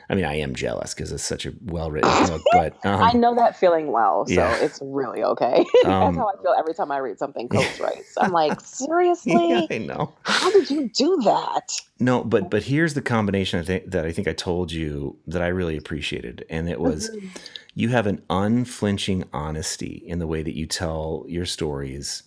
I 0.09 0.14
mean, 0.14 0.25
I 0.25 0.37
am 0.37 0.55
jealous 0.55 0.95
because 0.95 1.11
it's 1.11 1.23
such 1.25 1.47
a 1.47 1.53
well 1.64 1.90
written 1.90 2.11
book. 2.29 2.42
But 2.53 2.77
I 2.85 3.11
um, 3.11 3.21
know 3.21 3.35
that 3.35 3.57
feeling 3.59 3.90
well, 3.90 4.25
so 4.27 4.35
yeah. 4.35 4.57
it's 4.62 4.79
really 4.83 5.23
okay. 5.25 5.64
That's 5.83 5.87
Um, 5.87 6.14
how 6.16 6.29
I 6.29 6.40
feel 6.42 6.55
every 6.59 6.75
time 6.75 6.90
I 6.92 6.99
read 6.99 7.19
something 7.19 7.49
Coates 7.51 7.81
writes. 7.81 8.14
I'm 8.16 8.31
like, 8.33 8.53
yeah, 8.53 8.59
seriously? 8.59 9.66
I 9.71 9.79
know. 9.79 10.12
How 10.23 10.51
did 10.53 10.71
you 10.71 10.88
do 10.88 11.16
that? 11.25 11.73
No, 11.99 12.23
but 12.23 12.51
but 12.51 12.62
here's 12.64 12.95
the 12.95 13.03
combination 13.03 13.59
I 13.61 13.64
think 13.64 13.90
that 13.90 14.07
I 14.07 14.12
think 14.12 14.29
I 14.29 14.33
told 14.33 14.71
you 14.73 15.16
that 15.27 15.42
I 15.42 15.49
really 15.49 15.77
appreciated, 15.77 16.45
and 16.51 16.69
it 16.69 16.81
was 16.81 17.11
Mhm. 17.11 17.31
you 17.75 17.88
have 17.88 18.07
an 18.07 18.23
unflinching 18.31 19.25
honesty 19.33 20.03
in 20.07 20.19
the 20.19 20.27
way 20.27 20.42
that 20.42 20.55
you 20.57 20.66
tell 20.66 21.25
your 21.29 21.47
stories, 21.47 22.23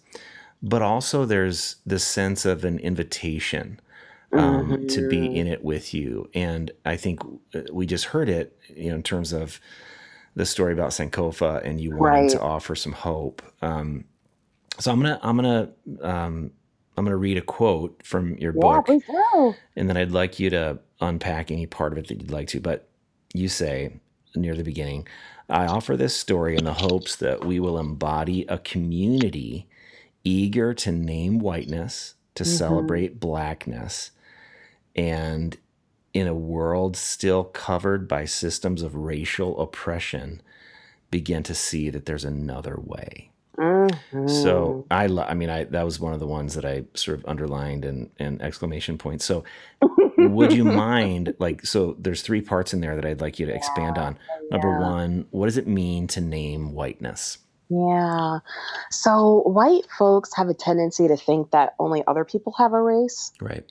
but 0.61 0.81
also 0.81 1.23
there's 1.25 1.77
this 1.85 2.03
sense 2.03 2.45
of 2.45 2.65
an 2.65 2.77
invitation 2.79 3.79
um, 4.33 4.87
to 4.87 5.07
be 5.09 5.17
Mhm. 5.29 5.35
in 5.35 5.47
it 5.47 5.63
with 5.63 5.93
you. 5.93 6.29
And 6.33 6.71
I 6.85 6.97
think 6.97 7.21
uh, 7.55 7.61
we 7.71 7.85
just 7.85 8.05
heard 8.05 8.29
it, 8.29 8.57
you 8.75 8.89
know, 8.89 8.95
in 8.95 9.03
terms 9.03 9.33
of 9.33 9.59
the 10.35 10.45
story 10.45 10.73
about 10.73 10.91
Sankofa 10.91 11.63
and 11.65 11.81
you 11.81 11.89
wanting 11.95 12.03
Right. 12.23 12.29
to 12.31 12.41
offer 12.41 12.75
some 12.75 12.91
hope. 12.93 13.41
Um, 13.61 14.05
so 14.77 14.91
I'm 14.91 15.01
gonna 15.01 15.19
I'm 15.23 15.35
gonna 15.35 15.69
um, 16.01 16.51
I'm 16.95 17.05
gonna 17.05 17.17
read 17.17 17.37
a 17.37 17.41
quote 17.41 18.01
from 18.05 18.37
your 18.37 18.53
Yeah, 18.53 18.81
book, 18.81 18.87
and 19.75 19.89
then 19.89 19.97
I'd 19.97 20.11
like 20.11 20.39
you 20.39 20.49
to 20.51 20.79
unpack 21.01 21.49
any 21.51 21.65
part 21.65 21.91
of 21.91 21.97
it 21.97 22.07
that 22.07 22.21
you'd 22.21 22.31
like 22.31 22.47
to. 22.49 22.59
But 22.61 22.87
you 23.33 23.47
say 23.49 23.99
near 24.35 24.55
the 24.55 24.63
beginning, 24.63 25.07
I 25.49 25.65
offer 25.65 25.97
this 25.97 26.15
story 26.15 26.55
in 26.55 26.63
the 26.63 26.73
hopes 26.73 27.15
that 27.17 27.43
we 27.43 27.59
will 27.59 27.79
embody 27.79 28.45
a 28.47 28.57
community 28.59 29.67
eager 30.23 30.73
to 30.75 30.91
name 30.91 31.39
whiteness, 31.39 32.15
to 32.35 32.43
Mhm. 32.43 32.47
celebrate 32.47 33.19
blackness, 33.19 34.11
and 34.99 35.57
in 36.13 36.27
a 36.27 36.33
world 36.33 36.97
still 36.97 37.43
covered 37.43 38.07
by 38.07 38.25
systems 38.25 38.81
of 38.81 38.95
racial 38.95 39.59
oppression, 39.61 40.41
begin 41.11 41.43
to 41.43 41.53
see 41.55 41.89
that 41.89 42.05
there's 42.05 42.25
another 42.25 42.77
way. 42.79 43.31
So 43.57 43.63
Mhm. 44.13 44.85
I, 44.89 45.07
lo- 45.07 45.25
I 45.27 45.33
mean, 45.33 45.49
I 45.49 45.65
that 45.65 45.83
was 45.83 45.99
one 45.99 46.13
of 46.13 46.19
the 46.21 46.27
ones 46.27 46.55
that 46.55 46.63
I 46.65 46.85
sort 46.93 47.19
of 47.19 47.25
underlined 47.25 47.83
and 47.83 48.09
and 48.17 48.41
exclamation 48.41 48.97
points. 48.97 49.25
So 49.25 49.43
would 50.17 50.53
you 50.53 50.63
mind 50.87 51.35
like 51.39 51.65
so? 51.65 51.95
There's 51.99 52.21
three 52.21 52.41
parts 52.41 52.73
in 52.73 52.79
there 52.79 52.95
that 52.95 53.05
I'd 53.05 53.19
like 53.21 53.37
you 53.37 53.45
to 53.47 53.53
expand 53.53 53.97
on. 53.97 54.17
Number 54.49 54.69
Yeah. 54.69 54.79
one, 54.91 55.25
what 55.31 55.45
does 55.47 55.57
it 55.57 55.67
mean 55.67 56.07
to 56.07 56.21
name 56.21 56.73
whiteness? 56.73 57.37
Yeah. 57.69 58.39
So 58.91 59.41
white 59.45 59.85
folks 59.97 60.33
have 60.35 60.47
a 60.47 60.53
tendency 60.53 61.07
to 61.09 61.17
think 61.17 61.51
that 61.51 61.75
only 61.79 62.01
other 62.07 62.23
people 62.23 62.53
have 62.57 62.71
a 62.73 62.81
race, 62.81 63.31
Right. 63.41 63.65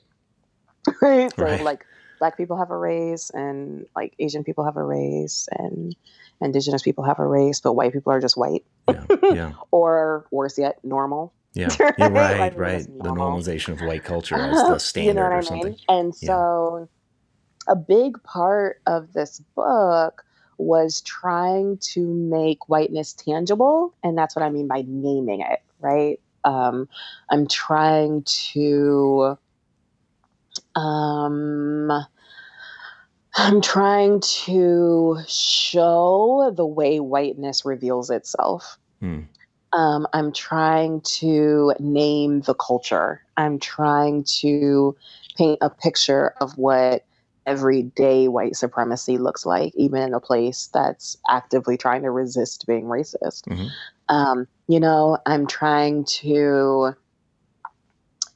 Right? 1.01 1.31
So 1.37 1.45
Right. 1.45 1.61
like 1.61 1.85
black 2.19 2.37
people 2.37 2.57
have 2.57 2.69
a 2.71 2.77
race 2.77 3.29
and 3.33 3.85
like 3.95 4.13
Asian 4.19 4.43
people 4.43 4.65
have 4.65 4.75
a 4.77 4.83
race 4.83 5.47
and 5.57 5.95
indigenous 6.41 6.81
people 6.81 7.03
have 7.03 7.19
a 7.19 7.25
race, 7.25 7.61
but 7.61 7.73
white 7.73 7.93
people 7.93 8.11
are 8.11 8.19
just 8.21 8.37
white 8.37 8.63
Yeah. 8.89 9.05
Yeah. 9.23 9.53
or 9.71 10.25
worse 10.31 10.57
yet, 10.57 10.79
normal. 10.83 11.33
Yeah. 11.53 11.75
Right? 11.79 11.93
You're 11.97 12.09
right. 12.09 12.51
people 12.51 12.61
are 12.61 12.65
Right. 12.65 12.77
just 12.77 12.87
The 12.97 13.09
normalization 13.09 13.69
of 13.73 13.81
white 13.87 14.03
culture 14.03 14.35
as 14.41 14.63
the 14.63 14.79
standard 14.79 15.07
you 15.09 15.13
know 15.15 15.23
what 15.23 15.31
or 15.31 15.37
I 15.37 15.41
something. 15.41 15.71
mean? 15.71 15.79
And 15.87 16.13
Yeah. 16.21 16.27
so 16.27 16.89
a 17.67 17.75
big 17.75 18.21
part 18.23 18.81
of 18.87 19.13
this 19.13 19.41
book 19.55 20.23
was 20.57 21.01
trying 21.01 21.77
to 21.77 22.05
make 22.05 22.67
whiteness 22.67 23.13
tangible. 23.13 23.93
And 24.03 24.17
that's 24.17 24.35
what 24.35 24.43
I 24.43 24.49
mean 24.49 24.67
by 24.67 24.83
naming 24.87 25.41
it, 25.41 25.59
right? 25.79 26.19
Um, 26.43 26.89
I'm 27.29 27.47
trying 27.47 28.23
to. 28.53 29.37
Um, 30.75 31.91
I'm 33.35 33.61
trying 33.61 34.21
to 34.21 35.19
show 35.27 36.51
the 36.55 36.65
way 36.65 36.99
whiteness 36.99 37.65
reveals 37.65 38.09
itself. 38.09 38.77
Hmm. 38.99 39.21
Um, 39.71 40.07
I'm 40.13 40.33
trying 40.33 41.01
to 41.01 41.73
name 41.79 42.41
the 42.41 42.55
culture. 42.55 43.21
I'm 43.37 43.59
trying 43.59 44.23
to 44.39 44.95
paint 45.37 45.59
a 45.61 45.69
picture 45.69 46.33
of 46.41 46.57
what 46.57 47.05
everyday 47.45 48.27
white 48.27 48.55
supremacy 48.55 49.17
looks 49.17 49.45
like, 49.45 49.73
even 49.75 50.01
in 50.01 50.13
a 50.13 50.19
place 50.19 50.69
that's 50.73 51.17
actively 51.29 51.77
trying 51.77 52.01
to 52.01 52.11
resist 52.11 52.65
being 52.67 52.85
racist. 52.85 53.43
Mhm. 53.47 53.69
Um, 54.09 54.47
you 54.67 54.79
know, 54.79 55.19
I'm 55.25 55.45
trying 55.45 56.03
to, 56.05 56.95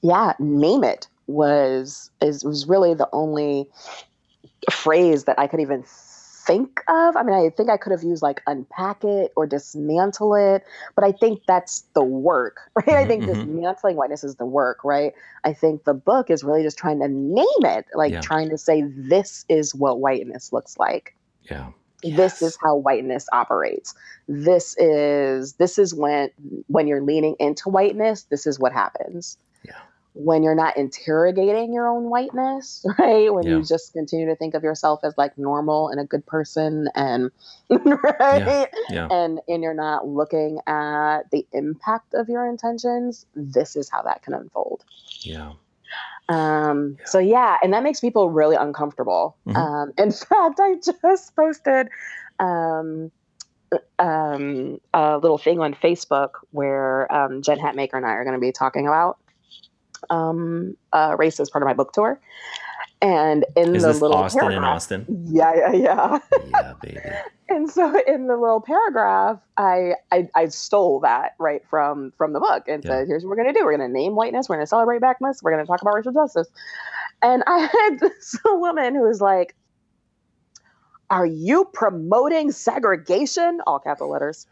yeah, 0.01 0.33
name 0.39 0.83
it 0.83 1.07
was 1.27 2.11
is 2.21 2.43
was 2.43 2.67
really 2.67 2.93
the 2.93 3.09
only 3.13 3.67
phrase 4.71 5.25
that 5.25 5.39
I 5.39 5.47
could 5.47 5.59
even 5.61 5.83
think 6.47 6.81
of. 6.89 7.15
I 7.15 7.23
mean, 7.23 7.35
I 7.35 7.49
think 7.49 7.69
I 7.69 7.77
could 7.77 7.91
have 7.91 8.03
used 8.03 8.21
like 8.21 8.41
unpack 8.47 9.03
it 9.03 9.31
or 9.35 9.47
dismantle 9.47 10.35
it, 10.35 10.63
but 10.95 11.03
I 11.05 11.11
think 11.11 11.41
that's 11.47 11.87
the 11.95 12.03
work, 12.03 12.57
right? 12.75 12.97
I 12.97 13.05
Mhm, 13.05 13.07
think 13.07 13.25
mhm. 13.25 13.25
dismantling 13.25 13.95
whiteness 13.95 14.23
is 14.23 14.35
the 14.35 14.45
work, 14.45 14.79
right? 14.83 15.13
I 15.43 15.53
think 15.53 15.83
the 15.85 15.93
book 15.93 16.29
is 16.29 16.43
really 16.43 16.63
just 16.63 16.77
trying 16.77 16.99
to 17.01 17.07
name 17.07 17.45
it, 17.63 17.85
like 17.93 18.11
Yeah. 18.11 18.21
trying 18.21 18.49
to 18.49 18.57
say 18.57 18.83
this 19.09 19.45
is 19.49 19.73
what 19.75 19.99
whiteness 19.99 20.51
looks 20.51 20.77
like. 20.77 21.15
Yeah. 21.49 21.71
This 22.03 22.41
is 22.41 22.57
how 22.61 22.75
whiteness 22.77 23.27
operates. 23.33 23.93
This 24.27 24.75
is 24.77 25.53
this 25.55 25.77
is 25.79 25.93
when 25.95 26.29
when 26.67 26.87
you're 26.87 27.01
leaning 27.03 27.35
into 27.39 27.69
whiteness, 27.69 28.25
this 28.29 28.45
is 28.45 28.59
what 28.59 28.73
happens 28.73 29.37
Yeah. 29.43 29.52
When 30.13 30.43
you're 30.43 30.55
not 30.55 30.77
interrogating 30.77 31.73
your 31.73 31.87
own 31.87 32.09
whiteness, 32.09 32.85
right? 32.99 33.33
When 33.33 33.45
Yeah. 33.45 33.57
you 33.57 33.63
just 33.63 33.93
continue 33.93 34.27
to 34.27 34.35
think 34.35 34.53
of 34.53 34.63
yourself 34.63 34.99
as 35.03 35.13
like 35.17 35.37
normal 35.37 35.89
and 35.89 35.99
a 35.99 36.05
good 36.05 36.25
person 36.25 36.87
and 36.95 37.31
right? 37.69 38.67
Yeah. 38.89 39.07
And 39.09 39.41
and 39.47 39.63
you're 39.63 39.73
not 39.73 40.07
looking 40.07 40.59
at 40.67 41.29
the 41.31 41.45
impact 41.51 42.13
of 42.13 42.29
your 42.29 42.47
intentions, 42.47 43.25
this 43.35 43.75
is 43.75 43.89
how 43.89 44.03
that 44.03 44.21
can 44.23 44.33
unfold. 44.33 44.83
Yeah. 45.21 45.53
Um, 46.29 46.97
Yeah. 46.99 47.05
so 47.05 47.19
yeah, 47.19 47.57
and 47.63 47.73
that 47.73 47.83
makes 47.83 47.99
people 47.99 48.29
really 48.29 48.55
uncomfortable. 48.55 49.37
Mhm. 49.47 49.55
Um, 49.55 49.93
in 49.97 50.11
fact, 50.11 50.59
I 50.59 50.75
just 50.75 51.35
posted 51.35 51.89
um, 52.39 53.11
um, 53.99 54.79
a 54.93 55.17
little 55.17 55.37
thing 55.37 55.59
on 55.59 55.73
Facebook 55.73 56.29
where 56.51 57.11
um, 57.13 57.41
Jen 57.41 57.57
Hatmaker 57.59 57.93
and 57.93 58.05
I 58.05 58.11
are 58.11 58.23
going 58.23 58.35
to 58.35 58.41
be 58.41 58.51
talking 58.51 58.87
about 58.87 59.17
um, 60.09 60.75
uh, 60.93 61.15
race 61.17 61.39
as 61.39 61.49
part 61.49 61.63
of 61.63 61.67
my 61.67 61.73
book 61.73 61.91
tour. 61.93 62.19
And 63.01 63.45
in 63.57 63.75
Is 63.75 63.83
the 63.83 63.89
this 63.89 64.01
little 64.01 64.17
Austin 64.17 64.39
paragraph, 64.39 64.75
Austin? 64.75 65.05
yeah, 65.29 65.53
yeah, 65.55 65.71
yeah. 65.73 66.19
Yeah, 66.51 66.73
baby. 66.81 66.99
and 67.49 67.69
so 67.69 68.01
in 68.07 68.27
the 68.27 68.37
little 68.37 68.61
paragraph 68.61 69.39
I, 69.57 69.95
I 70.11 70.29
i 70.35 70.47
stole 70.47 71.01
that 71.01 71.33
right 71.39 71.61
from 71.69 72.13
from 72.17 72.31
the 72.31 72.39
book 72.39 72.63
and 72.69 72.81
Yeah. 72.83 72.91
said 72.91 73.07
here's 73.07 73.23
what 73.25 73.31
we're 73.31 73.43
going 73.43 73.53
to 73.53 73.59
do 73.59 73.65
we're 73.65 73.75
going 73.77 73.89
to 73.91 73.93
name 73.93 74.15
whiteness 74.15 74.47
we're 74.47 74.55
going 74.55 74.63
to 74.65 74.69
celebrate 74.69 74.99
blackness 75.01 75.41
we're 75.43 75.51
going 75.51 75.63
to 75.63 75.67
talk 75.67 75.81
about 75.81 75.93
racial 75.95 76.13
justice 76.13 76.47
and 77.21 77.43
i 77.45 77.59
had 77.89 77.99
this 77.99 78.35
woman 78.45 78.95
who 78.95 79.01
was 79.01 79.19
like 79.19 79.53
are 81.09 81.25
you 81.25 81.65
promoting 81.73 82.51
segregation 82.51 83.59
all 83.67 83.79
capital 83.79 84.09
letters 84.09 84.47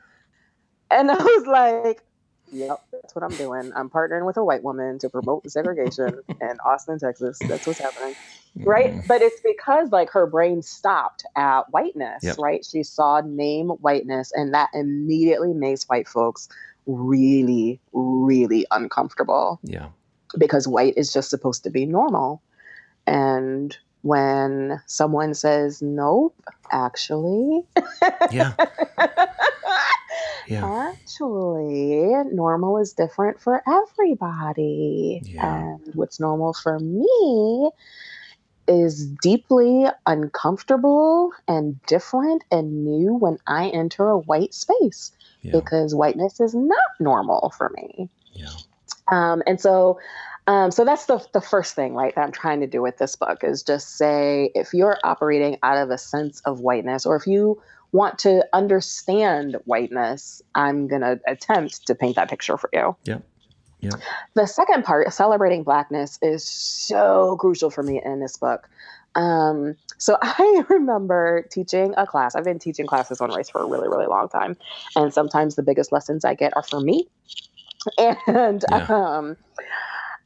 and 0.91 1.09
i 1.09 1.15
was 1.15 1.45
like 1.47 2.03
yep 2.51 2.79
that's 2.91 3.15
what 3.15 3.23
i'm 3.23 3.35
doing 3.35 3.71
i'm 3.75 3.89
partnering 3.89 4.25
with 4.25 4.37
a 4.37 4.43
white 4.43 4.63
woman 4.63 4.99
to 4.99 5.09
promote 5.09 5.49
segregation 5.49 6.21
in 6.41 6.57
austin 6.65 6.99
texas 6.99 7.39
that's 7.47 7.65
what's 7.65 7.79
happening 7.79 8.13
right 8.65 8.91
Mhm. 8.93 9.07
but 9.07 9.21
it's 9.21 9.39
because 9.41 9.89
like 9.91 10.09
her 10.11 10.27
brain 10.27 10.61
stopped 10.61 11.23
at 11.37 11.61
whiteness 11.71 12.23
Yep. 12.23 12.37
right 12.37 12.65
she 12.65 12.83
saw 12.83 13.21
name 13.21 13.69
whiteness 13.69 14.31
and 14.35 14.53
that 14.53 14.69
immediately 14.73 15.53
makes 15.53 15.85
white 15.85 16.07
folks 16.07 16.49
really 16.85 17.79
really 17.93 18.65
uncomfortable 18.71 19.59
Yeah. 19.63 19.87
because 20.37 20.67
white 20.67 20.95
is 20.97 21.13
just 21.13 21.29
supposed 21.29 21.63
to 21.63 21.69
be 21.69 21.85
normal 21.85 22.41
and 23.07 23.77
when 24.01 24.81
someone 24.87 25.33
says 25.33 25.81
nope 25.81 26.35
actually 26.71 27.63
Yeah. 28.31 28.53
Yeah. 30.47 30.91
actually 30.93 32.11
normal 32.31 32.77
is 32.77 32.93
different 32.93 33.39
for 33.39 33.61
everybody 33.67 35.21
Yeah. 35.25 35.73
and 35.73 35.81
what's 35.93 36.19
normal 36.19 36.53
for 36.53 36.79
me 36.79 37.71
is 38.67 39.07
deeply 39.21 39.85
uncomfortable 40.05 41.31
and 41.47 41.81
different 41.87 42.43
and 42.51 42.85
new 42.85 43.15
when 43.15 43.37
i 43.47 43.69
enter 43.69 44.09
a 44.09 44.17
white 44.19 44.53
space 44.53 45.11
Yeah. 45.41 45.51
because 45.53 45.95
whiteness 45.95 46.39
is 46.39 46.53
not 46.53 46.77
normal 46.99 47.53
for 47.57 47.69
me 47.75 48.09
Yeah. 48.33 48.49
um, 49.11 49.41
and 49.47 49.59
so 49.59 49.99
um, 50.47 50.71
so 50.71 50.83
that's 50.83 51.05
the, 51.05 51.23
the 51.33 51.41
first 51.41 51.75
thing 51.75 51.93
right 51.93 52.13
that 52.15 52.21
i'm 52.23 52.31
trying 52.31 52.59
to 52.61 52.67
do 52.67 52.81
with 52.81 52.97
this 52.97 53.15
book 53.15 53.43
is 53.43 53.63
just 53.63 53.97
say 53.97 54.51
if 54.55 54.73
you're 54.73 54.97
operating 55.03 55.57
out 55.63 55.77
of 55.77 55.89
a 55.89 55.97
sense 55.97 56.41
of 56.45 56.59
whiteness 56.61 57.05
or 57.05 57.15
if 57.15 57.27
you 57.27 57.61
want 57.91 58.19
to 58.19 58.45
understand 58.53 59.57
whiteness 59.65 60.41
i'm 60.55 60.87
going 60.87 61.01
to 61.01 61.19
attempt 61.27 61.85
to 61.87 61.95
paint 61.95 62.15
that 62.15 62.29
picture 62.29 62.57
for 62.57 62.69
you 62.73 62.95
Yeah. 63.03 63.19
Yep. 63.81 63.93
the 64.35 64.45
second 64.45 64.83
part 64.83 65.11
celebrating 65.13 65.63
blackness 65.63 66.17
is 66.21 66.47
so 66.47 67.35
crucial 67.39 67.69
for 67.69 67.83
me 67.83 68.01
in 68.03 68.19
this 68.19 68.37
book 68.37 68.67
um, 69.15 69.75
so 69.97 70.17
i 70.21 70.63
remember 70.69 71.45
teaching 71.51 71.93
a 71.97 72.05
class 72.07 72.35
i've 72.35 72.43
been 72.45 72.59
teaching 72.59 72.85
classes 72.87 73.19
on 73.21 73.31
race 73.31 73.49
for 73.49 73.61
a 73.61 73.65
really 73.65 73.87
really 73.87 74.07
long 74.07 74.29
time 74.29 74.55
and 74.95 75.13
sometimes 75.13 75.55
the 75.55 75.63
biggest 75.63 75.91
lessons 75.91 76.23
i 76.23 76.33
get 76.33 76.55
are 76.55 76.63
for 76.63 76.79
me 76.79 77.07
and 77.97 78.63
Yeah. 78.69 78.85
um, 78.89 79.35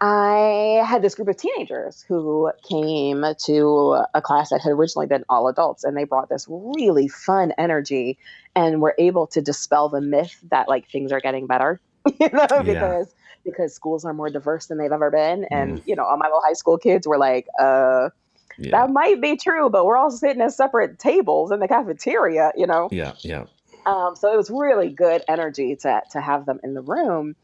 I 0.02 0.84
had 0.86 1.02
this 1.02 1.16
group 1.16 1.28
of 1.30 1.38
teenagers 1.38 2.04
who 2.08 2.52
came 2.68 3.24
to 3.46 4.04
a 4.14 4.22
class 4.22 4.50
that 4.50 4.62
had 4.62 4.72
originally 4.72 5.08
been 5.08 5.24
all 5.30 5.48
adults, 5.48 5.84
and 5.84 5.96
they 5.96 6.04
brought 6.04 6.30
this 6.30 6.46
really 6.50 7.08
fun 7.08 7.54
energy 7.58 8.18
and 8.56 8.82
were 8.82 8.96
able 9.00 9.28
to 9.28 9.41
dispel 9.41 9.89
the 9.89 10.02
myth 10.02 10.38
that 10.52 10.68
like 10.68 10.89
things 10.89 11.12
are 11.12 11.20
getting 11.22 11.48
better, 11.48 11.80
you 12.20 12.30
know, 12.32 12.46
Yeah. 12.52 12.62
because 12.62 13.16
because 13.46 13.74
schools 13.76 14.04
are 14.06 14.14
more 14.14 14.30
diverse 14.30 14.66
than 14.68 14.78
they've 14.80 14.91
ever 14.91 15.12
been, 15.12 15.46
and 15.52 15.78
Mm. 15.80 15.84
you 15.88 15.96
know, 15.96 16.04
all 16.04 16.18
my 16.18 16.26
little 16.26 16.41
high 16.43 16.54
school 16.54 16.78
kids 16.78 17.08
were 17.08 17.18
like, 17.18 17.48
uh. 17.60 18.10
Yeah. 18.58 18.72
That 18.72 18.89
might 18.91 19.20
be 19.20 19.36
true, 19.36 19.70
but 19.70 19.86
we're 19.86 19.98
all 19.98 20.10
sitting 20.10 20.41
at 20.41 20.54
separate 20.54 20.98
tables 20.98 21.52
in 21.52 21.60
the 21.60 21.68
cafeteria, 21.68 22.54
you 22.56 22.66
know. 22.66 22.88
Yeah. 22.89 23.12
Yeah. 23.20 23.48
Um, 23.86 24.16
so 24.16 24.32
it 24.34 24.38
was 24.38 24.50
really 24.50 24.88
good 24.89 25.24
energy 25.28 25.76
to 25.82 26.02
to 26.12 26.22
have 26.22 26.46
them 26.46 26.62
in 26.64 26.74
the 26.74 26.82
room. 26.82 27.36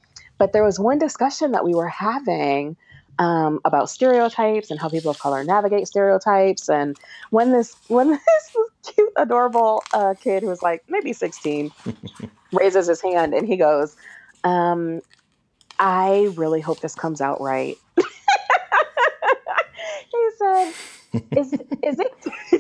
But 0.42 0.54
there 0.54 0.64
was 0.64 0.80
one 0.80 0.98
discussion 0.98 1.52
that 1.52 1.64
we 1.64 1.76
were 1.76 1.88
having 1.88 2.76
um, 3.20 3.60
about 3.64 3.92
stereotypes 3.92 4.72
and 4.72 4.80
how 4.80 4.90
people 4.90 5.12
of 5.12 5.20
color 5.20 5.44
navigate 5.44 5.88
stereotypes. 5.88 6.68
And 6.68 6.98
when 7.30 7.52
this 7.52 7.76
when 7.90 8.10
this 8.10 8.56
cute, 8.84 9.12
adorable 9.18 9.84
uh, 9.94 10.16
kid 10.20 10.42
who 10.42 10.50
was 10.50 10.64
like 10.64 10.84
maybe 10.90 11.14
sixteen 11.14 11.72
raises 12.52 12.88
his 12.88 13.04
hand 13.04 13.36
and 13.36 13.48
he 13.48 13.56
goes, 13.56 13.96
um, 14.44 15.02
"I 15.78 16.30
really 16.36 16.60
hope 16.60 16.80
this 16.80 16.96
comes 16.96 17.22
out 17.22 17.40
right." 17.40 17.78
he 17.98 18.04
said, 20.40 20.74
"Is 21.38 21.54
is 21.84 22.00
it?" 22.00 22.14
he 22.50 22.60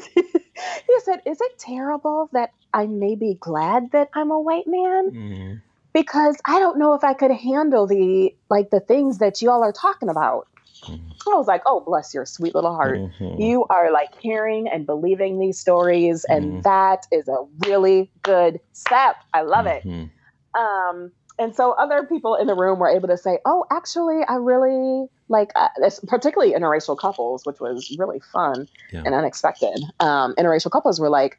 said, 1.04 1.24
"Is 1.26 1.42
it 1.42 1.58
terrible 1.58 2.30
that 2.34 2.52
I 2.76 2.86
may 2.86 3.16
be 3.16 3.38
glad 3.40 3.90
that 3.94 4.10
I'm 4.14 4.30
a 4.30 4.40
white 4.40 4.68
man 4.68 5.10
Mhm. 5.10 5.62
Because 5.94 6.38
I 6.46 6.60
don't 6.60 6.78
know 6.78 6.94
if 6.94 7.04
I 7.04 7.14
could 7.14 7.32
handle 7.32 7.88
the 7.88 8.36
like 8.50 8.70
the 8.70 8.80
things 8.80 9.18
that 9.20 9.42
y'all 9.42 9.64
are 9.64 9.72
talking 9.74 10.10
about." 10.10 10.48
Mhm. 10.88 11.00
I 11.32 11.38
was 11.38 11.48
like, 11.48 11.62
"Oh, 11.66 11.80
bless 11.82 12.14
your 12.14 12.26
sweet 12.26 12.56
little 12.56 12.74
heart." 12.76 13.00
Mhm. 13.00 13.40
You 13.40 13.66
are 13.70 13.92
like 13.92 14.10
hearing 14.20 14.68
and 14.68 14.86
believing 14.86 15.40
these 15.40 15.60
stories, 15.60 16.26
and 16.26 16.56
Mhm. 16.60 16.64
that 16.64 17.06
is 17.12 17.28
a 17.28 17.46
really 17.68 18.12
good 18.24 18.60
step. 18.74 19.16
I 19.34 19.42
love 19.42 19.68
it. 19.68 19.84
Mhm. 19.84 20.10
Um, 20.58 21.12
and 21.40 21.56
so 21.56 21.72
other 21.74 22.04
people 22.04 22.36
in 22.36 22.48
the 22.48 22.56
room 22.56 22.80
were 22.80 22.90
able 22.90 23.08
to 23.08 23.18
say, 23.18 23.40
"Oh, 23.46 23.66
actually, 23.72 24.24
I 24.28 24.36
really 24.36 25.08
like, 25.30 25.52
uh, 25.56 25.70
this, 25.78 26.00
particularly 26.08 26.54
interracial 26.54 26.98
couples, 26.98 27.46
which 27.46 27.60
was 27.60 27.96
really 27.98 28.20
fun 28.20 28.68
Yeah. 28.92 29.04
and 29.06 29.16
unexpected." 29.16 29.80
Um, 30.00 30.36
interracial 30.36 30.72
couples 30.72 31.00
were 31.00 31.10
like, 31.10 31.38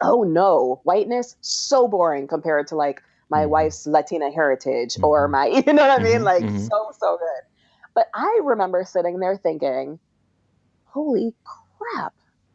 "Oh 0.00 0.24
no, 0.24 0.80
whiteness 0.84 1.36
so 1.40 1.88
boring 1.88 2.26
compared 2.26 2.66
to 2.68 2.76
like 2.76 3.02
my 3.30 3.44
Mhm. 3.44 3.50
wife's 3.50 3.86
Latina 3.86 4.30
heritage 4.30 4.96
or 5.02 5.28
Mhm. 5.28 5.30
my, 5.30 5.46
you 5.66 5.72
know 5.72 5.86
what 5.86 6.00
I 6.00 6.02
mean? 6.02 6.20
Mhm, 6.20 6.24
Like 6.24 6.44
mhm. 6.44 6.68
so 6.68 6.90
so 6.98 7.16
good." 7.18 7.42
But 7.94 8.08
I 8.14 8.40
remember 8.44 8.84
sitting 8.84 9.18
there 9.18 9.36
thinking, 9.36 9.98
"Holy 10.84 11.34
crap! 11.44 12.14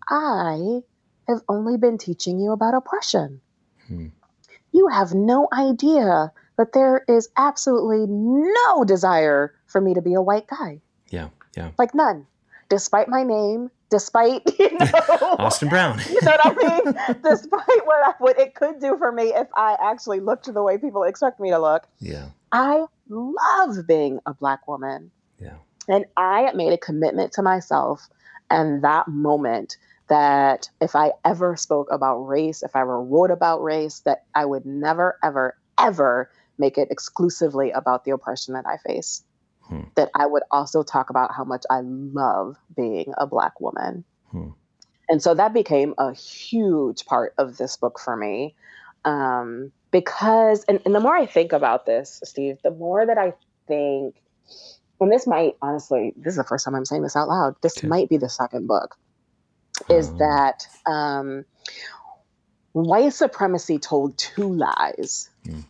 I 0.10 0.82
have 1.28 1.42
only 1.50 1.78
been 1.78 1.98
teaching 1.98 2.40
you 2.40 2.52
about 2.52 2.74
oppression." 2.76 3.42
Hmm. 3.88 4.08
you 4.72 4.88
have 4.88 5.14
no 5.14 5.48
idea 5.54 6.32
that 6.58 6.74
there 6.74 7.04
is 7.08 7.30
absolutely 7.38 8.06
no 8.08 8.84
desire 8.84 9.54
for 9.68 9.80
me 9.82 9.94
to 9.94 10.02
be 10.02 10.14
a 10.14 10.22
white 10.22 10.48
guy. 10.48 10.82
Yeah. 11.10 11.30
Yeah. 11.56 11.72
Like 11.78 11.94
none. 11.94 12.28
Despite 12.70 13.08
my 13.08 13.24
name, 13.24 13.70
despite, 13.94 14.42
you 14.60 14.72
know, 14.72 15.36
Austin 15.38 15.70
Brown. 15.70 16.00
you 16.10 16.20
know 16.24 16.36
what 16.44 16.60
I 16.60 16.82
mean? 16.82 16.94
Despite 17.24 17.86
what, 17.86 18.04
I, 18.04 18.14
what 18.18 18.40
it 18.40 18.56
could 18.56 18.80
do 18.80 18.98
for 18.98 19.12
me 19.12 19.26
if 19.36 19.48
I 19.56 19.78
actually 19.80 20.20
looked 20.20 20.52
the 20.52 20.64
way 20.64 20.80
people 20.80 21.04
expect 21.04 21.40
me 21.40 21.52
to 21.52 21.60
look. 21.60 21.88
Yeah. 22.00 22.30
I 22.52 22.86
love 23.08 23.88
being 23.88 24.20
a 24.26 24.34
black 24.34 24.68
woman. 24.68 25.12
Yeah. 25.40 25.58
And 25.88 26.06
I 26.18 26.52
made 26.54 26.74
a 26.74 26.78
commitment 26.78 27.34
to 27.34 27.44
myself 27.44 28.10
and 28.50 28.84
that 28.84 29.08
moment 29.08 29.78
that 30.08 30.72
if 30.82 30.96
I 30.96 31.12
ever 31.24 31.56
spoke 31.56 31.88
about 31.92 32.24
race, 32.24 32.64
if 32.64 32.76
I 32.76 32.82
ever 32.82 33.00
wrote 33.00 33.30
about 33.30 33.62
race, 33.62 34.00
that 34.06 34.26
I 34.34 34.46
would 34.46 34.66
never, 34.66 35.20
ever, 35.24 35.56
ever 35.80 36.32
make 36.58 36.80
it 36.80 36.88
exclusively 36.90 37.70
about 37.70 38.06
the 38.06 38.12
oppression 38.12 38.56
that 38.56 38.66
I 38.66 38.78
face. 38.78 39.24
Hmm. 39.74 39.82
That 39.96 40.12
I 40.14 40.28
would 40.28 40.44
also 40.52 40.84
talk 40.84 41.10
about 41.10 41.34
how 41.36 41.44
much 41.44 41.64
I 41.70 41.82
love 41.82 42.58
being 42.76 43.14
a 43.18 43.26
Black 43.26 43.60
woman. 43.60 44.04
Hmm. 44.30 44.50
And 45.10 45.22
so 45.22 45.34
that 45.34 45.54
became 45.54 45.96
a 45.98 46.14
huge 46.14 47.06
part 47.06 47.34
of 47.40 47.58
this 47.58 47.76
book 47.78 48.00
for 48.00 48.16
me. 48.16 48.56
Um, 49.04 49.72
because, 49.92 50.64
and, 50.66 50.80
and 50.86 50.94
the 50.94 51.00
more 51.00 51.16
I 51.16 51.26
think 51.26 51.54
about 51.54 51.86
this, 51.86 52.22
Steve, 52.24 52.58
the 52.64 52.72
more 52.72 53.06
that 53.06 53.18
I 53.18 53.34
think, 53.68 54.16
and 55.00 55.12
this 55.12 55.26
might 55.26 55.56
honestly, 55.62 56.14
this 56.18 56.34
is 56.34 56.38
the 56.38 56.44
first 56.44 56.66
time 56.66 56.76
I'm 56.76 56.86
saying 56.86 57.02
this 57.02 57.16
out 57.16 57.28
loud, 57.28 57.56
this 57.62 57.80
Okay. 57.80 57.88
might 57.88 58.10
be 58.10 58.18
the 58.18 58.30
second 58.30 58.68
book, 58.68 58.96
is 59.90 60.10
Um, 60.10 60.18
that 60.20 60.68
um, 60.86 61.46
white 62.74 63.14
supremacy 63.14 63.80
told 63.80 64.18
two 64.18 64.54
lies. 64.54 65.30
Hmm. 65.46 65.62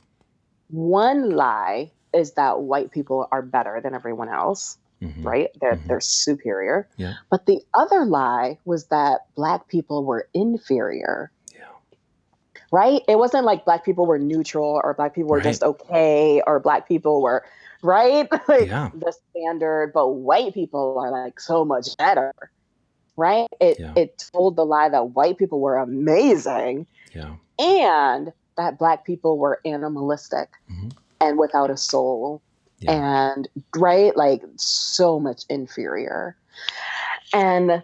One 0.70 1.32
lie 1.32 1.92
is 2.14 2.34
that 2.34 2.62
white 2.62 2.92
people 2.92 3.28
are 3.32 3.42
better 3.42 3.80
than 3.82 3.94
everyone 3.94 4.30
else, 4.30 4.78
mhm. 5.02 5.24
right? 5.26 5.50
They're 5.62 5.76
Mhm. 5.76 5.88
they're 5.88 6.00
superior. 6.02 6.88
Yeah. 6.98 7.14
But 7.30 7.46
the 7.46 7.62
other 7.74 8.06
lie 8.06 8.58
was 8.66 8.86
that 8.88 9.26
black 9.36 9.68
people 9.68 10.04
were 10.04 10.28
inferior. 10.34 11.32
Yeah. 11.54 11.66
Right? 12.72 13.02
It 13.08 13.18
wasn't 13.18 13.46
like 13.46 13.66
black 13.66 13.84
people 13.86 14.06
were 14.06 14.20
neutral 14.20 14.80
or 14.84 14.94
black 14.94 15.14
people 15.14 15.30
were 15.32 15.38
Right. 15.38 15.44
just 15.44 15.64
okay 15.64 16.42
or 16.48 16.60
black 16.60 16.88
people 16.88 17.22
were 17.22 17.44
right? 17.82 18.30
like 18.48 18.68
Yeah. 18.70 18.90
the 18.94 19.12
standard, 19.12 19.92
but 19.94 20.08
white 20.10 20.54
people 20.54 20.98
are 21.00 21.12
like 21.12 21.40
so 21.40 21.66
much 21.66 21.98
better. 21.98 22.34
Right? 23.18 23.48
It 23.60 23.80
Yeah. 23.80 23.94
it 23.96 24.24
told 24.34 24.56
the 24.56 24.66
lie 24.66 24.90
that 24.90 25.10
white 25.10 25.38
people 25.38 25.60
were 25.60 25.78
amazing 25.78 26.88
Yeah. 27.14 27.36
and 27.60 28.32
that 28.58 28.78
black 28.80 29.04
people 29.06 29.38
were 29.38 29.60
animalistic 29.66 30.50
Mhm. 30.72 30.94
And 31.22 31.38
without 31.38 31.70
a 31.70 31.78
soul 31.78 32.42
Yeah. 32.80 32.92
and 33.34 33.48
right 33.76 34.16
like 34.16 34.44
so 34.58 35.20
much 35.20 35.44
inferior 35.50 36.36
And 37.34 37.84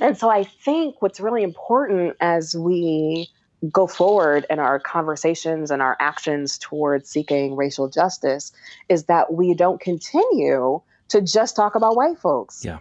and 0.00 0.16
so 0.16 0.30
I 0.30 0.44
think 0.44 1.02
what's 1.02 1.18
really 1.20 1.42
important 1.42 2.16
as 2.20 2.54
we 2.54 3.28
go 3.72 3.86
forward 3.88 4.46
in 4.48 4.60
our 4.60 4.78
conversations 4.78 5.70
and 5.72 5.82
our 5.82 5.96
actions 5.98 6.58
towards 6.58 7.10
seeking 7.10 7.56
racial 7.56 7.88
justice 7.88 8.52
is 8.88 9.04
that 9.04 9.32
we 9.32 9.54
don't 9.54 9.80
continue 9.80 10.80
to 11.08 11.20
just 11.20 11.56
talk 11.56 11.74
about 11.74 11.96
white 11.96 12.18
folks. 12.18 12.64
Yeah. 12.64 12.78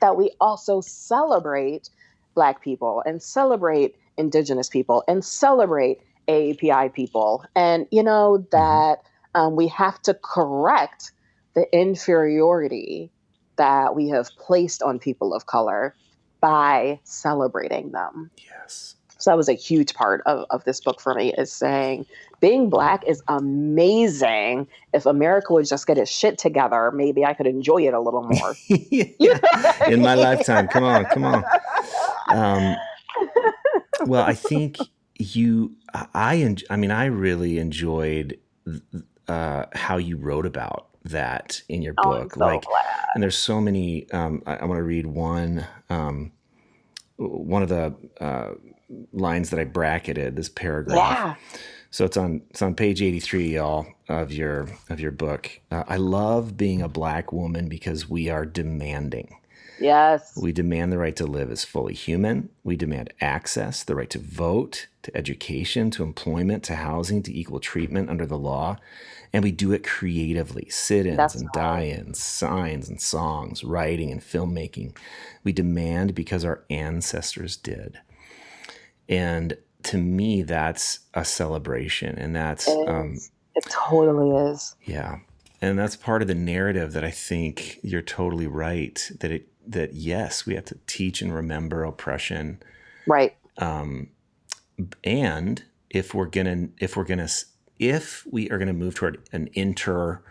That 0.00 0.16
we 0.16 0.32
also 0.40 0.80
celebrate 0.80 1.90
black 2.34 2.60
people 2.60 3.02
and 3.06 3.22
celebrate 3.22 3.94
indigenous 4.16 4.68
people 4.68 5.04
and 5.06 5.24
celebrate 5.24 6.00
AAPI 6.28 6.92
people. 6.94 7.44
And 7.54 7.86
you 7.90 8.02
know 8.02 8.38
Mm-hmm. 8.38 8.56
that 8.56 8.98
um, 9.34 9.56
we 9.56 9.68
have 9.68 10.00
to 10.02 10.14
correct 10.14 11.12
the 11.54 11.66
inferiority 11.78 13.10
that 13.56 13.94
we 13.94 14.08
have 14.08 14.28
placed 14.38 14.82
on 14.82 14.98
people 14.98 15.34
of 15.34 15.46
color 15.46 15.94
by 16.40 17.00
celebrating 17.04 17.92
them. 17.92 18.30
Yes. 18.38 18.96
So 19.18 19.30
that 19.30 19.36
was 19.36 19.48
a 19.48 19.54
huge 19.54 19.94
part 19.94 20.22
of, 20.26 20.44
of 20.50 20.64
this 20.64 20.80
book 20.80 21.00
for 21.00 21.14
me 21.14 21.32
is 21.32 21.50
saying 21.50 22.04
being 22.40 22.68
black 22.68 23.02
is 23.06 23.22
amazing. 23.28 24.68
If 24.92 25.06
America 25.06 25.54
would 25.54 25.66
just 25.66 25.86
get 25.86 25.96
its 25.96 26.10
shit 26.10 26.36
together, 26.38 26.90
maybe 26.92 27.24
I 27.24 27.32
could 27.32 27.46
enjoy 27.46 27.86
it 27.86 27.94
a 27.94 28.00
little 28.00 28.22
more. 28.28 28.54
yeah. 28.68 29.88
In 29.88 30.00
my 30.02 30.14
lifetime. 30.28 30.68
Come 30.68 30.84
on, 30.84 31.04
come 31.06 31.24
on. 31.24 31.44
Um, 32.28 32.76
well, 34.04 34.22
I 34.22 34.34
think 34.34 34.76
you, 35.18 35.74
I, 36.14 36.36
en- 36.38 36.58
I 36.70 36.76
mean, 36.76 36.90
I 36.90 37.06
really 37.06 37.58
enjoyed 37.58 38.38
uh, 39.28 39.64
how 39.74 39.96
you 39.96 40.16
wrote 40.16 40.46
about 40.46 40.88
that 41.04 41.62
in 41.68 41.82
your 41.82 41.94
Oh, 41.98 42.10
book. 42.10 42.34
so 42.34 42.40
like, 42.40 42.64
glad. 42.64 42.84
and 43.14 43.22
there's 43.22 43.36
so 43.38 43.60
many. 43.60 44.10
Um, 44.10 44.42
I, 44.46 44.56
I 44.56 44.64
want 44.64 44.78
to 44.78 44.82
read 44.82 45.06
one. 45.06 45.66
Um, 45.90 46.32
one 47.16 47.62
of 47.62 47.68
the 47.68 47.94
uh, 48.20 48.50
lines 49.12 49.50
that 49.50 49.58
I 49.60 49.64
bracketed 49.64 50.36
this 50.36 50.48
paragraph. 50.48 51.18
Yeah. 51.18 51.34
So 51.90 52.04
it's 52.04 52.16
on 52.16 52.42
it's 52.50 52.60
on 52.60 52.74
page 52.74 53.00
83 53.00 53.54
y'all 53.54 53.86
of 54.08 54.32
your 54.32 54.68
of 54.90 55.00
your 55.00 55.12
book. 55.12 55.50
Uh, 55.70 55.84
I 55.88 55.96
love 55.96 56.56
being 56.56 56.82
a 56.82 56.88
black 56.88 57.32
woman 57.32 57.68
because 57.68 58.08
we 58.10 58.28
are 58.28 58.44
demanding. 58.44 59.36
Yes. 59.80 60.36
We 60.40 60.52
demand 60.52 60.92
the 60.92 60.98
right 60.98 61.16
to 61.16 61.26
live 61.26 61.50
as 61.50 61.64
fully 61.64 61.94
human. 61.94 62.48
We 62.64 62.76
demand 62.76 63.12
access, 63.20 63.84
the 63.84 63.94
right 63.94 64.10
to 64.10 64.18
vote, 64.18 64.86
to 65.02 65.16
education, 65.16 65.90
to 65.92 66.02
employment, 66.02 66.62
to 66.64 66.76
housing, 66.76 67.22
to 67.24 67.38
equal 67.38 67.60
treatment 67.60 68.08
under 68.10 68.26
the 68.26 68.38
law. 68.38 68.78
And 69.32 69.44
we 69.44 69.52
do 69.52 69.72
it 69.72 69.84
creatively 69.84 70.68
sit 70.70 71.04
ins 71.06 71.34
and 71.34 71.50
die 71.52 71.86
ins, 71.88 72.18
signs 72.18 72.88
and 72.88 73.00
songs, 73.00 73.64
writing 73.64 74.10
and 74.10 74.20
filmmaking. 74.20 74.96
We 75.44 75.52
demand 75.52 76.14
because 76.14 76.44
our 76.44 76.64
ancestors 76.70 77.56
did. 77.56 77.98
And 79.08 79.58
to 79.84 79.98
me, 79.98 80.42
that's 80.42 81.00
a 81.14 81.24
celebration. 81.24 82.16
And 82.16 82.34
that's, 82.34 82.66
It 82.66 82.88
um. 82.88 83.18
It 83.54 83.64
totally 83.70 84.50
is. 84.50 84.74
yeah. 84.84 85.20
And 85.62 85.78
that's 85.78 85.96
part 85.96 86.20
of 86.20 86.28
the 86.28 86.34
narrative 86.34 86.92
that 86.92 87.04
I 87.04 87.10
think 87.10 87.80
you're 87.82 88.02
totally 88.02 88.46
right 88.46 89.10
that 89.20 89.30
it 89.30 89.48
that 89.66 89.94
yes, 89.94 90.46
we 90.46 90.54
have 90.54 90.66
to 90.66 90.78
teach 90.86 91.22
and 91.22 91.34
remember 91.34 91.84
oppression. 91.84 92.62
Right. 93.06 93.36
Um, 93.58 94.10
and 95.04 95.64
if 95.90 96.14
we're 96.14 96.26
gonna 96.26 96.68
if 96.78 96.96
we're 96.96 97.04
gonna 97.04 97.28
if 97.78 98.26
we 98.30 98.50
are 98.50 98.58
gonna 98.58 98.72
move 98.72 98.94
toward 98.94 99.28
an 99.32 99.48
inter 99.54 100.22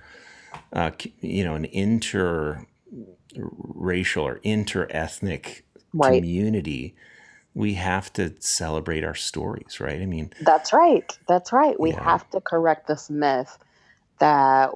uh, 0.74 0.92
you 1.22 1.44
know 1.44 1.56
an 1.56 1.66
inter 1.66 2.66
racial 3.38 4.26
or 4.26 4.38
inter 4.44 4.88
ethnic 4.92 5.66
Right. 5.94 6.26
community, 6.26 6.96
we 7.54 7.76
have 7.76 8.14
to 8.14 8.36
celebrate 8.40 9.04
our 9.04 9.16
stories, 9.16 9.80
right? 9.80 10.02
I 10.02 10.06
mean, 10.06 10.32
That's 10.40 10.74
right. 10.74 11.12
That's 11.28 11.54
right. 11.54 11.80
We 11.80 11.92
Yeah. 11.92 12.04
have 12.04 12.30
to 12.32 12.42
correct 12.42 12.88
this 12.88 13.10
myth 13.10 13.58
that 14.20 14.72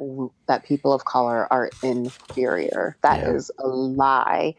that 0.47 0.63
people 0.65 0.93
of 0.93 1.05
color 1.05 1.51
are 1.51 1.71
inferior. 1.81 2.97
That 3.03 3.21
Yeah. 3.21 3.33
is 3.35 3.51
a 3.59 3.67
lie, 3.67 4.55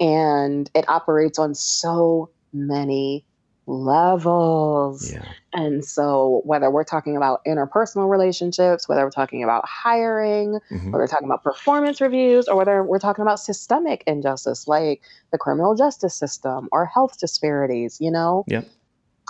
and 0.00 0.70
it 0.74 0.88
operates 0.88 1.38
on 1.38 1.54
so 1.54 2.30
many 2.52 3.26
levels. 3.66 5.10
yeah, 5.12 5.24
And 5.52 5.84
so, 5.84 6.42
whether 6.44 6.70
we're 6.70 6.84
talking 6.84 7.16
about 7.16 7.40
interpersonal 7.46 8.08
relationships, 8.08 8.88
whether 8.88 9.02
we're 9.04 9.10
talking 9.10 9.42
about 9.42 9.64
hiring, 9.66 10.60
Mhm. 10.70 10.92
whether 10.92 11.02
we're 11.02 11.06
talking 11.08 11.26
about 11.28 11.42
performance 11.42 12.00
reviews, 12.00 12.46
or 12.48 12.56
whether 12.56 12.82
we're 12.84 12.98
talking 12.98 13.22
about 13.22 13.40
systemic 13.40 14.04
injustice 14.06 14.68
like 14.68 15.02
the 15.32 15.38
criminal 15.38 15.74
justice 15.74 16.16
system 16.16 16.68
or 16.72 16.86
health 16.86 17.18
disparities, 17.18 17.96
you 18.00 18.10
know? 18.10 18.44
Yep. 18.48 18.68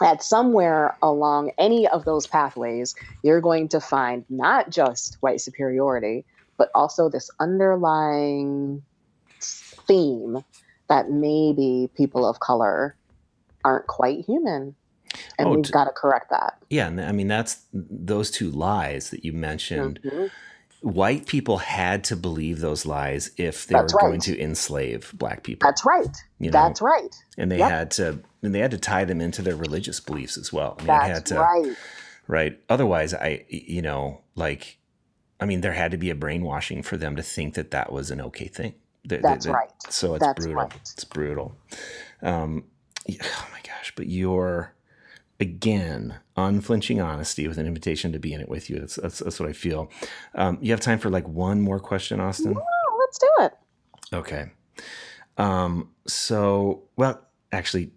At 0.02 0.22
somewhere 0.22 0.96
along 1.02 1.52
any 1.58 1.88
of 1.88 2.04
those 2.04 2.26
pathways, 2.26 2.94
you're 3.22 3.40
going 3.40 3.68
to 3.68 3.80
find 3.80 4.24
not 4.28 4.68
just 4.70 5.16
white 5.20 5.40
superiority, 5.40 6.24
but 6.58 6.70
also 6.74 7.08
this 7.08 7.30
underlying 7.40 8.82
theme 9.40 10.44
that 10.88 11.10
maybe 11.10 11.90
people 11.96 12.26
of 12.28 12.40
color 12.40 12.96
aren't 13.64 13.86
quite 13.86 14.24
human. 14.24 14.74
And 15.38 15.48
Oh, 15.48 15.54
we've 15.54 15.72
got 15.72 15.84
to 15.84 15.92
correct 15.92 16.28
that. 16.30 16.58
yeah. 16.68 16.88
And 16.88 17.00
I 17.00 17.12
mean, 17.12 17.28
that's 17.28 17.62
those 17.72 18.30
two 18.30 18.50
lies 18.50 19.10
that 19.10 19.24
you 19.24 19.32
mentioned. 19.32 20.00
Mhm. 20.04 20.30
White 20.86 21.26
people 21.26 21.58
had 21.58 22.04
to 22.04 22.16
believe 22.16 22.60
those 22.60 22.86
lies 22.86 23.30
if 23.36 23.66
they 23.66 23.74
That's 23.74 23.92
were 23.92 23.98
right. 23.98 24.06
going 24.08 24.20
to 24.20 24.40
enslave 24.40 25.10
black 25.14 25.42
people. 25.42 25.66
That's 25.66 25.84
right. 25.84 26.16
you 26.38 26.50
know, 26.50 26.52
That's 26.52 26.80
right. 26.80 27.14
and 27.36 27.50
they 27.50 27.58
Yep. 27.58 27.70
had 27.70 27.90
to 27.92 28.20
and 28.42 28.54
they 28.54 28.60
had 28.60 28.70
to 28.70 28.78
tie 28.78 29.04
them 29.04 29.20
into 29.20 29.42
their 29.42 29.56
religious 29.56 29.98
beliefs 29.98 30.38
as 30.38 30.52
well. 30.52 30.76
I 30.78 30.82
mean, 30.82 30.86
That's 30.86 31.02
they 31.06 31.12
had 31.14 31.26
to 31.26 31.34
right. 31.40 31.76
right. 32.28 32.60
Otherwise, 32.68 33.14
I 33.14 33.44
you 33.48 33.82
know 33.82 34.20
like, 34.36 34.78
I 35.40 35.44
mean, 35.46 35.60
there 35.60 35.72
had 35.72 35.90
to 35.90 35.96
be 35.96 36.10
a 36.10 36.14
brainwashing 36.14 36.82
for 36.82 36.96
them 36.96 37.16
to 37.16 37.22
think 37.22 37.54
that 37.54 37.72
that 37.72 37.90
was 37.92 38.10
an 38.10 38.20
okay 38.20 38.46
thing. 38.48 38.74
That- 39.04 39.22
that- 39.22 39.28
That's 39.28 39.46
that- 39.46 39.52
right. 39.52 39.70
So 39.88 40.14
it's 40.14 40.24
That's 40.24 40.44
brutal. 40.44 40.62
right. 40.62 40.74
It's 40.92 41.04
brutal. 41.04 41.56
Um, 42.22 42.64
oh 43.10 43.48
my 43.52 43.60
gosh! 43.64 43.92
But 43.96 44.06
you're 44.06 44.72
again 45.40 46.18
unflinching 46.36 47.00
honesty 47.00 47.46
with 47.48 47.58
an 47.58 47.66
invitation 47.66 48.12
to 48.12 48.18
be 48.18 48.32
in 48.32 48.40
it 48.40 48.48
with 48.48 48.68
you. 48.70 48.78
That's 48.78 48.96
that's, 48.96 49.18
that's 49.20 49.40
what 49.40 49.48
I 49.48 49.52
feel. 49.52 49.90
Um, 50.34 50.58
you 50.60 50.72
have 50.72 50.80
time 50.80 50.98
for 50.98 51.10
like 51.10 51.26
one 51.28 51.60
more 51.60 51.78
question, 51.80 52.20
Austin? 52.20 52.54
Oh, 52.56 52.98
let's 53.00 53.18
do 53.18 53.28
it. 53.40 53.52
Okay. 54.12 54.50
Um, 55.38 55.90
so, 56.06 56.84
well, 56.96 57.20
actually, 57.52 57.90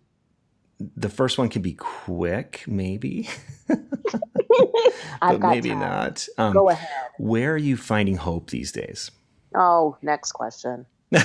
the 0.80 1.10
first 1.10 1.38
one 1.38 1.50
can 1.50 1.62
be 1.62 1.74
quick, 1.74 2.64
maybe, 2.68 3.30
I've 5.22 5.34
but 5.34 5.40
got 5.40 5.50
maybe 5.52 5.70
time. 5.70 5.80
not. 5.80 6.28
Um, 6.38 6.54
Go 6.54 6.70
ahead. 6.70 6.90
where 7.18 7.54
are 7.54 7.58
you 7.58 7.78
finding 7.78 8.16
hope 8.18 8.50
these 8.50 8.72
days? 8.72 9.12
Oh, 9.56 9.98
next 10.02 10.32
question. 10.34 10.86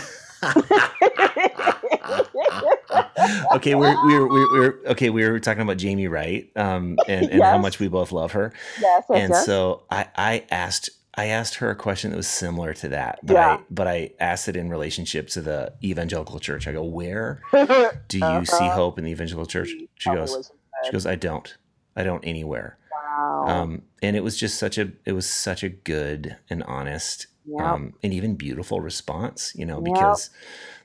okay, 3.54 3.74
we're 3.74 3.94
we're, 4.06 4.28
we're 4.28 4.52
we're 4.52 4.80
okay. 4.92 5.10
We 5.10 5.28
were 5.28 5.40
talking 5.40 5.62
about 5.62 5.76
Jamie 5.76 6.08
Wright, 6.08 6.50
um, 6.56 6.98
and, 7.08 7.30
and 7.30 7.42
how 7.42 7.58
much 7.58 7.78
we 7.78 7.88
both 7.88 8.12
love 8.12 8.32
her. 8.32 8.52
Yes, 8.80 9.04
yes, 9.08 9.20
and 9.22 9.30
yes. 9.32 9.46
so 9.46 9.82
I, 9.90 10.06
I 10.16 10.44
asked 10.50 10.90
I 11.16 11.26
asked 11.26 11.56
her 11.56 11.70
a 11.70 11.76
question 11.76 12.10
that 12.10 12.16
was 12.16 12.26
similar 12.28 12.74
to 12.74 12.88
that, 12.88 13.20
but 13.22 13.34
Yeah. 13.34 13.48
I 13.56 13.60
but 13.70 13.86
I 13.86 14.10
asked 14.18 14.48
it 14.48 14.56
in 14.56 14.68
relationship 14.68 15.28
to 15.28 15.40
the 15.42 15.72
evangelical 15.82 16.40
church. 16.40 16.66
I 16.66 16.72
go, 16.72 16.82
where 16.82 17.40
do 17.52 18.18
you 18.18 18.44
see 18.46 18.56
Uh-huh. 18.56 18.70
hope 18.70 18.98
in 18.98 19.04
the 19.04 19.10
evangelical 19.12 19.46
church? 19.46 19.68
She 19.68 19.88
Probably 20.04 20.26
goes, 20.26 20.50
she 20.84 20.90
goes, 20.92 21.06
I 21.06 21.14
don't, 21.14 21.56
I 21.96 22.02
don't 22.02 22.24
anywhere. 22.24 22.78
Wow. 22.92 23.44
Um, 23.46 23.82
and 24.02 24.16
it 24.16 24.24
was 24.24 24.36
just 24.36 24.58
such 24.58 24.76
a 24.76 24.90
it 25.04 25.12
was 25.12 25.28
such 25.28 25.62
a 25.62 25.68
good 25.68 26.36
and 26.50 26.62
honest 26.64 27.28
Yep. 27.46 27.60
um, 27.60 27.92
and 28.02 28.12
even 28.14 28.36
beautiful 28.36 28.80
response, 28.80 29.52
you 29.54 29.66
know, 29.66 29.82
Yep. 29.86 30.16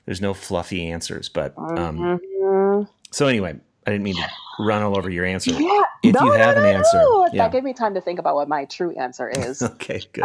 There's 0.06 0.20
no 0.20 0.34
fluffy 0.34 0.86
answers. 0.90 1.28
But 1.28 1.54
um, 1.58 2.20
Mhm. 2.38 2.88
so 3.10 3.26
anyway, 3.26 3.58
I 3.86 3.90
didn't 3.90 4.04
mean 4.04 4.16
to 4.16 4.28
run 4.58 4.82
all 4.82 4.96
over 4.96 5.08
your 5.10 5.24
answer. 5.24 5.52
yeah. 5.52 5.82
If 6.02 6.14
no, 6.14 6.24
you 6.24 6.32
have 6.32 6.56
no, 6.56 6.62
an 6.64 6.72
no, 6.72 6.78
answer, 6.78 6.96
no. 6.98 7.26
yeah. 7.32 7.44
That 7.44 7.52
gave 7.52 7.62
me 7.64 7.72
time 7.74 7.94
to 7.94 8.00
think 8.00 8.18
about 8.18 8.34
what 8.34 8.48
my 8.48 8.64
true 8.66 8.90
answer 8.98 9.28
is. 9.34 9.62
Okay, 9.62 10.00
good. 10.12 10.24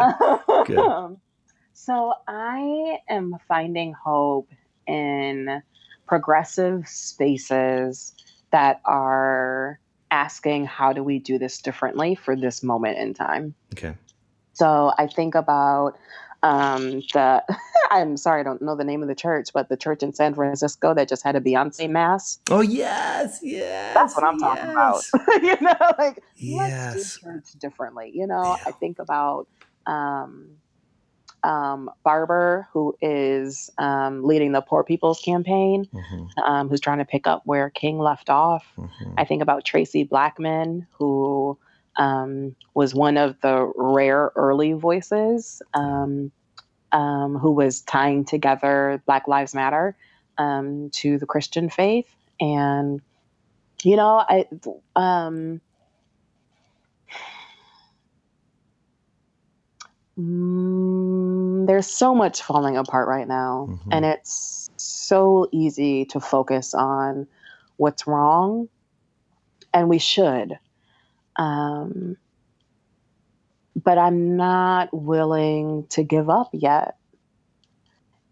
Good. 0.65 1.17
so 1.73 2.13
I 2.27 2.99
am 3.09 3.35
finding 3.47 3.93
hope 3.93 4.49
in 4.87 5.61
progressive 6.07 6.87
spaces 6.87 8.13
that 8.51 8.79
are 8.85 9.79
asking 10.11 10.65
how 10.65 10.93
do 10.93 11.03
we 11.03 11.19
do 11.19 11.37
this 11.37 11.59
differently 11.61 12.15
for 12.15 12.35
this 12.35 12.63
moment 12.63 12.97
in 12.97 13.13
time. 13.13 13.53
Okay. 13.73 13.95
So 14.53 14.93
I 14.97 15.07
think 15.07 15.35
about 15.35 15.97
um, 16.45 17.01
the. 17.13 17.43
I'm 17.91 18.17
sorry, 18.17 18.41
I 18.41 18.43
don't 18.43 18.61
know 18.63 18.75
the 18.75 18.83
name 18.83 19.03
of 19.03 19.07
the 19.07 19.15
church, 19.15 19.49
but 19.53 19.69
the 19.69 19.77
church 19.77 20.01
in 20.01 20.11
San 20.13 20.33
Francisco 20.33 20.95
that 20.95 21.07
just 21.07 21.23
had 21.23 21.35
a 21.35 21.39
Beyonce 21.39 21.87
mass. 21.89 22.39
Oh 22.49 22.61
yes, 22.61 23.39
yes. 23.43 23.93
That's 23.93 24.15
what 24.15 24.25
I'm 24.25 24.39
talking 24.39 24.71
about. 24.71 25.03
you 25.43 25.55
know, 25.61 25.91
like 25.99 26.19
let's 26.41 27.19
do 27.19 27.21
church 27.23 27.45
differently. 27.59 28.11
You 28.13 28.25
know, 28.25 28.57
I 28.65 28.71
think 28.71 28.97
about 28.97 29.47
um, 29.85 30.57
um, 31.43 31.91
Barber, 32.03 32.67
who 32.73 32.95
is 33.01 33.69
um, 33.77 34.23
leading 34.23 34.51
the 34.51 34.61
Poor 34.61 34.83
People's 34.83 35.21
Campaign, 35.21 35.87
Mm-hmm. 35.93 36.39
um, 36.39 36.69
who's 36.69 36.81
trying 36.81 36.97
to 36.97 37.05
pick 37.05 37.27
up 37.27 37.43
where 37.45 37.69
King 37.69 37.99
left 37.99 38.29
off. 38.31 38.65
Mm-hmm. 38.77 39.13
I 39.17 39.25
think 39.25 39.43
about 39.43 39.63
Traci 39.63 40.07
Blackmon, 40.09 40.87
who 40.97 41.57
um, 41.97 42.55
was 42.73 42.93
one 42.95 43.17
of 43.17 43.39
the 43.41 43.71
rare 43.75 44.31
early 44.35 44.73
voices 44.73 45.61
um, 45.73 46.31
um, 46.91 47.37
who 47.37 47.51
was 47.51 47.81
tying 47.81 48.25
together 48.25 49.01
Black 49.05 49.27
Lives 49.27 49.55
Matter 49.55 49.95
um, 50.37 50.89
to 50.93 51.17
the 51.17 51.25
Christian 51.25 51.69
faith. 51.69 52.07
And, 52.39 53.01
you 53.83 53.95
know, 53.95 54.23
I. 54.27 54.45
Um, 54.95 55.61
Mm, 60.17 61.67
there's 61.67 61.87
so 61.87 62.15
much 62.15 62.41
falling 62.41 62.77
apart 62.77 63.07
right 63.07 63.27
now, 63.27 63.67
Mhm. 63.69 63.89
and 63.91 64.05
it's 64.05 64.69
so 64.77 65.47
easy 65.51 66.05
to 66.05 66.19
focus 66.21 66.73
on 66.73 67.27
what's 67.77 68.07
wrong, 68.07 68.69
and 69.73 69.89
we 69.89 69.99
should. 69.99 70.57
Um, 71.37 72.17
but 73.75 73.97
I'm 73.97 74.37
not 74.37 74.89
willing 74.93 75.87
to 75.89 76.03
give 76.03 76.29
up 76.29 76.49
yet. 76.53 76.97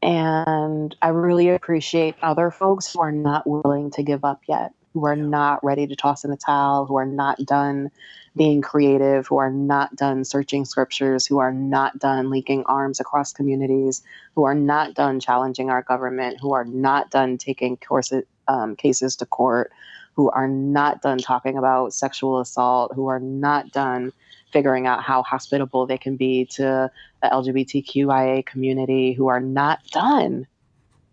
And 0.01 0.95
I 1.01 1.10
really 1.10 1.49
appreciate 1.49 2.16
other 2.22 2.51
folks 2.51 2.91
who 2.91 3.01
are 3.01 3.12
not 3.12 3.47
willing 3.47 3.91
to 3.91 4.04
give 4.04 4.26
up 4.26 4.41
yet, 4.47 4.74
who 4.93 5.06
are 5.06 5.16
not 5.16 5.64
ready 5.64 5.88
to 5.88 5.95
toss 5.95 6.26
in 6.26 6.32
the 6.32 6.38
towel, 6.38 6.86
who 6.86 6.97
are 6.97 7.06
not 7.06 7.38
done 7.39 7.89
being 8.36 8.62
creative, 8.62 9.28
who 9.28 9.38
are 9.38 9.51
not 9.51 9.95
done 9.95 10.26
searching 10.26 10.66
scriptures, 10.66 11.26
who 11.26 11.38
are 11.38 11.54
not 11.54 11.99
done 11.99 12.30
linking 12.30 12.64
arms 12.66 12.99
across 12.99 13.32
communities, 13.32 14.04
who 14.36 14.43
are 14.43 14.56
not 14.56 14.93
done 14.93 15.20
challenging 15.20 15.70
our 15.70 15.84
government, 15.84 16.39
who 16.41 16.54
are 16.54 16.66
not 16.66 17.10
done 17.12 17.38
taking 17.38 17.78
courses, 17.78 18.26
um, 18.47 18.76
cases 18.76 19.18
to 19.18 19.26
court, 19.26 19.72
who 20.16 20.30
are 20.30 20.47
not 20.47 21.01
done 21.01 21.18
talking 21.18 21.57
about 21.57 21.93
sexual 21.93 22.39
assault, 22.39 22.93
who 22.93 23.07
are 23.07 23.20
not 23.20 23.72
done 23.72 24.14
figuring 24.51 24.86
out 24.86 25.03
how 25.03 25.24
hospitable 25.24 25.88
they 25.88 25.97
can 25.97 26.16
be 26.16 26.45
to 26.45 26.91
the 27.22 27.28
LGBTQIA 27.28 28.45
community, 28.45 29.14
who 29.14 29.28
are 29.28 29.39
not 29.39 29.80
done, 29.91 30.45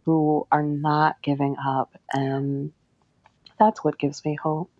who 0.04 0.46
are 0.52 0.62
not 0.62 1.16
giving 1.22 1.56
up. 1.64 1.96
And 2.12 2.72
that's 3.58 3.82
what 3.82 3.98
gives 3.98 4.24
me 4.24 4.34
hope. 4.34 4.70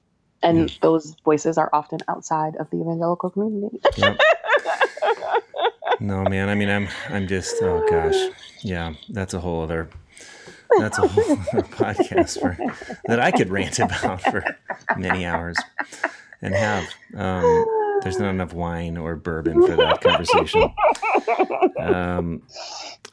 And 0.42 0.74
those 0.80 1.16
voices 1.24 1.58
are 1.58 1.68
often 1.72 2.00
outside 2.08 2.56
of 2.56 2.70
the 2.70 2.80
evangelical 2.80 3.30
community. 3.30 3.80
Yep. 3.96 4.20
No, 6.00 6.24
man. 6.24 6.48
I 6.48 6.54
mean, 6.54 6.70
I'm, 6.70 6.88
I'm 7.10 7.28
just, 7.28 7.56
oh 7.60 7.86
gosh, 7.90 8.16
yeah. 8.62 8.94
That's 9.10 9.34
a 9.34 9.40
whole 9.40 9.62
other, 9.62 9.90
that's 10.78 10.98
a 10.98 11.06
whole 11.06 11.36
podcast 11.36 12.40
for 12.40 12.56
that 13.06 13.20
I 13.20 13.30
could 13.30 13.50
rant 13.50 13.78
about 13.78 14.22
for 14.22 14.44
many 14.96 15.26
hours, 15.26 15.56
and 16.42 16.54
have. 16.54 16.86
Um, 17.16 17.66
there's 18.02 18.18
not 18.18 18.30
enough 18.30 18.54
wine 18.54 18.96
or 18.96 19.14
bourbon 19.16 19.60
for 19.60 19.76
that 19.76 20.00
conversation. 20.00 20.72
Um, 21.78 22.42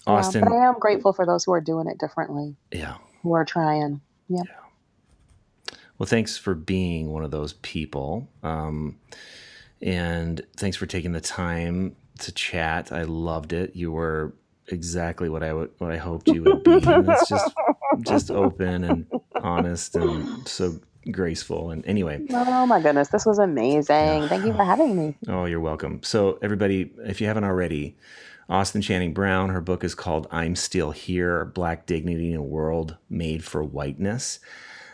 Yeah, 0.06 0.14
Austin, 0.14 0.44
but 0.44 0.54
I 0.54 0.68
am 0.68 0.80
grateful 0.80 1.12
for 1.12 1.26
those 1.26 1.44
who 1.44 1.52
are 1.52 1.62
doing 1.62 1.88
it 1.88 1.98
differently, 1.98 2.56
yeah. 2.72 2.96
who 3.24 3.34
are 3.34 3.44
trying. 3.44 4.00
Yeah. 4.30 4.44
Well, 5.98 6.08
thanks 6.08 6.38
for 6.38 6.54
being 6.56 7.12
one 7.12 7.24
of 7.24 7.32
those 7.32 7.54
people. 7.54 8.30
Um, 8.44 8.98
and 9.82 10.42
thanks 10.56 10.78
for 10.78 10.86
taking 10.86 11.12
the 11.12 11.22
time 11.22 11.96
to 12.20 12.32
chat. 12.32 12.92
I 12.92 13.04
loved 13.04 13.54
it. 13.54 13.76
You 13.76 13.92
were 13.92 14.34
exactly 14.70 15.30
what 15.30 15.44
I 15.44 15.54
would, 15.54 15.72
what 15.78 15.92
I 15.92 15.98
hoped 15.98 16.28
you 16.28 16.44
would 16.44 16.64
be. 16.64 16.74
And 16.86 17.08
it's 17.10 17.28
just, 17.30 17.54
just 18.02 18.32
open 18.44 18.84
and 18.84 19.06
honest 19.36 19.96
and 19.96 20.48
so 20.48 20.80
graceful. 21.12 21.72
And 21.72 21.86
anyway, 21.86 22.26
Oh 22.32 22.66
my 22.66 22.82
goodness, 22.82 23.10
this 23.10 23.26
was 23.26 23.40
amazing. 23.40 24.28
Thank 24.28 24.46
you 24.46 24.54
for 24.54 24.64
having 24.64 24.96
me. 24.98 25.16
Oh, 25.28 25.46
you're 25.46 25.60
welcome. 25.62 26.02
So, 26.04 26.38
everybody, 26.42 26.92
if 27.06 27.22
you 27.22 27.28
haven't 27.28 27.46
already, 27.46 27.96
Austin 28.50 28.82
Channing 28.82 29.14
Brown, 29.14 29.50
her 29.50 29.62
book 29.62 29.84
is 29.84 29.94
called 29.96 30.28
I'm 30.32 30.56
Still 30.56 30.92
Here 30.92 31.46
Black 31.46 31.86
Dignity 31.86 32.32
in 32.32 32.38
a 32.38 32.44
World 32.44 32.96
Made 33.10 33.44
for 33.44 33.64
Whiteness. 33.64 34.40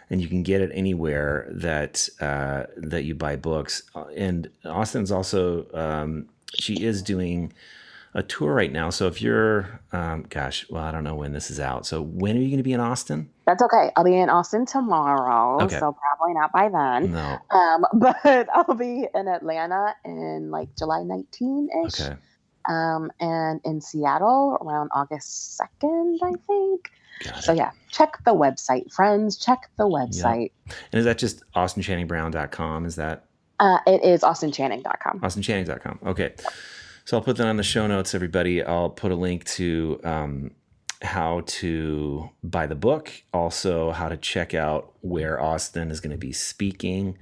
And 0.10 0.22
you 0.22 0.28
can 0.28 0.44
get 0.44 0.62
it 0.62 0.70
anywhere 0.74 1.48
that 1.52 2.08
uh, 2.20 2.64
that 2.78 3.04
you 3.04 3.16
buy 3.16 3.36
books. 3.36 3.84
Uh, 3.96 4.06
And 4.16 4.50
Austin's 4.66 5.12
also 5.12 5.66
um, 5.74 6.30
she 6.54 6.84
is 6.84 7.02
doing 7.02 7.54
a 8.16 8.22
tour 8.24 8.54
right 8.54 8.72
now. 8.72 8.90
So 8.92 9.08
if 9.08 9.22
you're, 9.22 9.82
um, 9.92 10.26
gosh, 10.30 10.66
well, 10.70 10.84
I 10.84 10.92
don't 10.92 11.04
know 11.04 11.16
when 11.16 11.34
this 11.34 11.50
is 11.50 11.60
out. 11.60 11.86
So 11.86 12.02
when 12.02 12.38
are 12.38 12.40
you 12.40 12.48
going 12.48 12.58
to 12.58 12.64
be 12.64 12.74
in 12.74 12.80
Austin? 12.80 13.30
That's 13.46 13.62
okay. 13.64 13.92
I'll 13.96 14.04
be 14.04 14.16
in 14.18 14.30
Austin 14.30 14.66
tomorrow, 14.66 15.64
Okay. 15.64 15.80
so 15.80 15.96
probably 16.00 16.34
not 16.36 16.52
by 16.52 16.70
then. 16.70 17.12
No. 17.12 17.38
Um, 17.50 17.86
but 17.94 18.48
I'll 18.54 18.76
be 18.76 19.08
in 19.16 19.28
Atlanta 19.28 19.96
in 20.06 20.52
like 20.52 20.70
July 20.78 21.02
19 21.04 21.70
ish. 21.86 22.02
Okay. 22.02 22.16
Um, 22.70 23.12
and 23.20 23.60
in 23.66 23.82
Seattle 23.82 24.58
around 24.62 24.90
August 24.94 25.60
2nd, 25.84 26.18
I 26.24 26.32
think. 26.48 26.90
Got 27.26 27.44
So 27.44 27.52
it. 27.54 27.58
yeah, 27.58 27.72
check 27.90 28.18
the 28.26 28.34
website, 28.34 28.92
friends. 28.94 29.38
Check 29.38 29.70
the 29.78 29.84
website. 29.86 30.52
And 30.92 31.00
is 31.00 31.06
that 31.06 31.18
just 31.18 31.44
austinchanningbrown.com? 31.56 32.86
Is 32.86 32.96
that 32.96 33.26
Uh, 33.60 33.80
it 33.88 34.04
is 34.04 34.22
austinchanning.com. 34.22 35.20
austinchanning.com. 35.22 36.00
Okay. 36.06 36.34
So 37.06 37.18
I'll 37.18 37.24
put 37.24 37.38
that 37.38 37.48
on 37.48 37.58
the 37.58 37.64
show 37.64 37.86
notes, 37.88 38.16
everybody. 38.16 38.64
I'll 38.64 38.90
put 38.90 39.12
a 39.12 39.16
link 39.16 39.44
to 39.46 40.00
um, 40.04 40.52
how 41.02 41.42
to 41.48 42.30
buy 42.44 42.66
the 42.66 42.76
book, 42.76 43.12
also 43.34 43.92
how 43.92 44.08
to 44.10 44.18
check 44.18 44.54
out 44.54 44.94
where 45.02 45.40
Austin 45.42 45.92
is 45.92 46.00
going 46.00 46.12
to 46.12 46.18
be 46.18 46.32
speaking. 46.32 47.18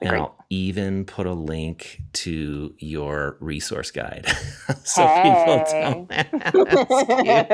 Be 0.00 0.02
And 0.02 0.10
great. 0.10 0.20
I'll 0.20 0.36
even 0.50 1.04
put 1.06 1.26
a 1.26 1.32
link 1.32 2.02
to 2.14 2.74
your 2.78 3.36
resource 3.40 3.90
guide. 3.90 4.26
so 4.84 5.06
people 5.06 5.64
don't 5.70 6.12
ask 6.12 6.32
you. 7.24 7.44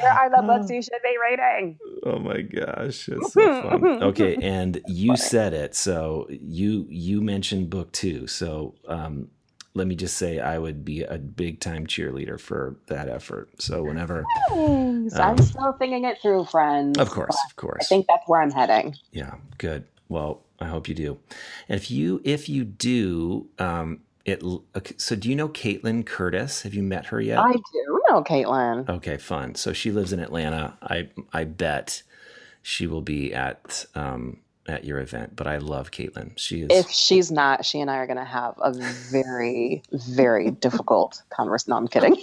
Here 0.00 0.10
are 0.10 0.30
the 0.30 0.42
books 0.46 0.70
you 0.74 0.82
should 0.82 1.02
be 1.02 1.16
reading. 1.22 1.78
Oh 2.04 2.18
my 2.18 2.40
gosh, 2.42 3.06
that's 3.06 3.32
so 3.32 3.62
fun. 3.62 4.02
Okay, 4.02 4.36
and 4.36 4.80
you 4.86 5.16
said 5.16 5.52
it, 5.52 5.74
so 5.74 6.26
you 6.30 6.86
you 6.88 7.20
mentioned 7.20 7.70
book 7.70 7.92
two. 7.92 8.26
So 8.26 8.74
um, 8.88 9.28
let 9.74 9.86
me 9.86 9.94
just 9.94 10.16
say, 10.16 10.40
I 10.40 10.58
would 10.58 10.84
be 10.84 11.02
a 11.02 11.16
big 11.18 11.60
time 11.60 11.86
cheerleader 11.86 12.40
for 12.40 12.76
that 12.88 13.08
effort. 13.08 13.50
So 13.62 13.82
whenever, 13.84 14.24
Um, 14.50 15.08
I'm 15.14 15.38
still 15.38 15.72
thinking 15.78 16.04
it 16.04 16.18
through, 16.20 16.44
friends. 16.46 16.98
of 16.98 17.10
course, 17.10 17.36
of 17.48 17.56
course. 17.56 17.82
I 17.82 17.84
think 17.86 18.06
that's 18.08 18.26
where 18.28 18.42
I'm 18.42 18.50
heading. 18.50 18.96
yeah, 19.12 19.34
good. 19.58 19.84
Well, 20.08 20.42
I 20.58 20.66
hope 20.66 20.88
you 20.88 20.94
do. 20.94 21.18
And 21.68 21.76
if 21.80 21.90
you 21.90 22.20
if 22.24 22.48
you 22.48 22.64
do, 22.64 23.48
um, 23.60 24.00
it. 24.24 24.42
Okay, 24.42 24.94
so 24.98 25.14
do 25.14 25.28
you 25.30 25.36
know 25.36 25.48
Kaitlin 25.48 26.04
Curtice? 26.04 26.62
Have 26.62 26.74
you 26.74 26.82
met 26.82 27.06
her 27.06 27.20
yet? 27.20 27.38
I 27.38 27.52
do 27.52 28.02
know 28.08 28.22
Kaitlin. 28.24 28.88
Okay, 28.88 29.16
fun. 29.18 29.54
So 29.54 29.72
she 29.72 29.92
lives 29.92 30.12
in 30.12 30.18
Atlanta. 30.18 30.76
I 30.82 31.08
I 31.32 31.44
bet 31.44 32.02
she 32.62 32.86
will 32.88 33.00
be 33.02 33.32
at 33.32 33.86
um 33.94 34.38
at 34.66 34.84
your 34.84 34.98
event. 34.98 35.36
But 35.36 35.46
I 35.46 35.58
love 35.58 35.90
Kaitlin. 35.90 36.32
She 36.36 36.62
is 36.62 36.68
If 36.70 36.90
she's 36.90 37.30
not, 37.30 37.64
she 37.64 37.80
and 37.80 37.90
I 37.90 37.96
are 37.96 38.06
going 38.06 38.18
to 38.18 38.24
have 38.24 38.54
a 38.62 38.72
very, 38.72 39.82
very 39.92 40.50
difficult 40.50 41.22
conversation. 41.30 41.70
No, 41.70 41.76
I'm 41.76 41.88
kidding. 41.88 42.16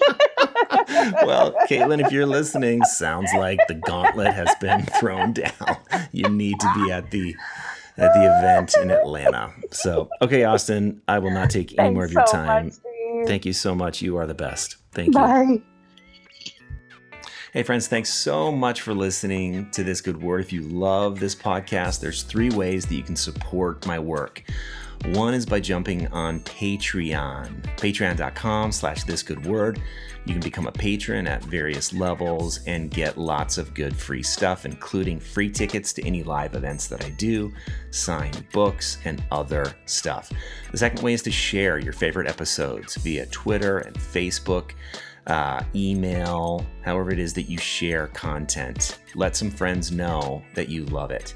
well, 1.26 1.54
Kaitlin, 1.70 2.06
if 2.06 2.12
you're 2.12 2.26
listening, 2.26 2.84
sounds 2.84 3.32
like 3.34 3.60
the 3.68 3.76
gauntlet 3.76 4.34
has 4.34 4.54
been 4.62 4.86
thrown 5.00 5.34
down. 5.34 5.78
You 6.12 6.30
need 6.30 6.60
to 6.60 6.74
be 6.76 6.92
at 6.92 7.12
the 7.12 7.36
at 7.98 8.14
the 8.14 8.38
event 8.38 8.76
in 8.80 8.92
Atlanta. 8.92 9.52
So, 9.72 10.10
okay, 10.22 10.44
Austin, 10.44 11.02
I 11.08 11.18
will 11.18 11.32
not 11.32 11.50
take 11.50 11.78
any 11.80 11.96
more 11.96 12.06
of 12.06 12.12
your 12.12 12.28
so 12.28 12.34
time. 12.34 12.66
much, 12.66 13.28
Thank 13.28 13.46
you 13.46 13.54
so 13.54 13.74
much. 13.74 14.04
You 14.04 14.18
are 14.18 14.28
the 14.28 14.36
best. 14.36 14.78
Thank 14.92 15.08
you. 15.08 15.14
Bye. 15.14 15.62
Hey, 17.58 17.64
friends, 17.64 17.88
thanks 17.88 18.14
so 18.14 18.52
much 18.52 18.82
for 18.82 18.94
listening 18.94 19.72
to 19.72 19.84
This 19.84 20.00
Good 20.00 20.22
Word. 20.22 20.42
If 20.42 20.54
you 20.54 20.62
love 20.62 21.20
this 21.20 21.34
podcast, 21.34 22.00
there's 22.00 22.22
three 22.22 22.52
ways 22.52 22.86
that 22.86 22.94
you 22.94 23.02
can 23.02 23.16
support 23.16 23.84
my 23.88 23.98
work. 23.98 24.44
One 25.06 25.34
is 25.34 25.44
by 25.44 25.60
jumping 25.60 26.06
on 26.10 26.42
Patreon, 26.42 27.64
patreon.com 27.78 28.72
slash 28.72 29.06
this 29.06 29.24
good 29.24 29.44
word. 29.48 29.82
You 30.26 30.34
can 30.34 30.42
become 30.42 30.68
a 30.68 30.72
patron 30.72 31.26
at 31.26 31.44
various 31.46 31.94
levels 31.94 32.60
and 32.68 32.92
get 32.92 33.18
lots 33.18 33.58
of 33.58 33.74
good 33.74 33.96
free 33.96 34.22
stuff, 34.22 34.64
including 34.64 35.20
free 35.20 35.50
tickets 35.50 35.94
to 35.94 36.06
any 36.06 36.22
live 36.22 36.54
events 36.54 36.86
that 36.90 37.04
I 37.04 37.10
do, 37.10 37.52
signed 37.90 38.46
books, 38.54 39.00
and 39.04 39.24
other 39.32 39.74
stuff. 39.88 40.32
The 40.72 40.78
second 40.78 41.02
way 41.02 41.14
is 41.14 41.24
to 41.24 41.32
share 41.32 41.80
your 41.80 41.94
favorite 41.94 42.28
episodes 42.28 42.98
via 42.98 43.26
Twitter 43.28 43.80
and 43.80 43.96
Facebook 43.96 44.74
uh, 45.28 45.64
email, 45.76 46.66
however 46.82 47.12
it 47.12 47.20
is 47.20 47.34
that 47.34 47.44
you 47.44 47.58
share 47.58 48.08
content. 48.08 49.00
Let 49.16 49.36
some 49.36 49.52
friends 49.52 49.92
know 49.92 50.42
that 50.56 50.70
you 50.70 50.86
love 50.86 51.12
it. 51.12 51.36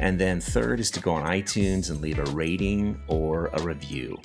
And 0.00 0.18
then 0.18 0.40
third 0.40 0.78
is 0.80 0.90
to 0.92 1.00
go 1.00 1.12
on 1.12 1.24
iTunes 1.24 1.90
and 1.90 2.00
leave 2.00 2.18
a 2.18 2.30
rating 2.32 3.00
or 3.08 3.46
a 3.54 3.62
review. 3.62 4.18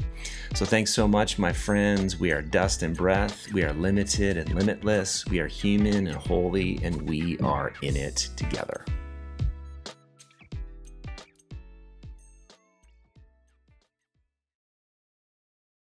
So 0.53 0.65
thanks 0.65 0.93
so 0.93 1.07
much, 1.07 1.39
my 1.39 1.53
friends. 1.53 2.19
We 2.19 2.31
are 2.31 2.41
dust 2.41 2.83
and 2.83 2.95
breath. 2.95 3.51
We 3.53 3.63
are 3.63 3.73
limited 3.73 4.35
and 4.35 4.53
limitless. 4.53 5.25
We 5.27 5.39
are 5.39 5.47
human 5.47 6.07
and 6.07 6.17
holy, 6.17 6.79
and 6.83 7.01
we 7.03 7.37
are 7.39 7.71
in 7.81 7.95
it 7.95 8.29
together. 8.35 8.83